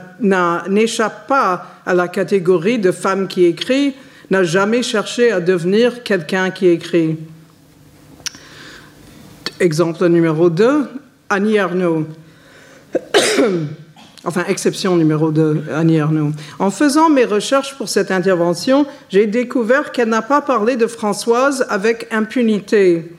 n'échappe 0.68 1.28
pas 1.28 1.66
à 1.86 1.94
la 1.94 2.08
catégorie 2.08 2.80
de 2.80 2.92
femme 2.92 3.28
qui 3.28 3.46
écrit, 3.46 3.94
n'a 4.32 4.44
jamais 4.44 4.82
cherché 4.82 5.32
à 5.32 5.40
devenir 5.40 6.02
quelqu'un 6.04 6.50
qui 6.50 6.68
écrit. 6.68 7.18
Exemple 9.60 10.08
numéro 10.08 10.50
2, 10.50 10.86
Annie 11.30 11.60
Arnaud. 11.60 12.08
Enfin 14.24 14.44
exception 14.48 14.96
numéro 14.96 15.32
2, 15.32 15.66
Annie 15.74 16.00
Arnaud. 16.00 16.32
En 16.60 16.72
faisant 16.72 17.10
mes 17.10 17.26
recherches 17.26 17.76
pour 17.78 17.90
cette 17.90 18.12
intervention, 18.12 18.86
j'ai 19.10 19.28
découvert 19.28 19.92
qu'elle 19.92 20.10
n'a 20.10 20.22
pas 20.22 20.42
parlé 20.42 20.76
de 20.76 20.88
Françoise 20.88 21.66
avec 21.70 22.08
impunité. 22.12 23.16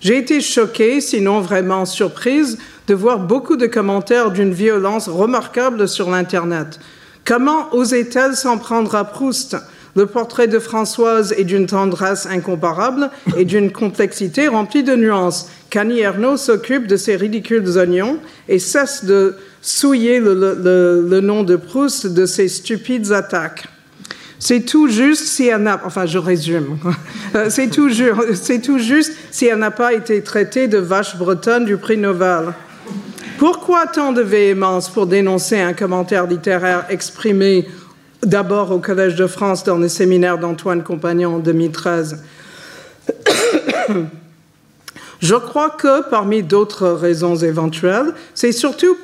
J'ai 0.00 0.18
été 0.18 0.40
choquée, 0.40 1.00
sinon 1.00 1.40
vraiment 1.40 1.84
surprise, 1.84 2.58
de 2.86 2.94
voir 2.94 3.18
beaucoup 3.18 3.56
de 3.56 3.66
commentaires 3.66 4.30
d'une 4.30 4.52
violence 4.52 5.08
remarquable 5.08 5.88
sur 5.88 6.10
l'Internet. 6.10 6.78
Comment 7.24 7.74
osait-elle 7.74 8.36
s'en 8.36 8.58
prendre 8.58 8.94
à 8.94 9.04
Proust? 9.04 9.56
Le 9.96 10.04
portrait 10.04 10.46
de 10.46 10.58
Françoise 10.58 11.34
est 11.38 11.44
d'une 11.44 11.64
tendresse 11.64 12.26
incomparable 12.26 13.10
et 13.38 13.46
d'une 13.46 13.72
complexité 13.72 14.46
remplie 14.46 14.82
de 14.82 14.94
nuances. 14.94 15.48
Canny 15.70 16.00
Ernaux 16.00 16.36
s'occupe 16.36 16.86
de 16.86 16.96
ces 16.96 17.16
ridicules 17.16 17.66
oignons 17.78 18.18
et 18.46 18.58
cesse 18.58 19.06
de 19.06 19.36
souiller 19.62 20.20
le, 20.20 21.20
nom 21.20 21.44
de 21.44 21.56
Proust 21.56 22.08
de 22.08 22.26
ces 22.26 22.48
stupides 22.48 23.10
attaques. 23.12 23.64
C'est 24.38 24.60
tout 24.66 24.86
juste 24.88 25.24
si 25.24 25.46
elle 25.46 25.62
n'a, 25.62 25.78
pas 29.70 29.94
été 29.94 30.22
traitée 30.22 30.68
de 30.68 30.76
vache 30.76 31.16
bretonne 31.16 31.64
du 31.64 31.78
prix 31.78 31.96
Nobel. 31.96 32.52
Pourquoi 33.38 33.86
tant 33.86 34.12
de 34.12 34.20
véhémence 34.20 34.90
pour 34.90 35.06
dénoncer 35.06 35.58
un 35.58 35.72
commentaire 35.72 36.26
littéraire 36.26 36.84
exprimé 36.90 37.66
d'abord 38.22 38.70
au 38.72 38.78
Collège 38.78 39.14
de 39.16 39.26
France 39.26 39.64
dans 39.64 39.78
le 39.78 39.88
séminaire 39.88 40.38
d'Antoine 40.38 40.82
Compagnon 40.82 41.36
en 41.36 41.38
2013 41.38 42.22
Je 45.20 45.34
crois 45.34 45.70
que 45.70 46.08
parmi 46.10 46.42
d'autres 46.42 46.88
raisons 46.88 47.36
éventuelles, 47.36 48.12
c'est 48.34 48.52
surtout 48.52 48.96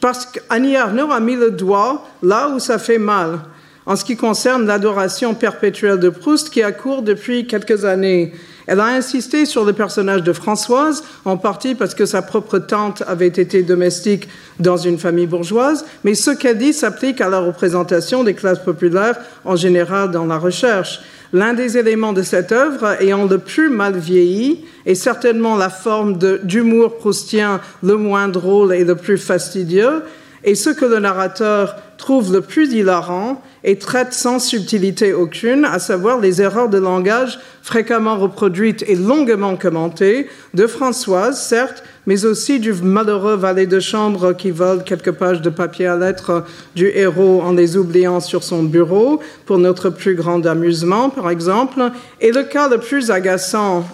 parce 0.00 0.26
qu'Annie 0.26 0.76
Arnaud 0.76 1.10
a 1.10 1.18
mis 1.20 1.34
le 1.34 1.50
doigt 1.50 2.06
là 2.22 2.48
où 2.48 2.60
ça 2.60 2.78
fait 2.78 2.98
mal, 2.98 3.40
en 3.84 3.96
ce 3.96 4.04
qui 4.04 4.16
concerne 4.16 4.66
l'adoration 4.66 5.34
perpétuelle 5.34 5.98
de 5.98 6.08
Proust 6.08 6.50
qui 6.50 6.62
a 6.62 6.70
cours 6.70 7.02
depuis 7.02 7.46
quelques 7.46 7.84
années. 7.84 8.32
Elle 8.66 8.80
a 8.80 8.86
insisté 8.86 9.44
sur 9.44 9.64
le 9.64 9.72
personnage 9.72 10.22
de 10.22 10.32
Françoise, 10.32 11.02
en 11.24 11.36
partie 11.36 11.74
parce 11.74 11.94
que 11.94 12.06
sa 12.06 12.22
propre 12.22 12.58
tante 12.58 13.02
avait 13.06 13.26
été 13.26 13.62
domestique 13.62 14.28
dans 14.60 14.76
une 14.76 14.98
famille 14.98 15.26
bourgeoise, 15.26 15.84
mais 16.04 16.14
ce 16.14 16.30
qu'elle 16.30 16.58
dit 16.58 16.72
s'applique 16.72 17.20
à 17.20 17.28
la 17.28 17.40
représentation 17.40 18.24
des 18.24 18.34
classes 18.34 18.62
populaires 18.62 19.18
en 19.44 19.56
général 19.56 20.10
dans 20.10 20.26
la 20.26 20.38
recherche. 20.38 21.00
L'un 21.32 21.54
des 21.54 21.78
éléments 21.78 22.12
de 22.12 22.22
cette 22.22 22.52
œuvre 22.52 23.00
ayant 23.00 23.24
le 23.24 23.38
plus 23.38 23.70
mal 23.70 23.96
vieilli 23.96 24.64
est 24.84 24.94
certainement 24.94 25.56
la 25.56 25.70
forme 25.70 26.18
d'humour 26.42 26.98
proustien 26.98 27.60
le 27.82 27.96
moins 27.96 28.28
drôle 28.28 28.74
et 28.74 28.84
le 28.84 28.96
plus 28.96 29.16
fastidieux, 29.16 30.02
et 30.44 30.54
ce 30.54 30.70
que 30.70 30.84
le 30.84 30.98
narrateur 30.98 31.76
trouve 32.02 32.32
le 32.32 32.40
plus 32.40 32.72
hilarant 32.72 33.40
et 33.62 33.78
traite 33.78 34.12
sans 34.12 34.40
subtilité 34.40 35.12
aucune, 35.12 35.64
à 35.64 35.78
savoir 35.78 36.18
les 36.18 36.42
erreurs 36.42 36.68
de 36.68 36.78
langage 36.78 37.38
fréquemment 37.62 38.18
reproduites 38.18 38.84
et 38.88 38.96
longuement 38.96 39.56
commentées 39.56 40.26
de 40.52 40.66
Françoise, 40.66 41.40
certes, 41.40 41.84
mais 42.06 42.24
aussi 42.24 42.58
du 42.58 42.72
malheureux 42.72 43.36
valet 43.36 43.66
de 43.68 43.78
chambre 43.78 44.32
qui 44.32 44.50
vole 44.50 44.82
quelques 44.82 45.12
pages 45.12 45.42
de 45.42 45.48
papier 45.48 45.86
à 45.86 45.96
lettres 45.96 46.44
du 46.74 46.88
héros 46.88 47.40
en 47.40 47.52
les 47.52 47.76
oubliant 47.76 48.18
sur 48.18 48.42
son 48.42 48.64
bureau, 48.64 49.20
pour 49.46 49.58
notre 49.58 49.88
plus 49.88 50.16
grand 50.16 50.44
amusement, 50.44 51.08
par 51.08 51.30
exemple. 51.30 51.92
Et 52.20 52.32
le 52.32 52.42
cas 52.42 52.68
le 52.68 52.78
plus 52.78 53.12
agaçant, 53.12 53.86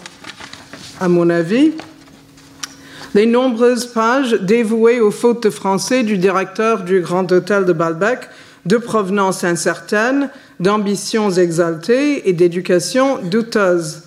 à 0.99 1.09
mon 1.09 1.29
avis, 1.29 1.73
les 3.19 3.27
nombreuses 3.27 3.87
pages 3.87 4.35
dévouées 4.43 5.01
aux 5.01 5.11
fautes 5.11 5.43
de 5.43 5.51
français 5.51 6.05
du 6.05 6.19
directeur 6.19 6.85
du 6.85 7.01
Grand 7.01 7.33
Hôtel 7.33 7.65
de 7.65 7.73
Balbec, 7.73 8.21
de 8.65 8.77
provenance 8.77 9.43
incertaine, 9.43 10.31
d'ambitions 10.61 11.29
exaltées 11.33 12.29
et 12.29 12.33
d'éducation 12.33 13.19
douteuse. 13.25 14.03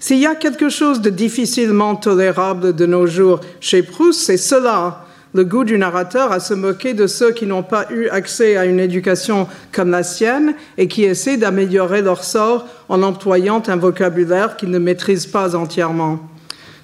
S'il 0.00 0.18
y 0.18 0.26
a 0.26 0.34
quelque 0.34 0.68
chose 0.68 1.00
de 1.00 1.10
difficilement 1.10 1.94
tolérable 1.94 2.74
de 2.74 2.86
nos 2.86 3.06
jours 3.06 3.38
chez 3.60 3.84
Proust, 3.84 4.18
c'est 4.22 4.36
cela, 4.36 5.06
le 5.32 5.44
goût 5.44 5.62
du 5.62 5.78
narrateur 5.78 6.32
à 6.32 6.40
se 6.40 6.54
moquer 6.54 6.92
de 6.92 7.06
ceux 7.06 7.30
qui 7.30 7.46
n'ont 7.46 7.62
pas 7.62 7.86
eu 7.92 8.08
accès 8.08 8.56
à 8.56 8.64
une 8.64 8.80
éducation 8.80 9.46
comme 9.70 9.92
la 9.92 10.02
sienne 10.02 10.54
et 10.76 10.88
qui 10.88 11.04
essaient 11.04 11.36
d'améliorer 11.36 12.02
leur 12.02 12.24
sort 12.24 12.66
en 12.88 13.04
employant 13.04 13.62
un 13.68 13.76
vocabulaire 13.76 14.56
qu'ils 14.56 14.72
ne 14.72 14.80
maîtrisent 14.80 15.26
pas 15.26 15.54
entièrement. 15.54 16.18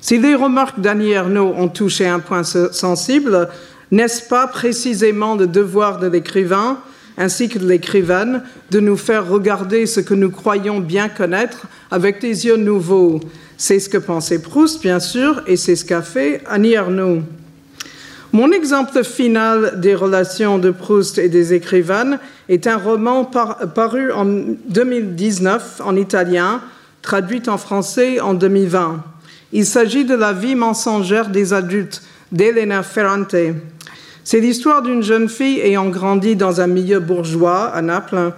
Si 0.02 0.18
les 0.18 0.34
remarques 0.34 0.80
d'Annie 0.80 1.12
Ernaux 1.12 1.54
ont 1.56 1.68
touché 1.68 2.08
un 2.08 2.18
point 2.18 2.42
sensible, 2.42 3.48
n'est-ce 3.92 4.28
pas 4.28 4.48
précisément 4.48 5.36
le 5.36 5.46
devoir 5.46 6.00
de 6.00 6.08
l'écrivain 6.08 6.78
ainsi 7.16 7.48
que 7.48 7.58
de 7.60 7.68
l'écrivaine, 7.68 8.42
de 8.72 8.80
nous 8.80 8.96
faire 8.96 9.28
regarder 9.28 9.86
ce 9.86 10.00
que 10.00 10.14
nous 10.14 10.30
croyons 10.30 10.80
bien 10.80 11.08
connaître 11.08 11.68
avec 11.92 12.20
des 12.20 12.46
yeux 12.46 12.56
nouveaux? 12.56 13.20
C'est 13.56 13.78
ce 13.78 13.88
que 13.88 13.98
pensait 13.98 14.42
Proust, 14.42 14.82
bien 14.82 14.98
sûr, 14.98 15.40
et 15.46 15.56
c'est 15.56 15.76
ce 15.76 15.84
qu'a 15.84 16.02
fait 16.02 16.42
Annie 16.48 16.74
Arnaud. 16.74 17.22
Mon 18.32 18.50
exemple 18.50 19.04
final 19.04 19.78
des 19.78 19.94
relations 19.94 20.58
de 20.58 20.72
Proust 20.72 21.18
et 21.18 21.28
des 21.28 21.54
écrivaines 21.54 22.18
est 22.48 22.66
un 22.66 22.76
roman 22.76 23.24
paru 23.24 24.10
en 24.10 24.24
2019 24.24 25.80
en 25.84 25.94
italien, 25.94 26.60
traduit 27.02 27.42
en 27.46 27.56
français 27.56 28.18
en 28.18 28.34
2020. 28.34 29.11
Il 29.52 29.66
s'agit 29.66 30.04
de 30.04 30.14
la 30.14 30.32
vie 30.32 30.54
mensongère 30.54 31.28
des 31.28 31.52
adultes 31.52 32.02
d'Elena 32.32 32.82
Ferrante. 32.82 33.36
C'est 34.24 34.40
l'histoire 34.40 34.80
d'une 34.82 35.02
jeune 35.02 35.28
fille 35.28 35.60
ayant 35.60 35.88
grandi 35.88 36.36
dans 36.36 36.60
un 36.60 36.66
milieu 36.66 37.00
bourgeois 37.00 37.66
à 37.66 37.82
Naples, 37.82 38.32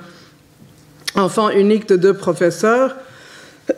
enfant 1.15 1.51
unique 1.51 1.87
de 1.89 1.97
deux 1.97 2.15
professeurs, 2.15 2.97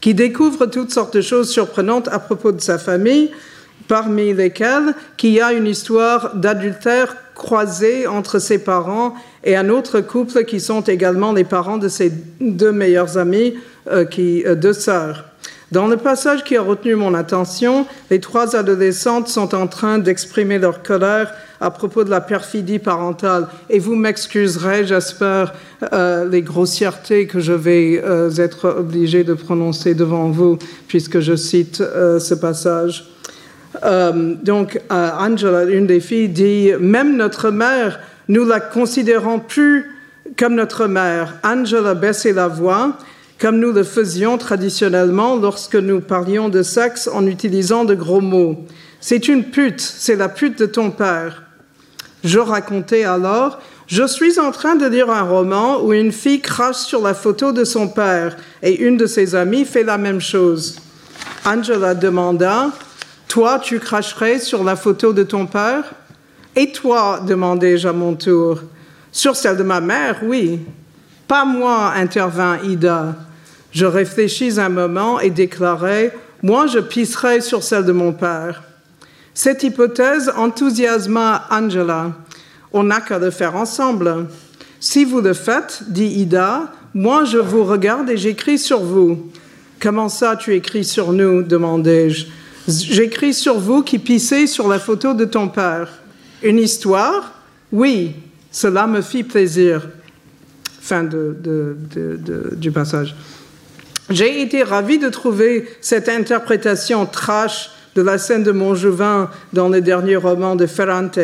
qui 0.00 0.14
découvre 0.14 0.66
toutes 0.66 0.92
sortes 0.92 1.16
de 1.16 1.22
choses 1.22 1.50
surprenantes 1.50 2.08
à 2.08 2.20
propos 2.20 2.52
de 2.52 2.60
sa 2.60 2.78
famille, 2.78 3.30
parmi 3.88 4.32
lesquelles 4.32 4.94
qu'il 5.16 5.32
y 5.32 5.40
a 5.40 5.52
une 5.52 5.66
histoire 5.66 6.34
d'adultère 6.34 7.16
croisée 7.34 8.06
entre 8.06 8.38
ses 8.38 8.58
parents 8.58 9.14
et 9.42 9.56
un 9.56 9.68
autre 9.68 10.00
couple 10.00 10.44
qui 10.44 10.60
sont 10.60 10.80
également 10.82 11.32
les 11.32 11.44
parents 11.44 11.78
de 11.78 11.88
ses 11.88 12.12
deux 12.40 12.72
meilleurs 12.72 13.18
amis, 13.18 13.54
euh, 13.90 14.04
qui, 14.04 14.44
euh, 14.46 14.54
deux 14.54 14.72
sœurs. 14.72 15.24
Dans 15.72 15.88
le 15.88 15.96
passage 15.96 16.44
qui 16.44 16.56
a 16.56 16.62
retenu 16.62 16.94
mon 16.94 17.14
attention, 17.14 17.86
les 18.10 18.20
trois 18.20 18.54
adolescentes 18.54 19.28
sont 19.28 19.54
en 19.54 19.66
train 19.66 19.98
d'exprimer 19.98 20.58
leur 20.58 20.82
colère 20.82 21.34
à 21.60 21.70
propos 21.70 22.04
de 22.04 22.10
la 22.10 22.20
perfidie 22.20 22.78
parentale. 22.78 23.48
Et 23.70 23.80
vous 23.80 23.96
m'excuserez, 23.96 24.86
j'espère, 24.86 25.52
euh, 25.92 26.28
les 26.28 26.42
grossièretés 26.42 27.26
que 27.26 27.40
je 27.40 27.52
vais 27.52 27.94
être 28.38 28.68
obligée 28.78 29.24
de 29.24 29.34
prononcer 29.34 29.94
devant 29.94 30.28
vous, 30.28 30.58
puisque 30.86 31.20
je 31.20 31.34
cite 31.34 31.78
ce 31.78 32.34
passage. 32.34 33.13
Donc, 33.82 34.80
Angela, 34.90 35.64
une 35.64 35.86
des 35.86 36.00
filles, 36.00 36.28
dit 36.28 36.72
Même 36.78 37.16
notre 37.16 37.50
mère, 37.50 38.00
nous 38.28 38.44
la 38.44 38.60
considérons 38.60 39.38
plus 39.38 39.90
comme 40.38 40.54
notre 40.54 40.86
mère. 40.86 41.34
Angela 41.44 41.94
baissait 41.94 42.32
la 42.32 42.48
voix 42.48 42.96
comme 43.40 43.58
nous 43.58 43.72
le 43.72 43.82
faisions 43.82 44.38
traditionnellement 44.38 45.36
lorsque 45.36 45.74
nous 45.74 46.00
parlions 46.00 46.48
de 46.48 46.62
sexe 46.62 47.08
en 47.12 47.26
utilisant 47.26 47.84
de 47.84 47.94
gros 47.94 48.20
mots. 48.20 48.64
C'est 49.00 49.28
une 49.28 49.44
pute, 49.44 49.80
c'est 49.80 50.16
la 50.16 50.28
pute 50.28 50.58
de 50.58 50.66
ton 50.66 50.90
père. 50.90 51.42
Je 52.22 52.38
racontais 52.38 53.04
alors 53.04 53.60
Je 53.86 54.06
suis 54.06 54.40
en 54.40 54.50
train 54.50 54.76
de 54.76 54.86
lire 54.86 55.10
un 55.10 55.24
roman 55.24 55.82
où 55.82 55.92
une 55.92 56.12
fille 56.12 56.40
crache 56.40 56.76
sur 56.76 57.02
la 57.02 57.12
photo 57.12 57.52
de 57.52 57.64
son 57.64 57.88
père 57.88 58.34
et 58.62 58.80
une 58.82 58.96
de 58.96 59.04
ses 59.04 59.34
amies 59.34 59.66
fait 59.66 59.82
la 59.82 59.98
même 59.98 60.22
chose. 60.22 60.76
Angela 61.44 61.94
demanda 61.94 62.70
Toi, 63.28 63.58
tu 63.58 63.80
cracherais 63.80 64.38
sur 64.38 64.64
la 64.64 64.76
photo 64.76 65.12
de 65.12 65.22
ton 65.22 65.46
père? 65.46 65.94
Et 66.56 66.70
toi 66.70 67.20
demandai-je 67.26 67.88
à 67.88 67.92
mon 67.92 68.14
tour. 68.14 68.60
Sur 69.10 69.34
celle 69.36 69.56
de 69.56 69.62
ma 69.62 69.80
mère, 69.80 70.20
oui. 70.22 70.60
Pas 71.26 71.44
moi, 71.44 71.92
intervint 71.96 72.58
Ida. 72.62 73.16
Je 73.72 73.86
réfléchis 73.86 74.60
un 74.60 74.68
moment 74.68 75.18
et 75.18 75.30
déclarai 75.30 76.12
Moi, 76.42 76.66
je 76.66 76.78
pisserai 76.78 77.40
sur 77.40 77.62
celle 77.62 77.84
de 77.84 77.92
mon 77.92 78.12
père. 78.12 78.62
Cette 79.34 79.64
hypothèse 79.64 80.32
enthousiasma 80.36 81.46
Angela. 81.50 82.12
On 82.72 82.84
n'a 82.84 83.00
qu'à 83.00 83.18
le 83.18 83.30
faire 83.30 83.56
ensemble. 83.56 84.26
Si 84.78 85.04
vous 85.04 85.20
le 85.20 85.32
faites, 85.32 85.82
dit 85.88 86.06
Ida, 86.06 86.72
moi 86.92 87.24
je 87.24 87.38
vous 87.38 87.64
regarde 87.64 88.10
et 88.10 88.16
j'écris 88.16 88.58
sur 88.58 88.80
vous. 88.80 89.30
Comment 89.80 90.08
ça, 90.08 90.36
tu 90.36 90.54
écris 90.54 90.84
sur 90.84 91.12
nous? 91.12 91.42
demandai-je. 91.42 92.26
J'écris 92.66 93.34
sur 93.34 93.58
vous 93.58 93.82
qui 93.82 93.98
pissez 93.98 94.46
sur 94.46 94.68
la 94.68 94.78
photo 94.78 95.12
de 95.12 95.24
ton 95.24 95.48
père. 95.48 95.88
Une 96.42 96.58
histoire 96.58 97.32
Oui, 97.72 98.12
cela 98.50 98.86
me 98.86 99.02
fit 99.02 99.24
plaisir. 99.24 99.86
Fin 100.80 101.04
du 101.04 102.72
passage. 102.72 103.14
J'ai 104.10 104.42
été 104.42 104.62
ravi 104.62 104.98
de 104.98 105.08
trouver 105.08 105.68
cette 105.80 106.08
interprétation 106.08 107.06
trash 107.06 107.70
de 107.94 108.02
la 108.02 108.18
scène 108.18 108.42
de 108.42 108.52
Montjouvin 108.52 109.30
dans 109.52 109.68
le 109.68 109.80
dernier 109.80 110.16
roman 110.16 110.56
de 110.56 110.66
Ferrante. 110.66 111.18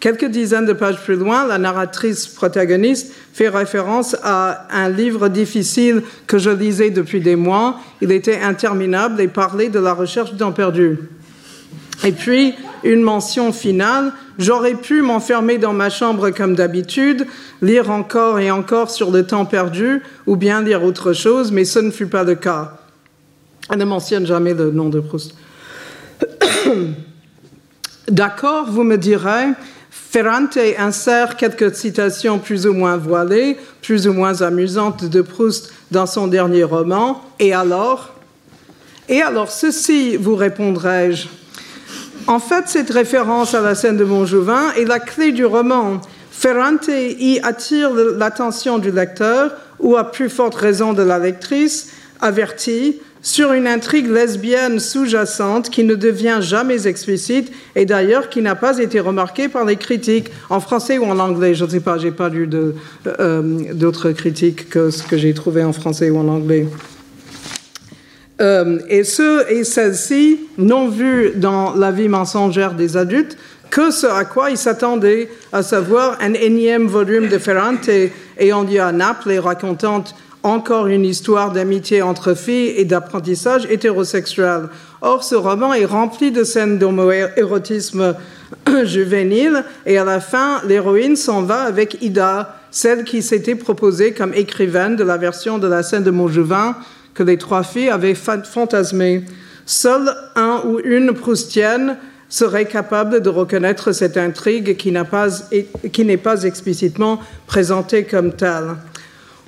Quelques 0.00 0.26
dizaines 0.26 0.66
de 0.66 0.72
pages 0.72 1.02
plus 1.02 1.16
loin, 1.16 1.46
la 1.46 1.58
narratrice 1.58 2.26
protagoniste 2.26 3.12
fait 3.32 3.48
référence 3.48 4.16
à 4.22 4.66
un 4.70 4.88
livre 4.88 5.28
difficile 5.28 6.02
que 6.26 6.38
je 6.38 6.50
lisais 6.50 6.90
depuis 6.90 7.20
des 7.20 7.36
mois. 7.36 7.80
Il 8.02 8.12
était 8.12 8.40
interminable 8.40 9.20
et 9.20 9.28
parlait 9.28 9.70
de 9.70 9.78
la 9.78 9.94
recherche 9.94 10.32
du 10.32 10.36
temps 10.36 10.52
perdu. 10.52 10.98
Et 12.04 12.12
puis, 12.12 12.54
une 12.82 13.02
mention 13.02 13.52
finale, 13.52 14.12
j'aurais 14.38 14.74
pu 14.74 15.00
m'enfermer 15.00 15.58
dans 15.58 15.72
ma 15.72 15.88
chambre 15.88 16.30
comme 16.30 16.54
d'habitude, 16.54 17.26
lire 17.62 17.90
encore 17.90 18.38
et 18.38 18.50
encore 18.50 18.90
sur 18.90 19.10
le 19.10 19.26
temps 19.26 19.46
perdu, 19.46 20.02
ou 20.26 20.36
bien 20.36 20.60
lire 20.60 20.84
autre 20.84 21.14
chose, 21.14 21.50
mais 21.50 21.64
ce 21.64 21.78
ne 21.78 21.90
fut 21.90 22.08
pas 22.08 22.24
le 22.24 22.34
cas. 22.34 22.76
Elle 23.70 23.78
ne 23.78 23.84
mentionne 23.86 24.26
jamais 24.26 24.52
le 24.52 24.70
nom 24.70 24.90
de 24.90 25.00
Proust. 25.00 25.34
D'accord, 28.08 28.70
vous 28.70 28.84
me 28.84 28.98
direz, 28.98 29.52
Ferrante 30.14 30.56
insère 30.78 31.36
quelques 31.36 31.74
citations 31.74 32.38
plus 32.38 32.68
ou 32.68 32.72
moins 32.72 32.96
voilées, 32.96 33.56
plus 33.82 34.06
ou 34.06 34.12
moins 34.12 34.42
amusantes 34.42 35.06
de 35.06 35.22
Proust 35.22 35.72
dans 35.90 36.06
son 36.06 36.28
dernier 36.28 36.62
roman. 36.62 37.20
Et 37.40 37.52
alors? 37.52 38.14
Et 39.08 39.22
alors, 39.22 39.50
ceci, 39.50 40.16
vous 40.16 40.36
répondrai-je. 40.36 41.26
En 42.28 42.38
fait, 42.38 42.68
cette 42.68 42.90
référence 42.90 43.54
à 43.54 43.60
la 43.60 43.74
scène 43.74 43.96
de 43.96 44.04
Montjouvin 44.04 44.70
est 44.78 44.84
la 44.84 45.00
clé 45.00 45.32
du 45.32 45.44
roman. 45.44 46.00
Ferrante 46.30 46.86
y 46.86 47.40
attire 47.42 47.90
l'attention 47.92 48.78
du 48.78 48.92
lecteur, 48.92 49.50
ou 49.80 49.96
à 49.96 50.12
plus 50.12 50.30
forte 50.30 50.54
raison 50.54 50.92
de 50.92 51.02
la 51.02 51.18
lectrice, 51.18 51.88
avertie 52.20 53.00
sur 53.24 53.54
une 53.54 53.66
intrigue 53.66 54.08
lesbienne 54.10 54.78
sous-jacente 54.78 55.70
qui 55.70 55.82
ne 55.82 55.94
devient 55.94 56.38
jamais 56.40 56.86
explicite 56.86 57.50
et 57.74 57.86
d'ailleurs 57.86 58.28
qui 58.28 58.42
n'a 58.42 58.54
pas 58.54 58.78
été 58.78 59.00
remarquée 59.00 59.48
par 59.48 59.64
les 59.64 59.76
critiques 59.76 60.30
en 60.50 60.60
français 60.60 60.98
ou 60.98 61.04
en 61.04 61.18
anglais. 61.18 61.54
Je 61.54 61.64
ne 61.64 61.70
sais 61.70 61.80
pas, 61.80 61.96
j'ai 61.96 62.10
pas 62.10 62.28
lu 62.28 62.48
euh, 63.06 63.42
d'autres 63.72 64.12
critiques 64.12 64.68
que 64.68 64.90
ce 64.90 65.02
que 65.02 65.16
j'ai 65.16 65.32
trouvé 65.32 65.64
en 65.64 65.72
français 65.72 66.10
ou 66.10 66.18
en 66.18 66.28
anglais. 66.28 66.68
Euh, 68.40 68.80
et 68.88 69.04
ce 69.04 69.50
et 69.50 69.64
celle-ci 69.64 70.40
n'ont 70.58 70.88
vu 70.88 71.32
dans 71.36 71.74
la 71.74 71.92
vie 71.92 72.08
mensongère 72.08 72.74
des 72.74 72.96
adultes 72.96 73.38
que 73.70 73.90
ce 73.90 74.06
à 74.06 74.24
quoi 74.24 74.50
ils 74.50 74.56
s'attendaient, 74.56 75.28
à 75.52 75.62
savoir 75.62 76.18
un 76.20 76.34
énième 76.34 76.86
volume 76.86 77.28
de 77.28 77.38
Ferrante 77.38 77.88
ayant 78.38 78.62
lieu 78.62 78.80
à 78.80 78.92
Naples 78.92 79.32
et 79.32 79.38
racontant 79.38 80.04
encore 80.44 80.86
une 80.86 81.06
histoire 81.06 81.52
d'amitié 81.52 82.02
entre 82.02 82.34
filles 82.34 82.74
et 82.76 82.84
d'apprentissage 82.84 83.66
hétérosexuel. 83.70 84.68
Or, 85.00 85.24
ce 85.24 85.34
roman 85.34 85.72
est 85.72 85.86
rempli 85.86 86.30
de 86.30 86.44
scènes 86.44 86.78
d'homoérotisme 86.78 88.14
juvénile 88.84 89.64
et 89.86 89.98
à 89.98 90.04
la 90.04 90.20
fin, 90.20 90.60
l'héroïne 90.66 91.16
s'en 91.16 91.42
va 91.42 91.62
avec 91.62 92.02
Ida, 92.02 92.56
celle 92.70 93.04
qui 93.04 93.22
s'était 93.22 93.54
proposée 93.54 94.12
comme 94.12 94.34
écrivaine 94.34 94.96
de 94.96 95.04
la 95.04 95.16
version 95.16 95.58
de 95.58 95.66
la 95.66 95.82
scène 95.82 96.04
de 96.04 96.10
Montjouvin 96.10 96.76
que 97.14 97.22
les 97.22 97.38
trois 97.38 97.62
filles 97.62 97.88
avaient 97.88 98.14
fantasmée. 98.14 99.24
Seul 99.64 100.14
un 100.36 100.60
ou 100.66 100.78
une 100.84 101.12
proustienne 101.12 101.96
serait 102.28 102.66
capable 102.66 103.22
de 103.22 103.30
reconnaître 103.30 103.92
cette 103.92 104.18
intrigue 104.18 104.76
qui 104.76 104.92
n'est 106.04 106.16
pas 106.16 106.42
explicitement 106.42 107.20
présentée 107.46 108.04
comme 108.04 108.32
telle. 108.32 108.74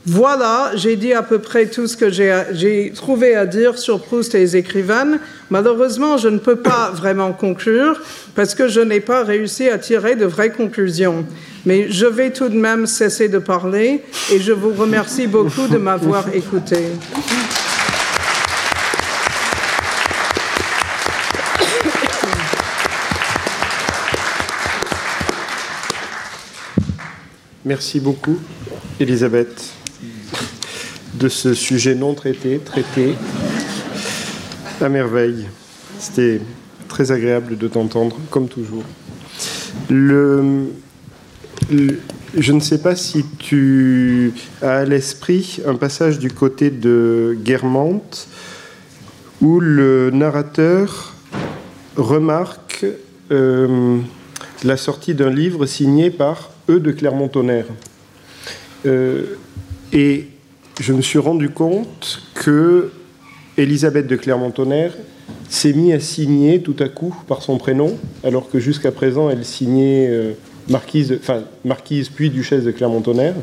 Voilà, 0.09 0.71
j'ai 0.77 0.95
dit 0.95 1.13
à 1.13 1.25
peu 1.25 1.41
près 1.41 1.67
tout 1.67 1.89
ce 1.89 1.97
que 1.97 2.11
j'ai 2.11 2.93
trouvé 2.95 3.35
à 3.35 3.45
dire 3.45 3.77
sur 3.77 4.01
Proust 4.01 4.37
et 4.37 4.39
les 4.39 4.57
écrivaines. 4.57 5.19
Malheureusement, 5.51 6.17
je 6.17 6.29
ne 6.29 6.39
peux 6.39 6.55
pas 6.55 6.93
vraiment 6.95 7.33
conclure 7.33 8.01
parce 8.37 8.55
que 8.55 8.69
je 8.69 8.81
n'ai 8.81 9.01
pas 9.01 9.25
réussi 9.25 9.69
à 9.69 9.79
tirer 9.79 10.15
de 10.15 10.25
vraies 10.25 10.53
conclusions. 10.53 11.27
Mais 11.65 11.91
je 11.91 12.07
vais 12.07 12.31
tout 12.31 12.49
de 12.49 12.55
même 12.55 12.87
cesser 12.87 13.29
de 13.29 13.39
parler 13.39 14.05
et 14.33 14.39
je 14.39 14.53
vous 14.53 14.73
remercie 14.75 15.27
beaucoup 15.27 15.67
de 15.67 15.77
m'avoir 15.77 16.33
écouté. 16.33 16.77
Merci 27.65 27.99
beaucoup, 27.99 28.39
Elisabeth 29.01 29.76
de 31.19 31.29
ce 31.29 31.55
sujet 31.55 31.95
non 31.95 32.15
traité, 32.15 32.59
traité 32.59 33.15
à 34.81 34.89
merveille. 34.89 35.47
C'était 35.99 36.41
très 36.89 37.13
agréable 37.13 37.57
de 37.57 37.69
t'entendre, 37.69 38.19
comme 38.31 38.49
toujours. 38.49 38.85
Je 39.91 40.67
ne 42.53 42.61
sais 42.61 42.79
pas 42.79 42.97
si 42.97 43.25
tu 43.39 44.33
as 44.63 44.79
à 44.79 44.85
l'esprit 44.85 45.61
un 45.67 45.75
passage 45.75 46.19
du 46.19 46.31
côté 46.31 46.71
de 46.71 47.37
Guermantes 47.43 48.29
où 49.41 49.61
le 49.61 50.11
narrateur 50.11 51.15
remarque 51.97 52.87
euh, 53.31 53.99
la 54.65 54.77
sortie 54.77 55.15
d'un 55.15 55.31
livre 55.31 55.67
signé 55.67 56.11
par 56.11 56.51
eux 56.69 56.81
de 56.81 56.91
Clermont-Tonnerre. 56.91 57.67
Euh, 58.87 59.25
et 59.93 60.29
je 60.81 60.93
me 60.93 61.03
suis 61.03 61.19
rendu 61.19 61.51
compte 61.51 62.23
que 62.35 62.91
Elisabeth 63.57 64.07
de 64.07 64.17
Clermont-Tonnerre 64.17 64.93
s'est 65.49 65.73
mise 65.73 65.95
à 65.95 66.01
signer 66.01 66.61
tout 66.61 66.77
à 66.79 66.89
coup 66.89 67.17
par 67.27 67.43
son 67.43 67.59
prénom, 67.59 67.97
alors 68.23 68.51
que 68.51 68.59
jusqu'à 68.59 68.93
présent 68.93 69.31
elle 69.31 69.45
signait 69.45 70.09
euh, 70.09 70.33
marquise, 70.69 71.19
enfin, 71.21 71.43
marquise 71.65 72.09
puis 72.09 72.31
duchesse 72.31 72.65
de 72.65 72.71
Clermont-Tonnerre, 72.71 73.35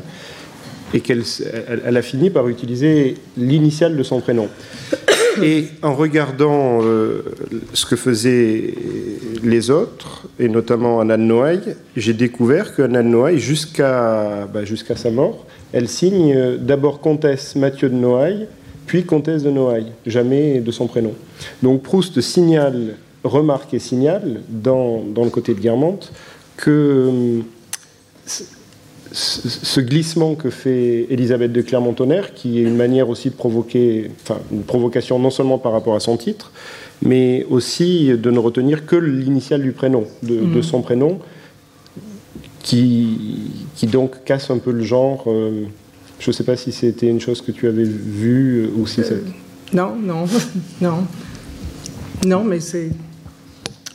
et 0.92 1.00
qu'elle 1.00 1.24
elle, 1.84 1.96
a 1.96 2.02
fini 2.02 2.30
par 2.30 2.48
utiliser 2.48 3.16
l'initiale 3.36 3.96
de 3.96 4.02
son 4.04 4.20
prénom. 4.20 4.48
Et 5.42 5.64
en 5.82 5.94
regardant 5.94 6.78
euh, 6.82 7.22
ce 7.72 7.84
que 7.86 7.96
faisaient 7.96 8.74
les 9.42 9.70
autres, 9.70 10.28
et 10.38 10.48
notamment 10.48 11.00
Anna 11.00 11.16
de 11.16 11.22
Noailles, 11.22 11.74
j'ai 11.96 12.12
découvert 12.12 12.76
qu'Anna 12.76 13.02
de 13.02 13.08
Noailles, 13.08 13.40
jusqu'à 13.40 14.46
bah, 14.52 14.60
sa 14.94 15.10
mort, 15.10 15.44
elle 15.74 15.88
signe 15.88 16.32
euh, 16.34 16.56
d'abord 16.56 17.00
comtesse 17.00 17.56
Mathieu 17.56 17.90
de 17.90 17.94
Noailles, 17.94 18.46
puis 18.86 19.04
comtesse 19.04 19.42
de 19.42 19.50
Noailles, 19.50 19.92
jamais 20.06 20.60
de 20.60 20.70
son 20.70 20.86
prénom. 20.86 21.12
Donc 21.62 21.82
Proust 21.82 22.20
signale, 22.20 22.94
remarque 23.24 23.74
et 23.74 23.80
signale 23.80 24.42
dans, 24.48 25.02
le 25.16 25.30
côté 25.30 25.52
de 25.52 25.60
Guermantes 25.60 26.12
que 26.56 26.70
euh, 26.70 27.40
ce 29.12 29.80
glissement 29.80 30.34
que 30.36 30.50
fait 30.50 31.06
Elisabeth 31.10 31.52
de 31.52 31.62
Clermont-Tonnerre, 31.62 32.34
qui 32.34 32.60
est 32.60 32.62
une 32.62 32.76
manière 32.76 33.08
aussi 33.08 33.30
de 33.30 33.34
provoquer, 33.34 34.10
enfin 34.22 34.38
une 34.52 34.62
provocation 34.62 35.18
non 35.18 35.30
seulement 35.30 35.58
par 35.58 35.72
rapport 35.72 35.96
à 35.96 36.00
son 36.00 36.16
titre, 36.16 36.52
mais 37.02 37.46
aussi 37.50 38.12
de 38.16 38.30
ne 38.30 38.38
retenir 38.38 38.86
que 38.86 38.96
l'initiale 38.96 39.62
du 39.62 39.72
prénom, 39.72 40.04
de, 40.22 40.36
de 40.36 40.58
mmh. 40.58 40.62
son 40.62 40.82
prénom, 40.82 41.18
qui, 42.64 43.52
qui 43.76 43.86
donc 43.86 44.24
casse 44.24 44.50
un 44.50 44.58
peu 44.58 44.72
le 44.72 44.82
genre. 44.82 45.24
Euh, 45.28 45.66
je 46.18 46.30
ne 46.30 46.32
sais 46.32 46.42
pas 46.44 46.56
si 46.56 46.72
c'était 46.72 47.06
une 47.06 47.20
chose 47.20 47.40
que 47.42 47.52
tu 47.52 47.68
avais 47.68 47.84
vue 47.84 48.64
euh, 48.64 48.80
ou 48.80 48.86
si 48.86 49.02
euh, 49.02 49.20
Non, 49.72 49.94
non, 49.94 50.24
non. 50.80 51.06
Non, 52.26 52.42
mais 52.42 52.58
c'est, 52.58 52.90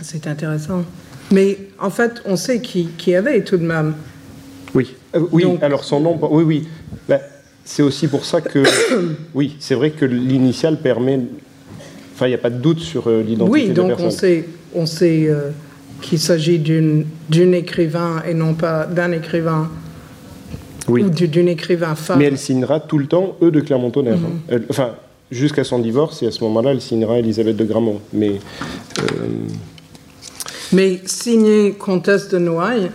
c'est 0.01 0.28
intéressant. 0.28 0.86
Mais 1.32 1.57
en 1.80 1.89
fait, 1.89 2.22
on 2.26 2.38
sait 2.38 2.61
qui, 2.61 2.89
qui 2.97 3.15
avait 3.15 3.43
tout 3.43 3.57
de 3.57 3.65
même. 3.65 3.95
Oui. 4.76 4.95
oui, 5.32 5.45
alors 5.61 5.84
son 5.84 5.99
nom, 5.99 6.20
oui, 6.32 6.43
oui. 6.43 6.67
Ben, 7.07 7.20
c'est 7.65 7.82
aussi 7.82 8.07
pour 8.07 8.24
ça 8.24 8.41
que, 8.41 8.63
oui, 9.34 9.55
c'est 9.59 9.76
vrai 9.76 9.91
que 9.91 10.05
l'initial 10.05 10.80
permet. 10.80 11.20
Enfin, 12.13 12.28
il 12.28 12.30
n'y 12.30 12.36
a 12.36 12.39
pas 12.39 12.49
de 12.51 12.59
doute 12.59 12.80
sur 12.80 13.07
euh, 13.07 13.24
l'identité 13.24 13.67
oui, 13.67 13.70
de 13.70 13.82
la 13.82 13.88
personne. 13.88 13.95
Oui, 13.95 14.03
donc 14.03 14.07
on 14.07 14.11
sait, 14.11 14.45
on 14.76 14.86
sait 14.86 15.28
euh, 15.28 15.49
qu'il 16.02 16.20
s'agit 16.20 16.60
d'un 16.60 17.52
écrivain 17.52 18.24
et 18.28 18.34
non 18.34 18.54
pas 18.54 18.86
d'un 18.86 19.12
écrivain 19.12 19.70
oui. 20.88 21.04
ou 21.04 21.10
d'une 21.10 21.47
écrivain 21.47 21.95
femme. 21.95 22.20
Mais 22.20 22.26
elle 22.26 22.38
signera 22.38 22.80
tout 22.80 22.97
le 22.97 23.08
temps 23.08 23.36
E 23.41 23.52
de 23.52 23.60
Clermont-Tonnerre. 23.60 24.18
Mm-hmm. 24.50 24.62
Enfin, 24.70 24.95
jusqu'à 25.32 25.64
son 25.64 25.80
divorce, 25.80 26.24
et 26.24 26.28
à 26.28 26.32
ce 26.32 26.43
moment-là, 26.43 26.72
elle 26.72 26.82
signera 26.82 27.20
Elisabeth 27.20 27.56
de 27.56 27.66
Gramont. 27.66 28.00
Mais. 28.14 28.39
Euh... 29.00 29.04
Mais 30.72 31.02
signer 31.06 31.74
Comtesse 31.74 32.30
de 32.30 32.38
Noailles. 32.38 32.91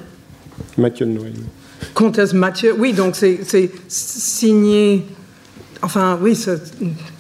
Mathieu 0.78 1.06
de 1.06 1.12
Noailles. 1.12 1.32
Comtesse 1.92 2.32
Mathieu, 2.32 2.74
oui, 2.78 2.92
donc 2.92 3.14
c'est 3.16 3.70
signé. 3.88 5.02
Enfin, 5.82 6.18
oui, 6.22 6.38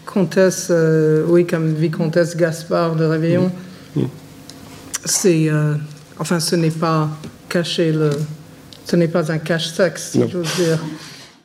Comtesse, 0.06 0.68
euh, 0.70 1.24
oui, 1.28 1.44
comme 1.44 1.74
Vicomtesse 1.74 2.36
Gaspard 2.36 2.96
de 2.96 3.04
Réveillon. 3.04 3.50
Mmh. 3.94 4.00
Mmh. 4.02 4.08
C'est. 5.04 5.48
Euh, 5.48 5.74
enfin, 6.18 6.40
ce 6.40 6.56
n'est 6.56 6.70
pas 6.70 7.10
caché 7.48 7.92
le. 7.92 8.10
Ce 8.86 8.96
n'est 8.96 9.08
pas 9.08 9.32
un 9.32 9.38
cache-sexe, 9.38 10.12
si 10.12 10.28
j'ose 10.28 10.54
dire. 10.56 10.78